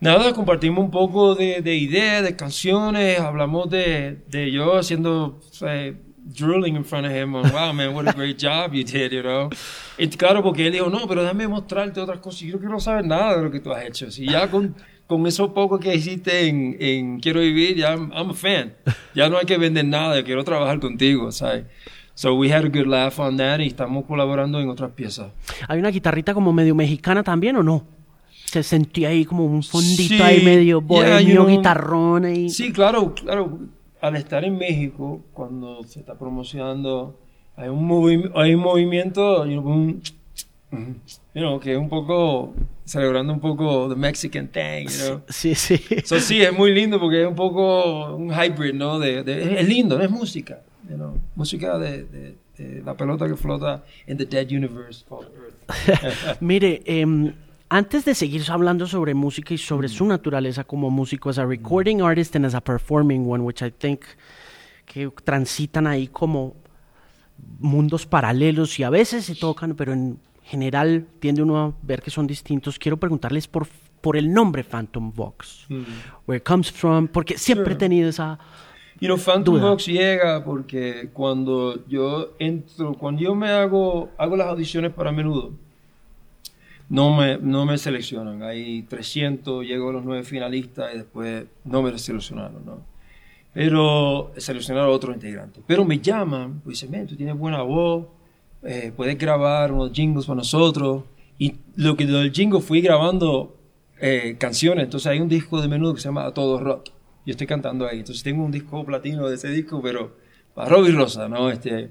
Nada, 0.00 0.32
compartimos 0.32 0.84
un 0.84 0.90
poco 0.90 1.36
de, 1.36 1.62
de 1.62 1.76
ideas, 1.76 2.24
de 2.24 2.34
canciones, 2.34 3.20
hablamos 3.20 3.70
de, 3.70 4.18
de 4.28 4.50
yo 4.50 4.76
haciendo, 4.76 5.40
sea, 5.52 5.94
drooling 6.24 6.76
in 6.76 6.84
front 6.84 7.06
of 7.06 7.12
him, 7.12 7.34
on, 7.34 7.50
wow 7.52 7.72
man, 7.72 7.94
what 7.94 8.08
a 8.08 8.12
great 8.12 8.36
job 8.36 8.72
you 8.74 8.84
did, 8.84 9.12
you 9.12 9.22
know. 9.22 9.48
Y 9.98 10.08
claro, 10.08 10.42
porque 10.42 10.66
él 10.66 10.72
dijo, 10.72 10.88
no, 10.88 11.06
pero 11.06 11.22
déjame 11.22 11.46
mostrarte 11.46 12.00
otras 12.00 12.18
cosas. 12.18 12.40
Yo 12.42 12.58
quiero 12.58 12.80
saber 12.80 13.06
nada 13.06 13.36
de 13.36 13.42
lo 13.44 13.50
que 13.50 13.60
tú 13.60 13.72
has 13.72 13.84
hecho. 13.84 14.10
Si 14.10 14.26
ya 14.26 14.50
con, 14.50 14.74
con 15.06 15.26
eso 15.26 15.52
poco 15.54 15.78
que 15.78 15.94
hiciste 15.94 16.48
en, 16.48 16.76
en 16.80 17.20
Quiero 17.20 17.40
Vivir, 17.40 17.76
ya 17.76 17.92
I'm, 17.92 18.10
I'm 18.12 18.30
a 18.30 18.34
fan. 18.34 18.74
Ya 19.14 19.28
no 19.28 19.38
hay 19.38 19.46
que 19.46 19.58
vender 19.58 19.84
nada, 19.84 20.22
quiero 20.24 20.42
trabajar 20.42 20.80
contigo, 20.80 21.30
¿sabes? 21.30 21.64
So 22.14 22.34
we 22.34 22.52
had 22.52 22.64
a 22.64 22.68
good 22.68 22.86
laugh 22.86 23.18
on 23.18 23.36
that 23.38 23.60
y 23.60 23.66
estamos 23.68 24.04
colaborando 24.04 24.60
en 24.60 24.68
otras 24.68 24.90
piezas. 24.92 25.28
¿Hay 25.68 25.78
una 25.78 25.90
guitarrita 25.90 26.34
como 26.34 26.52
medio 26.52 26.74
mexicana 26.74 27.22
también 27.22 27.56
o 27.56 27.62
no? 27.62 27.84
Se 28.46 28.62
sentía 28.62 29.08
ahí 29.08 29.24
como 29.24 29.46
un 29.46 29.62
fondito 29.62 30.14
Sí, 30.14 30.22
ahí 30.22 30.44
medio 30.44 30.80
yeah, 30.80 30.86
bohemio, 30.86 31.20
you 31.20 31.34
know, 31.34 31.46
guitarrón 31.46 32.24
ahí. 32.26 32.50
Sí, 32.50 32.70
claro, 32.72 33.14
claro. 33.14 33.58
Al 34.02 34.16
estar 34.16 34.44
en 34.44 34.58
México, 34.58 35.22
cuando 35.32 35.82
se 35.84 36.00
está 36.00 36.18
promocionando, 36.18 37.18
hay 37.56 37.68
un, 37.70 37.88
movi- 37.88 38.30
hay 38.34 38.54
un 38.54 38.60
movimiento, 38.60 39.46
you 39.46 39.60
know, 39.62 39.72
un- 39.72 40.02
you 40.72 41.40
know, 41.40 41.58
que 41.60 41.72
es 41.72 41.78
un 41.78 41.88
poco, 41.88 42.54
celebrando 42.84 43.32
un 43.32 43.40
poco 43.40 43.88
the 43.88 43.94
Mexican 43.94 44.48
thing, 44.48 44.86
you 44.88 45.06
know. 45.06 45.22
Sí, 45.28 45.54
sí. 45.54 45.80
So, 46.04 46.18
sí, 46.20 46.42
es 46.42 46.52
muy 46.52 46.72
lindo 46.74 46.98
porque 47.00 47.22
es 47.22 47.28
un 47.28 47.34
poco 47.34 48.16
un 48.16 48.30
hybrid, 48.32 48.74
¿no? 48.74 48.98
De, 48.98 49.22
de- 49.22 49.60
es 49.60 49.68
lindo, 49.68 49.96
no 49.98 50.04
es 50.04 50.10
música, 50.10 50.60
you 50.92 50.96
know. 50.98 51.18
Música 51.34 51.78
de, 51.78 52.04
de- 52.04 52.36
de 52.58 52.82
la 52.84 52.94
pelota 52.94 53.26
que 53.26 53.34
flota 53.36 53.82
in 54.06 54.16
the 54.18 54.26
dead 54.26 54.48
universe 54.50 55.04
called 55.08 55.28
Earth. 55.34 56.40
Mire, 56.40 56.82
em, 56.84 57.32
antes 57.70 58.04
de 58.04 58.14
seguir 58.14 58.42
hablando 58.50 58.86
sobre 58.86 59.14
música 59.14 59.54
y 59.54 59.58
sobre 59.58 59.88
su 59.88 60.04
naturaleza 60.04 60.62
como 60.64 60.90
músico, 60.90 61.30
as 61.30 61.38
a 61.38 61.46
recording 61.46 62.02
artist 62.02 62.36
and 62.36 62.44
as 62.44 62.54
a 62.54 62.60
performing 62.60 63.26
one, 63.26 63.42
which 63.42 63.62
I 63.62 63.70
think 63.70 64.02
que 64.84 65.10
transitan 65.24 65.86
ahí 65.86 66.08
como 66.08 66.54
mundos 67.58 68.04
paralelos 68.06 68.78
y 68.78 68.82
a 68.82 68.90
veces 68.90 69.24
se 69.24 69.34
tocan, 69.34 69.74
pero 69.74 69.92
en 69.94 70.18
general 70.44 71.06
tiende 71.20 71.42
uno 71.42 71.58
a 71.58 71.72
ver 71.82 72.02
que 72.02 72.10
son 72.10 72.26
distintos. 72.26 72.78
Quiero 72.78 72.98
preguntarles 72.98 73.48
por, 73.48 73.66
por 74.02 74.16
el 74.18 74.30
nombre 74.32 74.62
Phantom 74.64 75.10
Vox, 75.14 75.66
where 76.26 76.36
it 76.38 76.44
comes 76.46 76.70
from, 76.70 77.08
porque 77.08 77.38
siempre 77.38 77.72
he 77.72 77.76
tenido 77.76 78.10
esa... 78.10 78.38
Y 79.02 79.08
los 79.08 79.20
Phantom 79.20 79.56
Duda. 79.56 79.70
Box 79.70 79.86
llega 79.86 80.44
porque 80.44 81.10
cuando 81.12 81.84
yo 81.88 82.34
entro, 82.38 82.94
cuando 82.94 83.20
yo 83.20 83.34
me 83.34 83.48
hago, 83.48 84.10
hago 84.16 84.36
las 84.36 84.46
audiciones 84.46 84.92
para 84.92 85.10
menudo, 85.10 85.50
no 86.88 87.12
me, 87.16 87.36
no 87.36 87.66
me 87.66 87.78
seleccionan. 87.78 88.44
Hay 88.44 88.82
300, 88.82 89.66
llego 89.66 89.90
a 89.90 89.94
los 89.94 90.04
nueve 90.04 90.22
finalistas 90.22 90.94
y 90.94 90.98
después 90.98 91.46
no 91.64 91.82
me 91.82 91.98
seleccionaron, 91.98 92.64
¿no? 92.64 92.78
Pero 93.52 94.30
seleccionaron 94.36 94.88
a 94.88 94.92
otros 94.92 95.16
integrantes. 95.16 95.64
Pero 95.66 95.84
me 95.84 95.98
llaman, 95.98 96.60
pues 96.62 96.76
dicen, 96.78 96.92
"Men, 96.92 97.08
tú 97.08 97.16
tienes 97.16 97.36
buena 97.36 97.60
voz, 97.62 98.06
eh, 98.62 98.92
puedes 98.94 99.18
grabar 99.18 99.72
unos 99.72 99.90
jingles 99.90 100.26
para 100.26 100.36
nosotros. 100.36 101.02
Y 101.40 101.56
lo 101.74 101.96
que 101.96 102.06
del 102.06 102.30
jingle 102.30 102.60
fui 102.60 102.80
grabando 102.80 103.56
eh, 104.00 104.36
canciones. 104.38 104.84
Entonces 104.84 105.08
hay 105.08 105.18
un 105.18 105.28
disco 105.28 105.60
de 105.60 105.66
menudo 105.66 105.92
que 105.92 106.00
se 106.00 106.08
llama 106.08 106.24
A 106.24 106.32
Todo 106.32 106.60
Rock. 106.60 106.90
Yo 107.24 107.30
estoy 107.32 107.46
cantando 107.46 107.86
ahí. 107.86 108.00
Entonces 108.00 108.24
tengo 108.24 108.44
un 108.44 108.52
disco 108.52 108.84
platino 108.84 109.28
de 109.28 109.36
ese 109.36 109.48
disco, 109.48 109.80
pero 109.82 110.16
para 110.54 110.68
Robbie 110.68 110.92
Rosa, 110.92 111.28
¿no? 111.28 111.50
Este, 111.50 111.90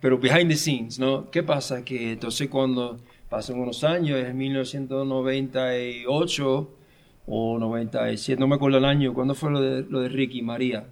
pero 0.00 0.18
behind 0.18 0.48
the 0.48 0.56
scenes, 0.56 0.98
¿no? 0.98 1.30
¿Qué 1.30 1.42
pasa? 1.42 1.84
Que 1.84 2.12
entonces 2.12 2.48
cuando 2.48 2.98
pasan 3.28 3.60
unos 3.60 3.84
años, 3.84 4.18
en 4.18 4.36
1998 4.36 6.70
o 7.26 7.58
97, 7.58 8.40
no 8.40 8.48
me 8.48 8.56
acuerdo 8.56 8.78
el 8.78 8.84
año, 8.84 9.14
¿cuándo 9.14 9.34
fue 9.34 9.50
lo 9.50 9.60
de, 9.60 9.84
lo 9.88 10.00
de 10.00 10.08
Ricky 10.08 10.42
María? 10.42 10.86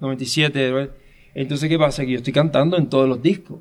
97, 0.00 0.72
¿verdad? 0.72 0.94
Entonces, 1.34 1.68
¿qué 1.68 1.78
pasa? 1.78 2.04
Que 2.04 2.12
yo 2.12 2.18
estoy 2.18 2.32
cantando 2.32 2.76
en 2.76 2.88
todos 2.88 3.08
los 3.08 3.22
discos. 3.22 3.60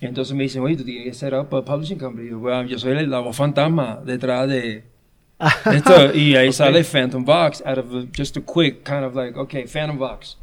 Entonces 0.00 0.36
me 0.36 0.42
dicen, 0.42 0.62
oye, 0.62 0.76
tú 0.76 0.84
tienes 0.84 1.04
que 1.04 1.14
ser 1.14 1.34
up 1.34 1.54
a 1.54 1.64
publishing 1.64 1.98
company. 1.98 2.30
Yo, 2.30 2.38
"Well, 2.38 2.66
yo 2.66 2.78
soy 2.78 3.06
la 3.06 3.20
voz 3.20 3.36
fantasma 3.36 4.00
detrás 4.04 4.48
de 4.48 4.84
esto. 5.66 6.14
Y 6.14 6.36
ahí 6.36 6.52
sale 6.52 6.84
Phantom 6.84 7.24
Box 7.24 7.62
out 7.64 7.78
of 7.78 7.92
a- 7.94 8.06
just 8.16 8.36
a 8.36 8.40
quick 8.40 8.84
kind 8.84 9.04
of 9.04 9.14
like, 9.14 9.36
okay, 9.36 9.66
Phantom 9.66 9.98
Box. 9.98 10.36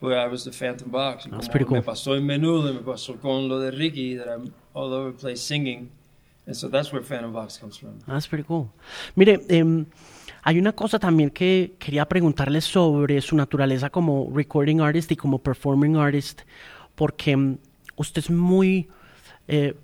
Where 0.00 0.18
I 0.18 0.28
was 0.28 0.44
the 0.44 0.52
Phantom 0.52 0.90
Box. 0.90 1.24
Y 1.26 1.30
That's 1.30 1.48
pretty 1.48 1.64
cool. 1.64 1.78
Me 1.78 1.82
pasó 1.82 2.14
en 2.16 2.24
menudo, 2.26 2.72
me 2.72 2.80
pasó 2.80 3.16
con 3.20 3.48
lo 3.48 3.58
de 3.58 3.70
Ricky, 3.70 4.16
that 4.16 4.26
I'm 4.28 4.52
all 4.74 4.92
over 4.92 5.10
the 5.12 5.18
place 5.18 5.40
singing. 5.40 5.88
And 6.46 6.54
so 6.54 6.68
that's 6.68 6.92
where 6.92 7.02
Phantom 7.02 7.32
Box 7.32 7.58
comes 7.58 7.78
from. 7.78 7.98
That's 8.06 8.26
pretty 8.28 8.44
cool. 8.46 8.70
Mire, 9.16 9.40
em, 9.48 9.86
hay 10.42 10.58
una 10.58 10.72
cosa 10.72 10.98
también 10.98 11.30
que 11.30 11.72
quería 11.78 12.04
preguntarle 12.06 12.60
sobre 12.60 13.20
su 13.22 13.36
naturaleza 13.36 13.88
como 13.90 14.30
recording 14.34 14.80
artist 14.80 15.10
y 15.12 15.16
como 15.16 15.38
performing 15.38 15.96
artist, 15.96 16.42
porque 16.94 17.32
em, 17.32 17.56
usted 17.96 18.18
es 18.20 18.30
muy 18.30 18.88
eh, 19.48 19.74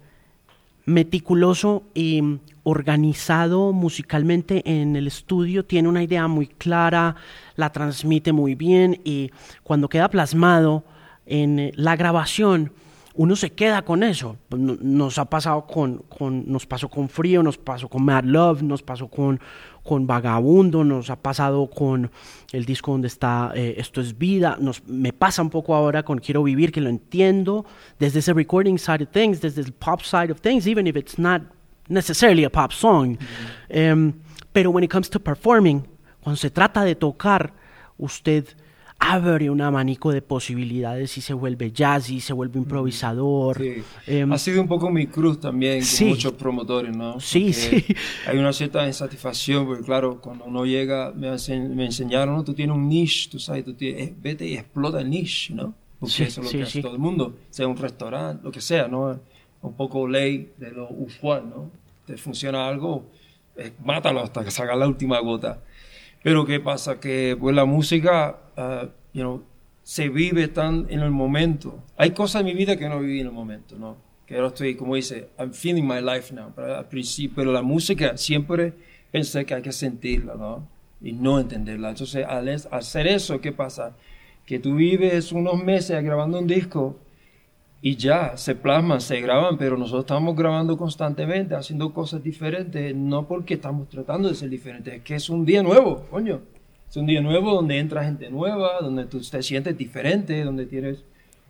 meticuloso 0.85 1.85
y 1.95 2.23
organizado 2.65 3.73
musicalmente 3.73 4.63
en 4.65 4.97
el 4.97 5.07
estudio, 5.07 5.65
tiene 5.65 5.89
una 5.89 6.03
idea 6.03 6.27
muy 6.29 6.47
clara, 6.47 7.17
la 7.57 7.71
transmite 7.71 8.33
muy 8.33 8.55
bien 8.55 9.01
y 9.05 9.31
cuando 9.63 9.89
queda 9.89 10.09
plasmado 10.09 10.85
en 11.27 11.73
la 11.77 11.97
grabación, 11.97 12.73
uno 13.15 13.37
se 13.37 13.51
queda 13.53 13.83
con 13.83 14.03
eso. 14.03 14.37
No- 14.51 14.77
Nos 14.81 15.19
ha 15.19 15.27
pasado 15.27 15.67
con, 15.67 15.99
con- 16.09 16.45
nos 16.51 16.65
pasó 16.67 16.89
con 16.89 17.09
Frío, 17.09 17.43
nos 17.43 17.59
pasó 17.59 17.89
con 17.89 18.05
Mad 18.05 18.25
Love, 18.25 18.63
nos 18.63 18.83
pasó 18.83 19.09
con, 19.09 19.39
con 19.83 20.07
Vagabundo, 20.07 20.83
nos 20.83 21.11
ha 21.11 21.17
pasado 21.17 21.69
con 21.69 22.11
el 22.53 22.65
disco 22.65 22.93
donde 22.93 23.09
está 23.09 23.53
eh, 23.55 23.75
Esto 23.77 24.01
es 24.01 24.17
Vida, 24.17 24.57
nos, 24.59 24.83
me 24.87 25.13
pasa 25.13 25.43
un 25.43 25.51
poco 25.51 25.75
ahora 25.75 26.03
con 26.05 26.19
Quiero 26.21 26.43
Vivir, 26.43 26.73
que 26.73 26.81
lo 26.81 26.89
entiendo 26.89 27.67
desde 27.99 28.21
ese 28.21 28.33
recording 28.33 28.79
side 28.79 29.05
of 29.05 29.11
things, 29.11 29.41
desde 29.43 29.61
el 29.61 29.73
pop 29.73 30.01
side 30.01 30.33
of 30.33 30.41
things, 30.41 30.67
even 30.67 30.87
if 30.87 30.97
it's 30.97 31.19
not 31.19 31.43
necessarily 31.89 32.45
a 32.45 32.51
pop 32.51 32.73
song. 32.73 33.17
Em, 33.69 34.13
pero 34.53 34.71
when 34.71 34.85
it 34.85 34.91
comes 34.91 35.09
to 35.11 35.21
performing, 35.21 35.87
cuando 36.21 36.37
se 36.37 36.51
trata 36.51 36.85
de 36.85 36.95
tocar, 36.95 37.53
usted 37.99 38.47
abre 39.05 39.51
un 39.51 39.61
abanico 39.61 40.13
de 40.13 40.23
posibilidades 40.23 41.19
y 41.19 41.21
se 41.21 41.35
vuelve 41.35 41.73
jazzy, 41.73 42.21
se 42.21 42.33
vuelve 42.33 42.59
improvisador. 42.59 43.59
Sí. 43.59 43.83
Em, 44.07 44.33
ha 44.33 44.39
sido 44.39 44.63
un 44.63 44.69
poco 44.69 44.91
mi 44.91 45.09
cruz 45.09 45.41
también 45.41 45.81
con 45.81 45.87
sí. 45.87 46.05
muchos 46.05 46.33
promotores, 46.35 46.97
¿no? 46.97 47.19
Sí, 47.19 47.53
Porque 47.53 47.81
sí. 47.81 47.97
Hay 48.27 48.39
una 48.39 48.53
cierta 48.53 48.87
insatisfacción, 48.87 49.67
porque 49.67 49.83
claro, 49.83 50.21
cuando 50.21 50.45
uno 50.45 50.65
llega, 50.65 51.13
me, 51.17 51.31
me 51.31 51.87
enseñaron, 51.87 52.37
¿no? 52.37 52.45
Tú 52.45 52.55
tienes 52.55 52.77
un 52.77 52.89
niche, 52.89 53.29
tú 53.29 53.41
sabes, 53.41 53.65
tú 53.65 53.75
tienes, 53.75 54.09
eh, 54.09 54.15
vete 54.23 54.47
y 54.47 54.55
explota 54.55 55.01
el 55.01 55.11
niche, 55.11 55.53
¿no? 55.53 55.75
Porque 55.99 56.15
Sí, 56.15 56.23
eso 56.23 56.41
es 56.41 56.45
lo 56.45 56.51
sí, 56.51 56.57
que 56.59 56.63
hace 56.63 56.83
todo 56.83 56.93
el 56.93 57.01
mundo, 57.01 57.35
sea 57.51 57.67
un 57.67 57.77
restaurante, 57.77 58.45
lo 58.45 58.53
que 58.53 58.61
sea, 58.61 58.87
¿no? 58.87 59.19
Un 59.63 59.75
poco 59.75 60.07
ley 60.09 60.53
de 60.59 60.71
lo 60.73 60.89
usual, 60.91 61.49
¿no? 61.49 61.71
Te 62.07 62.17
funciona 62.17 62.69
algo, 62.69 63.07
eh, 63.57 63.73
mátalo 63.85 64.21
hasta 64.21 64.45
que 64.45 64.51
salga 64.51 64.75
la 64.75 64.89
última 64.89 65.21
gota. 65.21 65.61
Pero 66.23 66.45
¿qué 66.45 66.61
pasa? 66.61 66.99
Que 67.01 67.37
pues 67.39 67.55
la 67.55 67.65
música, 67.65 68.39
ah, 68.57 68.89
you 69.13 69.23
know, 69.23 69.43
se 69.83 70.09
vive 70.09 70.49
tan 70.49 70.87
en 70.91 71.01
el 71.01 71.11
momento. 71.11 71.83
Hay 71.97 72.11
cosas 72.11 72.41
en 72.41 72.47
mi 72.47 72.55
vida 72.55 72.77
que 72.77 72.89
no 72.89 73.01
viví 73.01 73.21
en 73.21 73.27
el 73.27 73.33
momento, 73.33 73.77
¿no? 73.79 73.97
Que 74.27 74.37
ahora 74.37 74.49
estoy, 74.49 74.75
como 74.77 74.95
dice, 74.97 75.29
I'm 75.39 75.53
feeling 75.53 75.83
my 75.85 76.01
life 76.01 76.33
now. 76.35 76.53
Pero 76.55 76.77
al 76.77 76.89
principio, 76.89 77.35
pero 77.37 77.53
la 77.53 77.63
música 77.63 78.17
siempre 78.17 78.75
pensé 79.11 79.45
que 79.45 79.55
hay 79.55 79.63
que 79.63 79.73
sentirla, 79.73 80.35
¿no? 80.35 80.69
Y 81.01 81.13
no 81.13 81.39
entenderla. 81.41 81.91
Entonces, 81.91 82.25
al 82.27 82.49
es- 82.49 82.67
al 82.67 82.79
hacer 82.81 83.07
eso, 83.09 83.41
¿qué 83.41 83.53
pasa? 83.53 83.97
Que 84.47 84.59
tú 84.61 84.75
vives 84.77 85.33
unos 85.33 85.63
meses 85.63 86.03
grabando 86.03 86.39
un 86.39 86.47
disco 86.47 86.99
y 87.85 87.97
ya, 87.97 88.37
se 88.37 88.55
plasman, 88.55 89.01
se 89.01 89.21
graban, 89.21 89.59
pero 89.59 89.77
nosotros 89.77 90.05
estamos 90.05 90.37
grabando 90.37 90.77
constantemente, 90.77 91.57
haciendo 91.57 91.93
cosas 91.93 92.23
diferentes, 92.23 92.95
no 92.95 93.27
porque 93.27 93.55
estamos 93.55 93.89
tratando 93.89 94.29
de 94.29 94.37
ser 94.37 94.49
diferentes, 94.49 94.95
es 94.95 95.03
que 95.03 95.17
es 95.17 95.29
un 95.29 95.45
día 95.45 95.65
nuevo, 95.65 96.07
coño. 96.09 96.41
Es 96.89 96.97
un 96.97 97.07
día 97.07 97.21
nuevo 97.21 97.55
donde 97.55 97.79
entra 97.79 98.05
gente 98.05 98.31
nueva, 98.31 98.81
donde 98.81 99.07
tú 99.07 99.21
te 99.21 99.43
sientes 99.43 99.77
diferente, 99.77 100.45
donde 100.45 100.67
tienes 100.67 101.03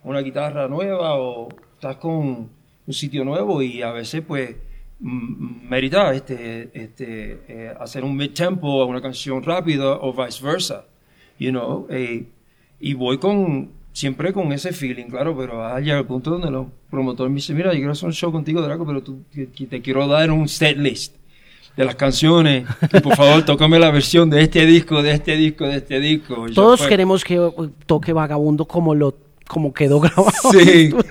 una 0.05 0.20
guitarra 0.20 0.68
nueva 0.68 1.16
o 1.16 1.49
estás 1.74 1.97
con 1.97 2.49
un 2.87 2.95
sitio 2.95 3.24
nuevo 3.24 3.61
y 3.61 3.83
a 3.83 3.93
veces 3.93 4.22
pues 4.26 4.57
merita 5.01 6.14
este, 6.14 6.70
este, 6.72 7.41
eh, 7.49 7.74
hacer 7.78 8.05
un 8.05 8.16
mid-tempo 8.16 8.80
a 8.80 8.87
una 8.87 9.03
canción 9.03 9.43
rápida 9.43 9.99
o 10.01 10.14
viceversa. 10.14 10.87
you 11.39 11.51
know, 11.51 11.87
eh, 11.91 12.24
y 12.80 12.95
voy 12.95 13.18
con, 13.18 13.82
siempre 13.93 14.32
con 14.32 14.53
ese 14.53 14.72
feeling, 14.72 15.07
claro, 15.07 15.36
pero 15.36 15.64
allá 15.64 15.99
al 15.99 16.07
punto 16.07 16.30
donde 16.30 16.51
los 16.51 16.66
promotores 16.90 17.30
me 17.30 17.36
dicen, 17.36 17.57
mira, 17.57 17.72
yo 17.72 17.78
quiero 17.78 17.93
hacer 17.93 18.07
un 18.07 18.12
show 18.12 18.32
contigo, 18.32 18.62
Draco, 18.62 18.86
pero 18.86 19.03
tú, 19.03 19.22
te 19.32 19.82
quiero 19.82 20.07
dar 20.07 20.30
un 20.30 20.49
set 20.49 20.76
list 20.78 21.16
de 21.76 21.84
las 21.84 21.95
canciones, 21.95 22.66
que 22.90 23.01
por 23.01 23.16
favor 23.16 23.43
tócame 23.47 23.78
la 23.78 23.90
versión 23.90 24.28
de 24.30 24.43
este 24.43 24.66
disco, 24.66 25.03
de 25.03 25.12
este 25.12 25.36
disco, 25.36 25.66
de 25.66 25.76
este 25.76 26.01
disco. 26.01 26.47
Todos 26.55 26.86
queremos 26.86 27.24
que 27.24 27.51
toque 27.86 28.12
Vagabundo 28.12 28.66
como 28.66 28.95
lo 28.95 29.16
como 29.47 29.72
quedó 29.74 30.01
grabado. 30.01 30.32
Sí. 30.53 30.93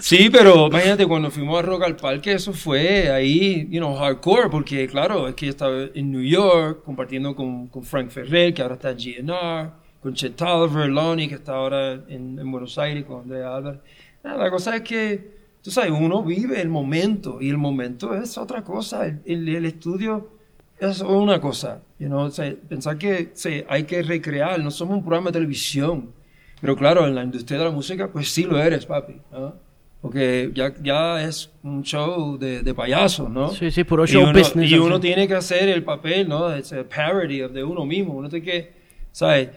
Sí, 0.00 0.28
pero 0.30 0.68
imagínate, 0.68 1.06
cuando 1.06 1.30
fuimos 1.30 1.58
a 1.58 1.62
Rock 1.62 1.82
al 1.82 1.96
Parque, 1.96 2.32
eso 2.32 2.52
fue 2.52 3.10
ahí, 3.10 3.66
you 3.68 3.80
know, 3.80 3.96
hardcore, 3.96 4.48
porque 4.48 4.86
claro, 4.86 5.28
es 5.28 5.34
que 5.34 5.46
yo 5.46 5.50
estaba 5.50 5.86
en 5.92 6.12
New 6.12 6.22
York 6.22 6.82
compartiendo 6.84 7.34
con, 7.34 7.66
con 7.68 7.82
Frank 7.82 8.10
Ferrer, 8.10 8.54
que 8.54 8.62
ahora 8.62 8.74
está 8.74 8.90
en 8.90 8.98
GNR, 8.98 9.70
con 10.02 10.14
Chet 10.14 10.36
Tolliver, 10.36 10.88
Lonnie, 10.88 11.28
que 11.28 11.36
está 11.36 11.54
ahora 11.54 11.92
en, 12.08 12.38
en 12.38 12.50
Buenos 12.50 12.78
Aires, 12.78 13.04
con 13.04 13.22
Andrea 13.22 13.56
Álvarez. 13.56 13.80
La 14.22 14.50
cosa 14.50 14.76
es 14.76 14.82
que, 14.82 15.30
tú 15.62 15.70
sabes, 15.70 15.90
uno 15.90 16.22
vive 16.22 16.60
el 16.60 16.68
momento, 16.68 17.38
y 17.40 17.48
el 17.48 17.58
momento 17.58 18.14
es 18.14 18.36
otra 18.38 18.62
cosa. 18.62 19.06
El, 19.06 19.48
el, 19.48 19.64
estudio 19.64 20.30
es 20.78 21.00
una 21.00 21.40
cosa, 21.40 21.82
you 21.98 22.06
know, 22.06 22.26
o 22.26 22.30
sea, 22.30 22.54
pensar 22.68 22.98
que 22.98 23.32
hay 23.68 23.84
que 23.84 24.02
recrear, 24.02 24.60
no 24.60 24.70
somos 24.70 24.96
un 24.96 25.02
programa 25.02 25.30
de 25.30 25.34
televisión. 25.34 26.12
Pero 26.60 26.76
claro, 26.76 27.06
en 27.06 27.14
la 27.14 27.22
industria 27.22 27.58
de 27.58 27.64
la 27.66 27.70
música, 27.70 28.10
pues 28.10 28.28
sí 28.32 28.44
lo 28.44 28.60
eres, 28.60 28.86
papi. 28.86 29.14
¿no? 29.30 29.68
porque 30.00 30.50
ya, 30.54 30.72
ya 30.82 31.22
es 31.24 31.50
un 31.62 31.82
show 31.82 32.38
de, 32.38 32.62
de 32.62 32.74
payaso, 32.74 33.28
¿no? 33.28 33.50
Sí, 33.50 33.70
sí, 33.70 33.82
puro 33.84 34.06
show 34.06 34.22
y 34.22 34.24
uno, 34.24 34.38
business. 34.38 34.70
Y 34.70 34.78
uno 34.78 35.00
tiene 35.00 35.26
que 35.26 35.34
hacer 35.34 35.68
el 35.68 35.82
papel, 35.82 36.28
¿no? 36.28 36.52
Es 36.52 36.72
a 36.72 36.84
parody 36.84 37.40
de 37.48 37.64
uno 37.64 37.84
mismo. 37.84 38.14
Uno 38.14 38.28
tiene 38.28 38.44
que, 38.44 38.72
¿sabes? 39.10 39.48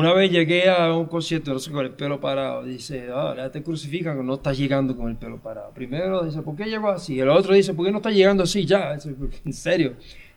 Una 0.00 0.14
vez 0.14 0.30
llegué 0.30 0.70
a 0.70 0.94
un 0.94 1.04
concierto, 1.04 1.52
no 1.52 1.58
sé, 1.58 1.70
con 1.70 1.84
el 1.84 1.90
pelo 1.90 2.18
parado. 2.18 2.64
Dice, 2.64 3.08
ah, 3.14 3.50
te 3.52 3.62
crucifican 3.62 4.24
no 4.24 4.34
estás 4.36 4.56
llegando 4.56 4.96
con 4.96 5.10
el 5.10 5.16
pelo 5.16 5.36
parado. 5.36 5.72
Primero 5.74 6.24
dice, 6.24 6.40
¿por 6.40 6.56
qué 6.56 6.64
llegó 6.64 6.88
así? 6.88 7.20
El 7.20 7.28
otro 7.28 7.52
dice, 7.52 7.74
¿por 7.74 7.84
qué 7.84 7.92
no 7.92 7.98
estás 7.98 8.14
llegando 8.14 8.42
así 8.44 8.64
ya? 8.64 8.96
En 9.44 9.52
serio. 9.52 9.96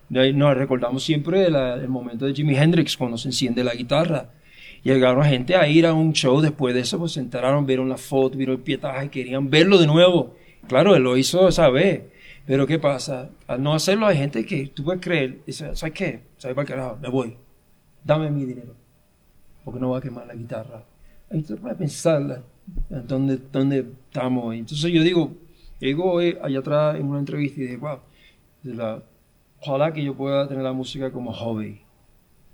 Nos 0.09 0.57
recordamos 0.57 1.01
siempre 1.01 1.45
el 1.45 1.88
momento 1.88 2.26
de 2.26 2.34
Jimi 2.34 2.57
Hendrix 2.57 2.97
cuando 2.97 3.18
se 3.18 3.30
enciende 3.30 3.64
la 3.64 3.74
guitarra 3.74 4.32
Llegaron 4.84 5.24
gente 5.24 5.55
a 5.55 5.66
ir 5.66 5.86
a 5.86 5.93
un 5.93 6.11
show 6.11 6.41
después 6.41 6.76
de 6.76 6.82
eso, 6.82 6.99
pues 6.99 7.14
se 7.14 7.22
enteraron, 7.22 7.66
vieron 7.66 7.88
la 7.88 7.95
foto, 7.95 8.38
vieron 8.38 8.57
el 8.57 8.61
pietaje, 8.64 9.09
querían 9.09 9.49
verlo 9.49 9.78
de 9.78 9.88
nuevo. 9.88 10.36
Claro, 10.68 10.93
él 10.93 11.03
lo 11.03 11.16
hizo 11.16 11.47
esa 11.47 11.70
vez. 11.70 12.01
Pero 12.45 12.68
¿qué 12.68 12.80
pasa? 12.80 13.30
Al 13.47 13.64
no 13.64 13.74
hacerlo 13.74 14.07
hay 14.07 14.18
gente 14.18 14.45
que 14.45 14.68
tú 14.68 14.84
puedes 14.84 15.01
creer, 15.01 15.39
dice, 15.47 15.74
¿sabes 15.74 15.93
qué? 15.95 16.20
¿Sabes 16.36 16.53
para 16.53 16.66
qué 16.66 16.74
carajo? 16.74 16.97
Me 17.01 17.07
voy. 17.07 17.38
Dame 18.03 18.30
mi 18.30 18.43
dinero. 18.43 18.83
Porque 19.64 19.80
no 19.80 19.91
va 19.91 19.99
a 19.99 20.01
quemar 20.01 20.28
la 20.28 20.36
guitarra. 20.36 20.84
Entonces 21.30 21.59
puedes 21.59 21.78
pensar 21.78 22.43
dónde, 22.89 23.39
dónde 23.51 23.80
estamos. 23.80 24.55
Entonces 24.55 24.91
yo 24.91 25.01
digo, 25.01 25.34
llego 25.80 26.11
hoy 26.11 26.38
allá 26.41 26.59
atrás 26.59 26.95
en 26.97 27.07
una 27.07 27.20
entrevista 27.20 27.61
y 27.61 27.68
digo, 27.68 28.01
wow, 28.64 29.01
ojalá 29.61 29.93
que 29.93 30.03
yo 30.03 30.16
pueda 30.16 30.47
tener 30.47 30.64
la 30.64 30.74
música 30.74 31.11
como 31.11 31.34
hobby 31.34 31.82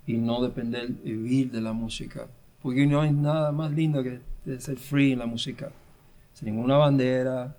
y 0.06 0.14
no 0.14 0.42
depender, 0.42 0.88
vivir 0.88 1.50
de 1.50 1.60
la 1.60 1.72
música. 1.72 2.26
Porque 2.62 2.86
no 2.86 3.00
hay 3.00 3.12
nada 3.12 3.52
más 3.52 3.72
lindo 3.72 4.02
que 4.02 4.20
ser 4.58 4.76
free 4.78 5.12
en 5.12 5.20
la 5.20 5.26
música. 5.26 5.70
Sin 6.32 6.54
ninguna 6.54 6.76
bandera, 6.76 7.56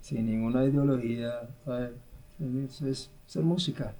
sin 0.00 0.26
ninguna 0.26 0.64
ideología. 0.64 1.48
Eso 2.64 2.86
es 2.86 3.10
ser 3.26 3.42
música. 3.42 3.94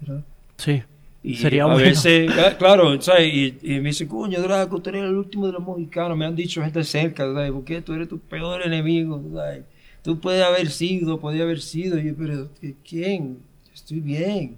¿verdad? 0.00 0.24
Sí. 0.56 0.82
Y 1.22 1.36
Sería 1.36 1.64
a 1.64 1.74
veces, 1.74 2.30
claro, 2.58 3.00
¿sabes? 3.02 3.34
Y, 3.34 3.80
me 3.80 3.88
dice, 3.88 4.06
coño, 4.06 4.40
Draco, 4.40 4.80
tú 4.80 4.90
eres 4.90 5.04
el 5.04 5.16
último 5.16 5.46
de 5.46 5.52
los 5.52 5.62
mojicanos. 5.62 6.16
Me 6.16 6.24
han 6.24 6.36
dicho 6.36 6.62
gente 6.62 6.84
cerca, 6.84 7.24
¿sabes? 7.24 7.50
¿Por 7.50 7.64
qué 7.64 7.82
tú 7.82 7.92
eres 7.92 8.08
tu 8.08 8.18
peor 8.18 8.62
enemigo? 8.62 9.22
¿sabes? 9.34 9.64
Tú 10.02 10.20
puedes 10.20 10.44
haber 10.44 10.70
sido, 10.70 11.18
podía 11.18 11.42
haber 11.42 11.60
sido. 11.60 11.98
Y 11.98 12.06
yo, 12.06 12.14
pero 12.16 12.48
¿quién? 12.84 13.38
Estoy 13.74 14.00
bien 14.00 14.56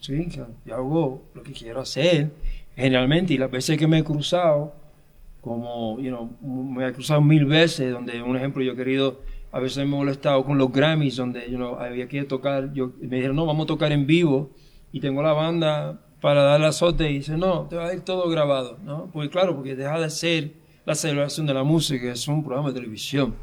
Sí, 0.00 0.28
yo 0.30 0.74
hago 0.74 1.22
lo 1.34 1.42
que 1.42 1.52
quiero 1.52 1.80
hacer. 1.80 2.30
Generalmente, 2.74 3.34
y 3.34 3.38
las 3.38 3.50
veces 3.50 3.76
que 3.76 3.86
me 3.86 3.98
he 3.98 4.04
cruzado, 4.04 4.72
como, 5.42 6.00
you 6.00 6.08
know, 6.08 6.30
me 6.40 6.88
he 6.88 6.92
cruzado 6.92 7.20
mil 7.20 7.44
veces, 7.44 7.92
donde, 7.92 8.22
un 8.22 8.34
ejemplo, 8.36 8.62
yo 8.62 8.72
he 8.72 8.76
querido, 8.76 9.20
a 9.52 9.60
veces 9.60 9.78
me 9.78 9.82
he 9.82 9.86
molestado 9.86 10.42
con 10.44 10.56
los 10.56 10.72
Grammys, 10.72 11.16
donde, 11.16 11.50
you 11.50 11.56
know, 11.56 11.78
había 11.78 12.08
que 12.08 12.24
tocar, 12.24 12.72
yo, 12.72 12.92
me 13.00 13.16
dijeron, 13.16 13.36
no, 13.36 13.44
vamos 13.44 13.64
a 13.64 13.66
tocar 13.66 13.92
en 13.92 14.06
vivo, 14.06 14.50
y 14.92 15.00
tengo 15.00 15.22
la 15.22 15.32
banda 15.32 16.00
para 16.20 16.42
dar 16.42 16.60
la 16.60 16.68
azote, 16.68 17.10
y 17.10 17.14
dice, 17.14 17.36
no, 17.36 17.62
te 17.62 17.76
va 17.76 17.88
a 17.88 17.94
ir 17.94 18.00
todo 18.00 18.28
grabado, 18.28 18.78
¿no? 18.84 19.08
Pues 19.12 19.30
claro, 19.30 19.56
porque 19.56 19.74
deja 19.74 19.98
de 19.98 20.10
ser 20.10 20.52
la 20.84 20.94
celebración 20.94 21.46
de 21.46 21.54
la 21.54 21.62
música, 21.62 22.12
es 22.12 22.28
un 22.28 22.44
programa 22.44 22.68
de 22.68 22.74
televisión. 22.74 23.34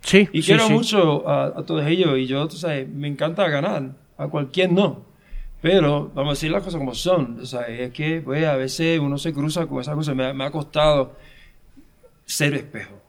Sí, 0.00 0.28
y 0.32 0.42
quiero 0.42 0.68
mucho 0.68 1.26
a, 1.26 1.46
a, 1.46 1.62
todos 1.64 1.86
ellos, 1.86 2.18
y 2.18 2.26
yo, 2.26 2.46
tú 2.48 2.56
sabes, 2.56 2.88
me 2.88 3.08
encanta 3.08 3.48
ganar, 3.48 3.92
a 4.18 4.28
cualquier 4.28 4.70
no. 4.72 5.12
Pero 5.62 6.10
vamos 6.12 6.30
a 6.30 6.32
decir 6.32 6.50
las 6.50 6.64
cosas 6.64 6.80
como 6.80 6.92
son. 6.92 7.38
O 7.40 7.46
sea, 7.46 7.62
es 7.68 7.92
que 7.92 8.20
pues, 8.20 8.44
a 8.44 8.56
veces 8.56 8.98
uno 8.98 9.16
se 9.16 9.32
cruza 9.32 9.66
con 9.66 9.80
esas 9.80 9.94
cosas. 9.94 10.14
Me, 10.16 10.34
me 10.34 10.44
ha 10.44 10.50
costado 10.50 11.12
ser 12.24 12.54
espejo 12.54 13.00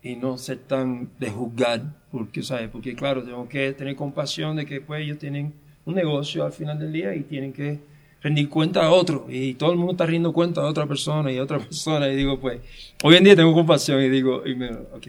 y 0.00 0.14
no 0.14 0.38
ser 0.38 0.58
tan 0.58 1.10
de 1.18 1.30
juzgar. 1.30 1.82
Porque, 2.12 2.44
¿sabes? 2.44 2.68
porque 2.70 2.94
claro, 2.94 3.24
tengo 3.24 3.48
que 3.48 3.72
tener 3.72 3.96
compasión 3.96 4.56
de 4.56 4.66
que 4.66 4.80
pues, 4.80 5.02
ellos 5.02 5.18
tienen 5.18 5.52
un 5.90 5.96
negocio 5.96 6.44
al 6.44 6.52
final 6.52 6.78
del 6.78 6.92
día 6.92 7.14
y 7.14 7.20
tienen 7.20 7.52
que 7.52 7.78
rendir 8.22 8.48
cuenta 8.48 8.84
a 8.84 8.90
otro. 8.90 9.26
Y 9.28 9.54
todo 9.54 9.72
el 9.72 9.78
mundo 9.78 9.92
está 9.92 10.06
riendo 10.06 10.32
cuenta 10.32 10.62
a 10.62 10.66
otra 10.66 10.86
persona 10.86 11.30
y 11.30 11.38
a 11.38 11.42
otra 11.42 11.58
persona. 11.68 12.08
Y 12.08 12.16
digo, 12.16 12.40
pues, 12.40 12.60
hoy 13.02 13.16
en 13.16 13.24
día 13.24 13.36
tengo 13.36 13.52
compasión 13.52 14.00
y 14.02 14.08
digo, 14.08 14.46
y 14.46 14.54
me, 14.54 14.70
ok, 14.70 15.08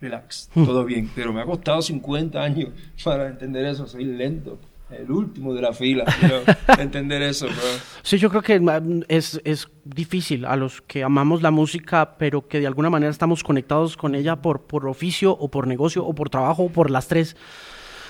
relax, 0.00 0.50
hmm. 0.54 0.64
todo 0.64 0.84
bien. 0.84 1.10
Pero 1.14 1.32
me 1.32 1.40
ha 1.40 1.44
costado 1.44 1.80
50 1.80 2.42
años 2.42 2.70
para 3.02 3.28
entender 3.28 3.64
eso. 3.66 3.86
Soy 3.86 4.04
lento 4.04 4.58
el 4.90 5.10
último 5.10 5.54
de 5.54 5.62
la 5.62 5.72
fila, 5.72 6.04
entender 6.78 7.22
eso, 7.22 7.46
bro. 7.46 7.56
Sí, 8.02 8.18
yo 8.18 8.30
creo 8.30 8.42
que 8.42 8.60
es, 9.08 9.40
es 9.44 9.68
difícil 9.84 10.44
a 10.44 10.56
los 10.56 10.82
que 10.82 11.02
amamos 11.02 11.42
la 11.42 11.50
música, 11.50 12.16
pero 12.18 12.46
que 12.46 12.60
de 12.60 12.66
alguna 12.66 12.90
manera 12.90 13.10
estamos 13.10 13.42
conectados 13.42 13.96
con 13.96 14.14
ella 14.14 14.36
por, 14.36 14.62
por 14.62 14.86
oficio 14.86 15.32
o 15.32 15.48
por 15.48 15.66
negocio 15.66 16.04
o 16.04 16.14
por 16.14 16.30
trabajo 16.30 16.64
o 16.64 16.68
por 16.68 16.90
las 16.90 17.08
tres. 17.08 17.36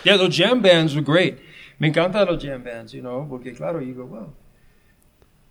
Yeah, 0.05 0.16
los 0.16 0.37
jam 0.37 0.61
bands 0.61 0.95
were 0.95 1.05
great. 1.05 1.39
Me 1.79 1.89
encantan 1.89 2.27
los 2.27 2.43
jam 2.43 2.62
bands, 2.62 2.93
you 2.93 3.01
know, 3.01 3.27
porque 3.29 3.53
claro, 3.53 3.81
you 3.81 3.95
go, 3.95 4.05
wow, 4.05 4.33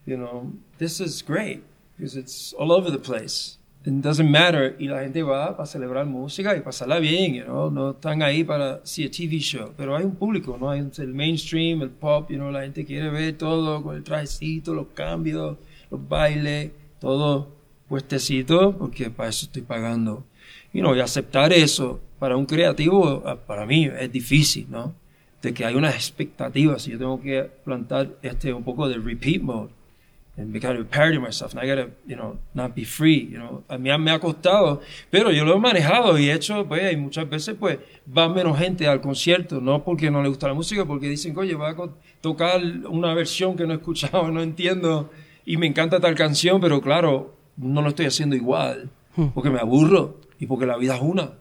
you 0.06 0.18
know, 0.18 0.52
this 0.78 1.00
is 1.00 1.22
great 1.22 1.64
because 1.98 2.16
it's 2.16 2.54
all 2.54 2.72
over 2.72 2.90
the 2.90 3.00
place. 3.00 3.58
It 3.86 4.02
doesn't 4.02 4.32
matter. 4.32 4.78
Y 4.80 4.88
la 4.88 5.02
gente 5.02 5.24
va 5.24 5.58
para 5.58 5.66
celebrar 5.66 6.06
música 6.06 6.56
y 6.56 6.62
pasarla 6.62 7.00
bien, 7.00 7.34
you 7.34 7.44
know? 7.44 7.70
No 7.70 7.92
están 7.92 8.22
ahí 8.22 8.46
para, 8.46 8.80
sí, 8.86 9.04
a 9.04 9.12
TV 9.12 9.40
show. 9.40 9.74
Pero 9.76 9.98
hay 9.98 10.06
un 10.06 10.16
público, 10.16 10.58
¿no? 10.58 10.70
Hay 10.70 10.80
el 10.80 11.14
mainstream, 11.14 11.82
el 11.82 11.90
pop, 11.90 12.30
you 12.30 12.38
know? 12.38 12.50
La 12.50 12.62
gente 12.62 12.86
quiere 12.86 13.10
ver 13.10 13.38
todo 13.38 13.84
con 13.84 13.98
el 13.98 14.04
trajecito, 14.04 14.74
los 14.74 14.88
cambios, 14.94 15.58
los 15.92 16.08
bailes, 16.08 16.72
todo 17.00 17.50
puestecito, 17.90 18.78
porque 18.78 19.10
para 19.10 19.30
eso 19.30 19.48
estoy 19.48 19.64
pagando. 19.64 20.24
You 20.72 20.82
know, 20.82 20.96
y 20.96 21.02
aceptar 21.02 21.52
eso 21.52 22.00
para 22.20 22.38
un 22.38 22.46
creativo, 22.46 23.22
ah, 23.26 23.36
para 23.36 23.66
mí 23.66 23.86
es 23.86 24.12
difícil, 24.12 24.68
¿no? 24.70 24.96
De 25.44 25.54
que 25.54 25.66
hay 25.66 25.76
unas 25.76 25.94
expectativas 25.94 26.88
y 26.88 26.91
yo 26.91 26.98
tengo 26.98 27.22
que 27.22 27.44
plantar 27.64 28.10
este 28.24 28.52
un 28.52 28.64
poco 28.64 28.89
de 28.89 28.98
repeat 28.98 29.41
mode 29.41 29.70
and 30.38 30.52
kind 30.60 30.80
of 30.80 30.89
parody 30.89 31.20
myself. 31.20 31.54
And 31.54 31.62
I 31.62 31.68
gotta, 31.68 31.91
you 32.08 32.16
know, 32.16 32.38
not 32.54 32.74
be 32.74 32.86
free, 32.86 33.30
you 33.32 33.38
know. 33.38 33.64
A 33.70 33.78
mí 33.78 33.89
me 34.00 34.12
ha 34.12 34.20
costado, 34.20 34.82
pero 35.10 35.32
yo 35.32 35.46
lo 35.46 35.56
he 35.56 35.60
manejado 35.60 36.18
y 36.18 36.30
he 36.30 36.34
hecho, 36.34 36.66
pues, 36.68 36.91
y 36.91 36.98
muchas 36.98 37.30
veces, 37.30 37.56
pues, 37.60 37.80
va 38.06 38.28
menos 38.30 38.58
gente 38.58 38.88
al 38.88 39.02
concierto, 39.02 39.62
no 39.62 39.84
porque 39.84 40.10
no 40.10 40.24
le 40.24 40.30
gusta 40.30 40.48
la 40.48 40.54
música, 40.54 40.86
porque 40.86 41.08
dicen, 41.08 41.38
oye, 41.38 41.56
va 41.56 41.70
a 41.70 41.76
tocar 42.22 42.62
una 42.89 43.14
versión 43.14 43.56
que 43.56 43.66
no 43.66 43.74
he 43.74 43.78
escuchado, 43.84 44.32
no 44.32 44.41
entiendo, 44.41 45.12
y 45.46 45.58
me 45.58 45.68
encanta 45.68 46.00
tal 46.00 46.16
canción, 46.16 46.60
pero 46.60 46.82
claro, 46.82 47.36
no 47.58 47.82
lo 47.82 47.89
estoy 47.89 48.08
haciendo 48.08 48.36
igual, 48.36 48.89
hmm. 49.16 49.28
porque 49.36 49.52
me 49.52 49.60
aburro 49.60 50.20
y 50.39 50.48
porque 50.48 50.66
la 50.66 50.78
vida 50.78 50.96
es 50.96 51.02
una, 51.02 51.34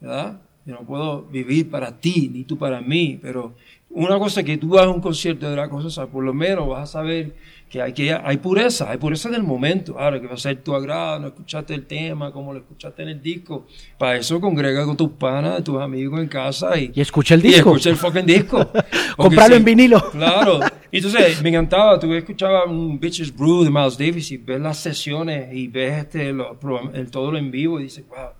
¿verdad? 0.00 0.40
Yo 0.70 0.76
no 0.76 0.86
puedo 0.86 1.22
vivir 1.22 1.68
para 1.68 1.98
ti, 1.98 2.30
ni 2.32 2.44
tú 2.44 2.56
para 2.56 2.80
mí, 2.80 3.18
pero 3.20 3.56
una 3.88 4.20
cosa 4.20 4.44
que 4.44 4.56
tú 4.56 4.68
vas 4.68 4.84
a 4.84 4.88
un 4.88 5.00
concierto 5.00 5.50
de 5.50 5.56
la 5.56 5.68
cosa, 5.68 6.06
por 6.06 6.22
lo 6.22 6.32
menos 6.32 6.68
vas 6.68 6.82
a 6.82 6.92
saber 6.92 7.34
que 7.68 7.82
hay, 7.82 7.92
que 7.92 8.12
hay 8.12 8.36
pureza, 8.36 8.88
hay 8.88 8.98
pureza 8.98 9.28
del 9.30 9.42
momento. 9.42 9.98
Ahora 9.98 10.20
que 10.20 10.28
va 10.28 10.34
a 10.34 10.36
ser 10.36 10.62
tu 10.62 10.72
agrado, 10.72 11.18
no 11.18 11.26
escuchaste 11.26 11.74
el 11.74 11.86
tema, 11.86 12.30
como 12.30 12.52
lo 12.52 12.60
escuchaste 12.60 13.02
en 13.02 13.08
el 13.08 13.20
disco. 13.20 13.66
Para 13.98 14.16
eso 14.16 14.40
congrega 14.40 14.84
con 14.84 14.96
tus 14.96 15.10
panas, 15.10 15.64
tus 15.64 15.80
amigos 15.80 16.20
en 16.20 16.28
casa 16.28 16.78
y, 16.78 16.92
y 16.94 17.00
escucha 17.00 17.34
el 17.34 17.42
disco. 17.42 17.56
Y 17.56 17.72
escucha 17.72 17.90
el 17.90 17.96
fucking 17.96 18.26
disco. 18.26 18.70
Comprarlo 19.16 19.56
en 19.56 19.64
vinilo. 19.64 20.00
Claro. 20.12 20.60
Y 20.92 20.98
entonces 20.98 21.42
me 21.42 21.48
encantaba, 21.48 21.98
tú 21.98 22.12
escuchabas 22.14 22.68
un 22.68 23.00
Bitches 23.00 23.34
Brew 23.36 23.64
de 23.64 23.70
Miles 23.70 23.98
Davis 23.98 24.30
y 24.30 24.36
ves 24.36 24.60
las 24.60 24.78
sesiones 24.78 25.52
y 25.52 25.66
ves 25.66 26.04
este, 26.04 26.32
lo, 26.32 26.56
el, 26.94 27.10
todo 27.10 27.32
lo 27.32 27.38
en 27.38 27.50
vivo 27.50 27.80
y 27.80 27.84
dices, 27.84 28.06
wow, 28.08 28.30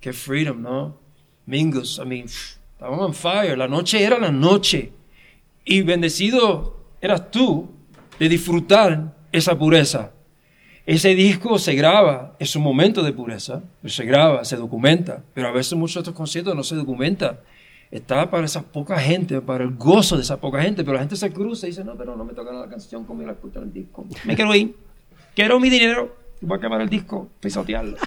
qué 0.00 0.12
freedom, 0.12 0.60
¿no? 0.60 1.07
Mingus, 1.48 1.98
I 1.98 2.06
mean, 2.06 2.26
estábamos 2.26 3.00
on 3.00 3.14
fire. 3.14 3.56
La 3.56 3.66
noche 3.66 4.02
era 4.02 4.18
la 4.18 4.30
noche. 4.30 4.92
Y 5.64 5.82
bendecido 5.82 6.76
eras 7.00 7.30
tú 7.30 7.70
de 8.18 8.28
disfrutar 8.28 9.16
esa 9.32 9.58
pureza. 9.58 10.12
Ese 10.84 11.14
disco 11.14 11.58
se 11.58 11.74
graba, 11.74 12.36
es 12.38 12.54
un 12.56 12.62
momento 12.62 13.02
de 13.02 13.12
pureza, 13.12 13.62
se 13.84 14.04
graba, 14.04 14.44
se 14.44 14.56
documenta, 14.56 15.22
pero 15.34 15.48
a 15.48 15.52
veces 15.52 15.74
muchos 15.74 15.96
de 15.96 16.00
estos 16.00 16.14
conciertos 16.14 16.54
no 16.54 16.62
se 16.62 16.76
documenta. 16.76 17.40
Está 17.90 18.30
para 18.30 18.44
esa 18.44 18.62
poca 18.62 18.98
gente, 18.98 19.40
para 19.40 19.64
el 19.64 19.74
gozo 19.74 20.16
de 20.16 20.22
esa 20.22 20.38
poca 20.38 20.62
gente, 20.62 20.84
pero 20.84 20.94
la 20.94 21.00
gente 21.00 21.16
se 21.16 21.30
cruza 21.30 21.66
y 21.66 21.70
dice, 21.70 21.84
no, 21.84 21.94
pero 21.94 22.16
no 22.16 22.24
me 22.24 22.34
toca 22.34 22.52
la 22.52 22.68
canción 22.68 23.04
como 23.04 23.22
la 23.22 23.32
escucho 23.32 23.58
en 23.58 23.64
el 23.64 23.72
disco. 23.72 24.06
Me 24.24 24.34
quiero 24.34 24.54
ir, 24.54 24.76
quiero 25.34 25.60
mi 25.60 25.70
dinero, 25.70 26.14
voy 26.40 26.58
a 26.58 26.60
quemar 26.60 26.80
el 26.80 26.88
disco, 26.88 27.28
pisotearlo. 27.40 27.96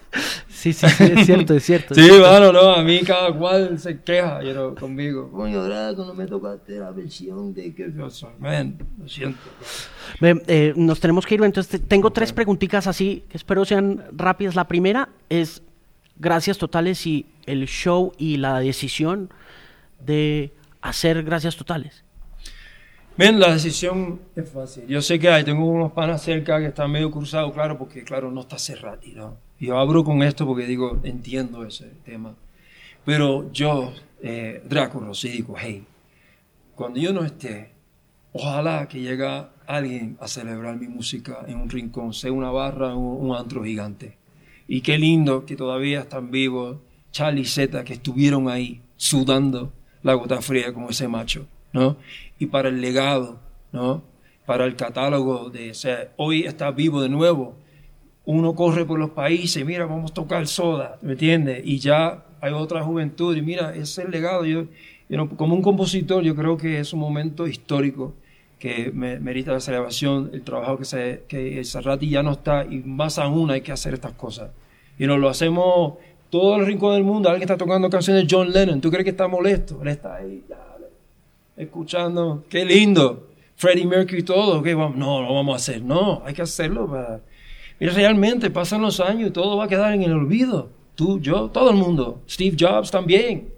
Sí, 0.61 0.73
sí, 0.73 0.87
sí, 0.89 1.03
es 1.05 1.25
cierto, 1.25 1.55
es 1.55 1.63
cierto. 1.63 1.95
sí, 1.95 2.07
bueno, 2.07 2.51
no, 2.51 2.75
a 2.75 2.83
mí 2.83 2.99
cada 2.99 3.35
cual 3.35 3.79
se 3.79 3.99
queja 3.99 4.43
you 4.43 4.51
know, 4.51 4.75
conmigo. 4.75 5.31
Coño, 5.31 5.63
Draco, 5.63 6.05
no 6.05 6.13
me 6.13 6.27
tocaste 6.27 6.77
la 6.77 6.91
versión 6.91 7.51
de 7.55 7.73
que 7.73 7.91
yo 7.91 8.11
soy. 8.11 8.29
Man, 8.37 8.77
lo 8.99 9.07
siento. 9.07 9.39
Eh, 10.21 10.73
nos 10.75 10.99
tenemos 10.99 11.25
que 11.25 11.33
ir, 11.33 11.43
entonces 11.43 11.81
tengo 11.87 12.11
tres 12.11 12.31
preguntitas 12.31 12.85
así, 12.85 13.23
que 13.27 13.37
espero 13.37 13.65
sean 13.65 14.03
rápidas. 14.11 14.53
La 14.53 14.67
primera 14.67 15.09
es, 15.29 15.63
gracias 16.17 16.59
totales 16.59 17.07
y 17.07 17.25
el 17.47 17.65
show 17.65 18.11
y 18.19 18.37
la 18.37 18.59
decisión 18.59 19.31
de 19.99 20.53
hacer 20.81 21.23
gracias 21.23 21.55
totales. 21.55 22.03
Bien, 23.17 23.39
la 23.39 23.51
decisión 23.51 24.21
es 24.35 24.49
fácil. 24.49 24.87
Yo 24.87 25.01
sé 25.01 25.19
que 25.19 25.27
hay, 25.27 25.43
tengo 25.43 25.65
unos 25.65 25.91
panas 25.91 26.21
cerca 26.21 26.59
que 26.59 26.67
están 26.67 26.89
medio 26.91 27.11
cruzados, 27.11 27.53
claro, 27.53 27.77
porque 27.77 28.03
claro, 28.03 28.31
no 28.31 28.41
está 28.41 28.57
cerrado, 28.57 29.01
¿no? 29.13 29.37
Yo 29.59 29.77
abro 29.77 30.03
con 30.03 30.23
esto 30.23 30.45
porque 30.47 30.65
digo, 30.65 30.99
entiendo 31.03 31.65
ese 31.65 31.91
tema. 32.05 32.35
Pero 33.03 33.51
yo, 33.51 33.93
eh, 34.23 34.63
Drácula, 34.67 35.13
sí 35.13 35.29
digo, 35.29 35.55
hey, 35.59 35.83
cuando 36.73 36.99
yo 36.99 37.11
no 37.11 37.23
esté, 37.25 37.71
ojalá 38.31 38.87
que 38.87 39.01
llegue 39.01 39.27
alguien 39.67 40.17
a 40.21 40.27
celebrar 40.27 40.77
mi 40.77 40.87
música 40.87 41.39
en 41.47 41.59
un 41.59 41.69
rincón, 41.69 42.13
sea 42.13 42.31
una 42.31 42.49
barra 42.49 42.95
o 42.95 42.99
un 42.99 43.35
antro 43.35 43.63
gigante. 43.63 44.17
Y 44.67 44.81
qué 44.81 44.97
lindo 44.97 45.45
que 45.45 45.57
todavía 45.57 46.01
están 46.01 46.31
vivos 46.31 46.77
Charlie 47.11 47.45
Z, 47.45 47.83
que 47.83 47.93
estuvieron 47.93 48.47
ahí 48.47 48.81
sudando 48.95 49.73
la 50.01 50.13
gota 50.13 50.41
fría 50.41 50.73
como 50.73 50.89
ese 50.89 51.07
macho, 51.09 51.45
¿no? 51.73 51.97
Y 52.39 52.47
para 52.47 52.69
el 52.69 52.81
legado, 52.81 53.39
¿no? 53.71 54.03
Para 54.45 54.65
el 54.65 54.75
catálogo 54.75 55.49
de, 55.49 55.71
o 56.17 56.25
hoy 56.25 56.43
está 56.43 56.71
vivo 56.71 57.01
de 57.01 57.09
nuevo 57.09 57.55
uno 58.25 58.53
corre 58.53 58.85
por 58.85 58.99
los 58.99 59.11
países, 59.11 59.65
mira, 59.65 59.85
vamos 59.85 60.11
a 60.11 60.13
tocar 60.13 60.47
soda, 60.47 60.97
¿me 61.01 61.13
entiendes? 61.13 61.61
Y 61.65 61.79
ya 61.79 62.23
hay 62.39 62.53
otra 62.53 62.83
juventud, 62.83 63.35
y 63.35 63.41
mira, 63.41 63.73
es 63.75 63.97
el 63.97 64.11
legado. 64.11 64.45
Yo, 64.45 64.65
como 65.37 65.55
un 65.55 65.61
compositor, 65.61 66.23
yo 66.23 66.35
creo 66.35 66.57
que 66.57 66.79
es 66.79 66.93
un 66.93 66.99
momento 66.99 67.47
histórico 67.47 68.13
que 68.59 68.91
me, 68.93 69.19
merita 69.19 69.51
la 69.51 69.59
celebración, 69.59 70.29
el 70.33 70.43
trabajo 70.43 70.77
que, 70.77 70.85
se, 70.85 71.23
que 71.27 71.57
el 71.57 71.65
Serrati 71.65 72.09
ya 72.09 72.21
no 72.21 72.33
está, 72.33 72.65
y 72.65 72.77
más 72.79 73.17
aún 73.17 73.49
hay 73.49 73.61
que 73.61 73.71
hacer 73.71 73.95
estas 73.95 74.13
cosas. 74.13 74.51
Y 74.99 75.07
nos 75.07 75.19
lo 75.19 75.27
hacemos 75.27 75.95
todo 76.29 76.57
el 76.57 76.65
rincón 76.65 76.93
del 76.93 77.03
mundo. 77.03 77.27
Alguien 77.27 77.43
está 77.43 77.57
tocando 77.57 77.89
canciones 77.89 78.27
de 78.27 78.27
John 78.33 78.51
Lennon, 78.51 78.79
¿tú 78.79 78.91
crees 78.91 79.03
que 79.03 79.09
está 79.09 79.27
molesto? 79.27 79.79
Él 79.81 79.87
está 79.87 80.15
ahí, 80.15 80.43
escuchando, 81.57 82.43
qué 82.49 82.65
lindo. 82.65 83.27
Freddie 83.55 83.85
Mercury 83.85 84.21
y 84.21 84.23
todo, 84.23 84.63
¿qué 84.63 84.73
vamos? 84.73 84.97
no, 84.97 85.21
no 85.21 85.35
vamos 85.35 85.53
a 85.53 85.57
hacer. 85.57 85.83
No, 85.83 86.23
hay 86.25 86.33
que 86.33 86.41
hacerlo 86.41 86.89
para 86.89 87.21
y 87.81 87.87
realmente 87.87 88.51
pasan 88.51 88.83
los 88.83 88.99
años 88.99 89.29
y 89.29 89.31
todo 89.31 89.57
va 89.57 89.65
a 89.65 89.67
quedar 89.67 89.91
en 89.95 90.03
el 90.03 90.13
olvido. 90.13 90.69
Tú, 90.93 91.19
yo, 91.19 91.49
todo 91.49 91.71
el 91.71 91.77
mundo. 91.77 92.21
Steve 92.29 92.55
Jobs 92.57 92.91
también. 92.91 93.49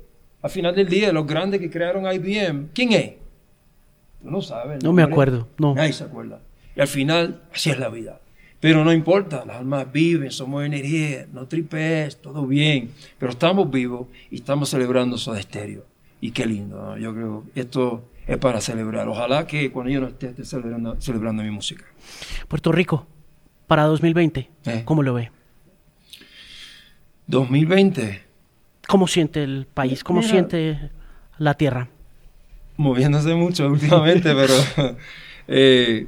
Al 0.41 0.49
final 0.49 0.73
del 0.73 0.87
día, 0.87 1.11
los 1.11 1.27
grandes 1.27 1.59
que 1.59 1.69
crearon 1.69 2.05
IBM, 2.05 2.69
¿quién 2.73 2.93
es? 2.93 3.11
No 4.21 4.41
sabes. 4.41 4.81
No, 4.81 4.93
me 4.93 5.03
acuerdo. 5.03 5.49
No. 5.57 5.75
Nadie 5.75 5.91
se 5.91 6.05
acuerda. 6.05 6.39
Y 6.73 6.79
al 6.79 6.87
final, 6.87 7.41
así 7.53 7.69
es 7.69 7.77
la 7.77 7.89
vida. 7.89 8.21
Pero 8.61 8.85
no 8.85 8.93
importa, 8.93 9.43
las 9.45 9.57
almas 9.57 9.91
viven, 9.91 10.31
somos 10.31 10.63
energía, 10.63 11.27
no 11.33 11.45
tripes, 11.49 12.21
todo 12.21 12.47
bien. 12.47 12.91
Pero 13.19 13.33
estamos 13.33 13.69
vivos 13.69 14.07
y 14.31 14.35
estamos 14.35 14.69
celebrando 14.69 15.17
Soda 15.17 15.41
Estéreo. 15.41 15.83
Y 16.23 16.31
qué 16.31 16.45
lindo, 16.45 16.97
yo 16.97 17.13
creo 17.13 17.43
que 17.53 17.59
esto 17.59 18.05
es 18.25 18.37
para 18.37 18.61
celebrar. 18.61 19.09
Ojalá 19.09 19.45
que 19.45 19.69
cuando 19.73 19.91
yo 19.91 19.99
no 19.99 20.07
esté, 20.07 20.27
esté 20.27 20.45
celebrando, 20.45 20.95
celebrando 21.01 21.43
mi 21.43 21.51
música. 21.51 21.83
Puerto 22.47 22.71
Rico, 22.71 23.05
para 23.67 23.83
2020? 23.83 24.49
Eh. 24.67 24.83
¿Cómo 24.85 25.03
lo 25.03 25.15
ve? 25.15 25.31
2020. 27.27 28.23
¿Cómo 28.87 29.05
siente 29.09 29.43
el 29.43 29.67
país? 29.73 30.01
¿Cómo 30.01 30.23
siente 30.23 30.91
la 31.39 31.55
tierra? 31.55 31.89
Moviéndose 32.77 33.35
mucho 33.35 33.67
últimamente, 33.67 34.33
pero 34.33 34.53
eh, 35.49 36.07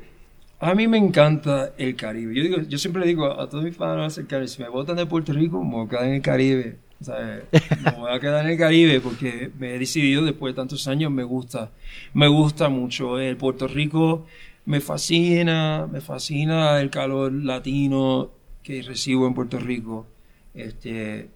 a 0.61 0.74
mí 0.76 0.88
me 0.88 0.97
encanta 0.97 1.74
el 1.78 1.97
Caribe. 1.97 2.34
Yo, 2.34 2.41
digo, 2.41 2.57
yo 2.61 2.78
siempre 2.78 3.01
le 3.01 3.09
digo 3.09 3.38
a 3.38 3.49
todos 3.49 3.66
mis 3.66 3.76
fans 3.76 4.16
del 4.16 4.28
Caribe, 4.28 4.47
si 4.47 4.61
me 4.61 4.70
votan 4.70 4.95
de 4.95 5.05
Puerto 5.05 5.34
Rico, 5.34 5.61
me 5.61 5.72
voy 5.72 5.88
a 5.88 5.89
quedar 5.89 6.05
en 6.05 6.13
el 6.13 6.22
Caribe. 6.22 6.85
Me 7.12 7.91
voy 7.91 8.12
a 8.12 8.20
quedar 8.20 8.45
en 8.45 8.51
el 8.51 8.58
Caribe 8.58 8.99
porque 9.01 9.51
me 9.58 9.76
he 9.76 9.80
decidido 9.80 10.24
después 10.24 10.53
de 10.53 10.62
tantos 10.62 10.88
años, 10.88 11.12
me 11.12 11.24
gusta, 11.24 11.72
me 12.14 12.28
gusta 12.28 12.70
mucho. 12.70 13.20
El 13.20 13.38
Puerto 13.38 13.68
Rico 13.68 14.26
me 14.66 14.82
fascina, 14.82 15.88
me 15.91 16.01
fascina 16.01 16.80
el 16.80 16.89
calor 16.89 17.32
latino 17.32 18.32
que 18.64 18.82
recibo 18.82 19.28
en 19.28 19.34
Puerto 19.34 19.60
Rico. 19.60 20.08
Este, 20.53 21.30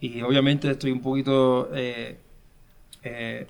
y 0.00 0.20
obviamente 0.22 0.70
estoy 0.70 0.92
un 0.92 1.00
poquito... 1.00 1.70
Eh, 1.74 2.18
eh, 3.02 3.46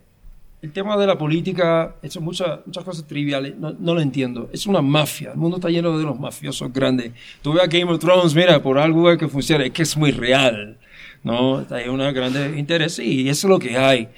el 0.60 0.72
tema 0.72 0.96
de 0.96 1.06
la 1.06 1.16
política, 1.16 1.94
son 2.08 2.24
muchas, 2.24 2.60
muchas 2.66 2.82
cosas 2.82 3.06
triviales, 3.06 3.54
no, 3.56 3.72
lo 3.72 4.00
entiendo. 4.00 4.50
Es 4.52 4.66
una 4.66 4.82
mafia, 4.82 5.30
el 5.32 5.36
mundo 5.36 5.58
está 5.58 5.68
lleno 5.68 5.96
de 5.96 6.04
los 6.04 6.18
mafiosos 6.18 6.72
grandes. 6.72 7.12
Tú 7.42 7.52
ves 7.52 7.62
a 7.62 7.66
Game 7.66 7.84
of 7.92 8.00
Thrones, 8.00 8.34
mira, 8.34 8.60
por 8.60 8.78
algo 8.78 9.16
que 9.16 9.28
funciona, 9.28 9.64
es 9.64 9.70
que 9.70 9.82
es 9.82 9.96
muy 9.96 10.10
real, 10.10 10.76
¿no? 11.22 11.64
Hay 11.70 11.88
una 11.88 12.12
grande 12.12 12.58
interés 12.58 12.98
y 12.98 13.28
eso 13.28 13.46
es 13.46 13.50
lo 13.50 13.58
que 13.58 13.76
hay. 13.76 14.08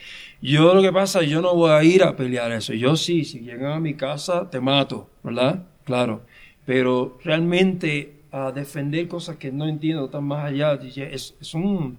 Yo 0.42 0.74
lo 0.74 0.80
que 0.80 0.92
pasa, 0.92 1.22
yo 1.22 1.42
no 1.42 1.54
voy 1.54 1.70
a 1.70 1.84
ir 1.84 2.02
a 2.02 2.16
pelear 2.16 2.50
eso. 2.52 2.72
Yo 2.72 2.96
sí, 2.96 3.24
si 3.24 3.40
llegan 3.40 3.72
a 3.72 3.80
mi 3.80 3.94
casa, 3.94 4.48
te 4.48 4.60
mato, 4.60 5.10
¿verdad? 5.22 5.66
Claro. 5.84 6.22
Pero 6.64 7.18
realmente 7.22 8.20
a 8.32 8.52
defender 8.52 9.08
cosas 9.08 9.36
que 9.36 9.50
no 9.50 9.66
entiendo, 9.66 10.06
están 10.06 10.24
más 10.24 10.46
allá, 10.46 10.74
es, 10.74 11.34
es 11.40 11.54
un 11.54 11.98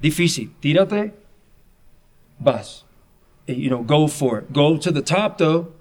difícil. 0.00 0.52
Tírate, 0.60 1.14
vas. 2.38 2.84
Eh, 3.46 3.54
you 3.54 3.68
know, 3.68 3.82
go 3.82 4.08
for 4.08 4.40
it. 4.40 4.52
Go 4.52 4.78
to 4.78 4.92
the 4.92 5.02
top, 5.02 5.38
though. 5.38 5.72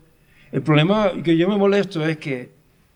El 0.51 0.61
problema 0.61 1.11
que 1.23 1.35
yo 1.35 1.49
me 1.49 1.57
molesto 1.57 2.05
es 2.05 2.17
que 2.17 2.51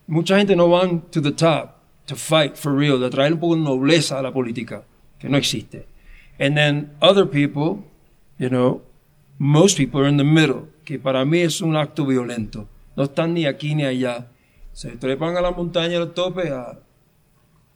mucha 0.06 0.38
gente 0.38 0.54
no 0.54 0.68
van 0.68 1.02
to 1.10 1.20
the 1.20 1.32
top 1.32 1.78
to 2.06 2.16
fight 2.16 2.56
for 2.56 2.74
real, 2.74 2.98
de 2.98 3.10
traer 3.10 3.34
un 3.34 3.40
poco 3.40 3.56
de 3.56 3.62
nobleza 3.62 4.18
a 4.18 4.22
la 4.22 4.32
política, 4.32 4.84
que 5.18 5.28
no 5.28 5.36
existe. 5.36 5.86
And 6.38 6.56
then 6.56 6.90
other 7.00 7.26
people 7.26 7.84
You 8.38 8.48
know, 8.48 8.82
most 9.38 9.76
people 9.76 10.00
are 10.00 10.08
in 10.08 10.16
the 10.16 10.24
middle, 10.24 10.68
que 10.84 10.98
para 10.98 11.24
mí 11.24 11.40
es 11.40 11.60
un 11.60 11.74
acto 11.76 12.06
violento. 12.06 12.68
No 12.96 13.04
están 13.04 13.34
ni 13.34 13.46
aquí 13.46 13.74
ni 13.74 13.84
allá. 13.84 14.28
Se 14.72 14.96
trepan 14.96 15.36
a 15.36 15.40
la 15.40 15.50
montaña, 15.50 15.98
al 15.98 16.12
tope, 16.12 16.48
a, 16.50 16.78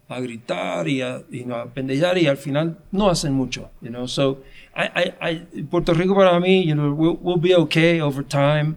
a 0.08 0.20
gritar 0.20 0.86
y 0.86 1.02
a, 1.02 1.22
y 1.30 1.50
a 1.50 1.64
pendellar 1.66 2.16
y 2.16 2.28
al 2.28 2.36
final 2.36 2.78
no 2.92 3.10
hacen 3.10 3.32
mucho. 3.32 3.70
You 3.80 3.90
know, 3.90 4.06
so 4.06 4.42
I, 4.76 5.12
I, 5.20 5.30
I, 5.30 5.62
Puerto 5.64 5.94
Rico 5.94 6.14
para 6.14 6.38
mí, 6.38 6.64
you 6.64 6.74
know, 6.74 6.92
we'll, 6.92 7.18
we'll 7.20 7.40
be 7.40 7.54
okay 7.56 8.00
over 8.00 8.24
time. 8.24 8.76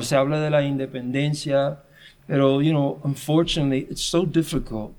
Se 0.00 0.16
habla 0.16 0.40
de 0.40 0.50
la 0.50 0.62
independencia, 0.62 1.82
pero, 2.26 2.60
you 2.62 2.72
know, 2.72 3.00
unfortunately, 3.04 3.86
it's 3.90 4.02
so 4.02 4.24
difficult 4.24 4.94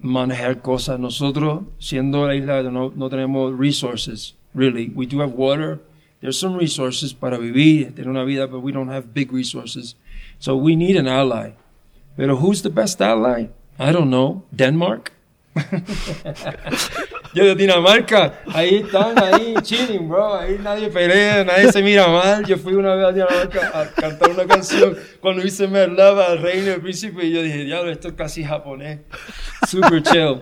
manejar 0.00 0.62
cosas. 0.62 0.98
Nosotros, 0.98 1.62
siendo 1.78 2.26
la 2.26 2.34
isla, 2.34 2.62
no, 2.64 2.92
no 2.94 3.08
tenemos 3.08 3.56
resources 3.58 4.38
really. 4.54 4.90
We 4.94 5.06
do 5.06 5.20
have 5.20 5.32
water. 5.32 5.80
There's 6.20 6.38
some 6.38 6.56
resources 6.56 7.12
para 7.12 7.38
vivir, 7.38 7.94
tener 7.94 8.10
una 8.10 8.24
vida, 8.24 8.46
but 8.46 8.60
we 8.60 8.72
don't 8.72 8.88
have 8.88 9.14
big 9.14 9.32
resources. 9.32 9.94
So 10.38 10.56
we 10.56 10.74
need 10.74 10.96
an 10.96 11.06
ally. 11.06 11.52
Pero 12.16 12.36
who's 12.36 12.62
the 12.62 12.70
best 12.70 13.00
ally? 13.00 13.48
I 13.78 13.92
don't 13.92 14.10
know. 14.10 14.42
Denmark? 14.54 15.12
Yo 17.34 17.44
de 17.44 17.54
Dinamarca, 17.54 18.40
ahí 18.52 18.76
están, 18.76 19.14
ahí 19.22 19.54
chilling, 19.62 20.08
bro. 20.08 20.34
Ahí 20.34 20.58
nadie 20.62 20.88
pelea, 20.88 21.44
nadie 21.44 21.70
se 21.70 21.82
mira 21.82 22.08
mal. 22.08 22.44
Yo 22.46 22.56
fui 22.56 22.74
una 22.74 22.94
vez 22.94 23.06
a 23.06 23.12
Dinamarca 23.12 23.80
a 23.80 23.90
cantar 23.90 24.30
una 24.30 24.46
canción 24.46 24.96
cuando 25.20 25.44
hice 25.44 25.68
Merlava, 25.68 26.28
el 26.28 26.40
reino 26.40 26.66
del 26.66 26.80
príncipe, 26.80 27.26
y 27.26 27.32
yo 27.32 27.42
dije, 27.42 27.64
diablo, 27.64 27.90
esto 27.90 28.08
es 28.08 28.14
casi 28.14 28.44
japonés. 28.44 29.00
Super 29.66 30.02
chill. 30.02 30.40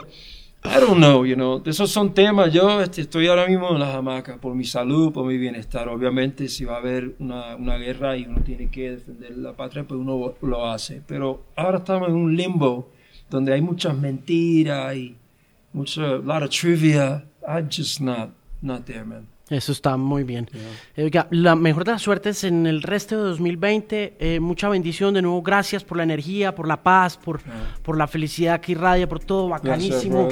I 0.65 0.81
don't 0.81 0.99
know, 0.99 1.25
you 1.25 1.35
know. 1.35 1.63
Esos 1.65 1.91
son 1.91 2.13
temas. 2.13 2.53
Yo 2.53 2.81
este, 2.81 3.03
estoy 3.03 3.29
ahora 3.29 3.47
mismo 3.47 3.71
en 3.71 3.81
la 3.81 3.95
hamaca 3.95 4.37
por 4.39 4.55
mi 4.55 4.65
salud, 4.65 5.13
por 5.13 5.27
mi 5.27 5.39
bienestar. 5.39 5.89
Obviamente, 5.89 6.49
si 6.49 6.65
va 6.65 6.75
a 6.75 6.79
haber 6.79 7.15
una, 7.19 7.57
una, 7.57 7.77
guerra 7.77 8.17
y 8.17 8.25
uno 8.25 8.43
tiene 8.43 8.69
que 8.69 8.93
defender 8.93 9.37
la 9.37 9.53
patria, 9.53 9.85
pues 9.85 10.01
uno 10.01 10.35
lo 10.41 10.67
hace. 10.67 11.03
Pero 11.07 11.45
ahora 11.55 11.79
estamos 11.79 12.09
en 12.09 12.15
un 12.17 12.37
limbo 12.37 12.91
donde 13.31 13.53
hay 13.53 13.61
muchas 13.61 13.97
mentiras 13.97 14.97
y 14.97 15.17
mucha, 15.77 16.19
lot 16.19 16.43
of 16.43 16.51
trivia. 16.51 17.25
I'm 17.47 17.69
just 17.71 18.01
not, 18.01 18.31
not 18.63 18.87
there, 18.87 19.05
man. 19.05 19.29
Eso 19.49 19.71
está 19.71 19.97
muy 19.97 20.25
bien. 20.25 20.49
La 21.31 21.55
mejor 21.55 21.85
de 21.85 21.93
las 21.93 22.03
suertes 22.03 22.43
en 22.43 22.67
el 22.67 22.83
resto 22.83 23.17
de 23.17 23.29
2020. 23.31 24.17
Eh, 24.19 24.41
mucha 24.41 24.69
bendición 24.69 25.15
de 25.15 25.23
nuevo. 25.23 25.41
Gracias 25.41 25.85
por 25.85 25.99
la 25.99 26.03
energía, 26.03 26.53
por 26.53 26.67
la 26.67 26.83
paz, 26.83 27.17
por, 27.17 27.41
por 27.85 27.97
la 27.97 28.09
felicidad 28.09 28.61
que 28.61 28.73
irradia, 28.73 29.09
por 29.09 29.21
todo 29.21 29.49
bacanísimo. 29.49 30.29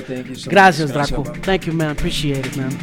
Gracias, 0.47 0.93
Draco. 0.93 1.23
Thank 1.43 1.67
you, 1.67 1.73
man. 1.73 1.91
Appreciate 1.91 2.49
it, 2.49 2.57
man. 2.57 2.77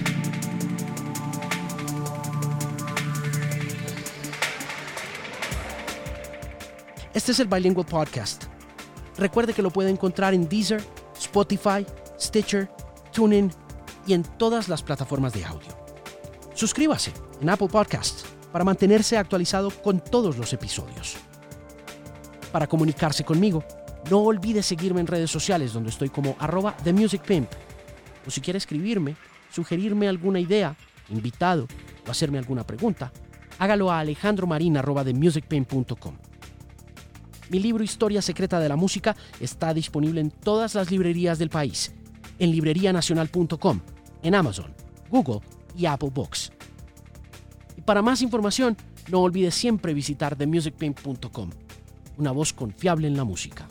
Este 7.14 7.34
es 7.34 7.39
el 7.41 7.47
Bilingual 7.47 7.86
Podcast. 7.86 8.45
Recuerde 9.18 9.53
que 9.53 9.62
lo 9.62 9.70
puede 9.70 9.89
encontrar 9.89 10.34
en 10.34 10.47
Deezer, 10.47 10.82
Spotify, 11.20 11.86
Stitcher, 12.22 12.69
TuneIn 13.11 13.51
y 14.05 14.13
en 14.13 14.22
todas 14.24 14.69
las 14.69 14.84
plataformas 14.84 15.34
de 15.34 15.43
audio. 15.43 15.69
Suscríbase 16.53 17.11
en 17.41 17.49
Apple 17.49 17.69
Podcasts 17.69 18.26
para 18.51 18.63
mantenerse 18.63 19.17
actualizado 19.17 19.72
con 19.72 19.99
todos 19.99 20.38
los 20.38 20.53
episodios. 20.53 21.17
Para 22.51 22.67
comunicarse 22.67 23.24
conmigo, 23.24 23.63
no 24.09 24.19
olvide 24.19 24.61
seguirme 24.61 25.01
en 25.01 25.07
redes 25.07 25.32
sociales 25.32 25.74
donde 25.74 25.89
estoy 25.89 26.09
como 26.09 26.36
arroba 26.39 26.78
TheMusicPimp. 26.78 27.49
O 28.28 28.32
si 28.32 28.41
quiere 28.41 28.57
escribirme, 28.57 29.15
sugerirme 29.49 30.07
alguna 30.07 30.39
idea, 30.39 30.78
invitado 31.09 31.67
o 32.05 32.11
hacerme 32.11 32.38
alguna 32.38 32.67
pregunta, 32.67 33.11
hágalo 33.57 33.89
a 33.91 33.99
alejandromarin.com. 33.99 36.15
Mi 37.49 37.59
libro 37.59 37.84
Historia 37.84 38.22
Secreta 38.22 38.59
de 38.59 38.69
la 38.69 38.76
Música 38.76 39.15
está 39.39 39.74
disponible 39.74 40.22
en 40.22 40.30
todas 40.32 40.76
las 40.76 40.89
librerías 40.89 41.39
del 41.39 41.49
país, 41.49 41.93
en 42.42 42.52
librerianacional.com, 42.52 43.80
en 44.24 44.36
Amazon, 44.36 44.74
Google 45.12 45.42
y 45.78 45.86
Apple 45.86 46.10
Books. 46.12 46.52
Y 47.78 47.82
para 47.82 48.02
más 48.02 48.24
información, 48.24 48.76
no 49.10 49.22
olvides 49.22 49.54
siempre 49.54 49.94
visitar 49.94 50.36
themusicpimp.com, 50.36 51.52
una 52.18 52.32
voz 52.32 52.52
confiable 52.52 53.08
en 53.08 53.16
la 53.16 53.24
música. 53.24 53.68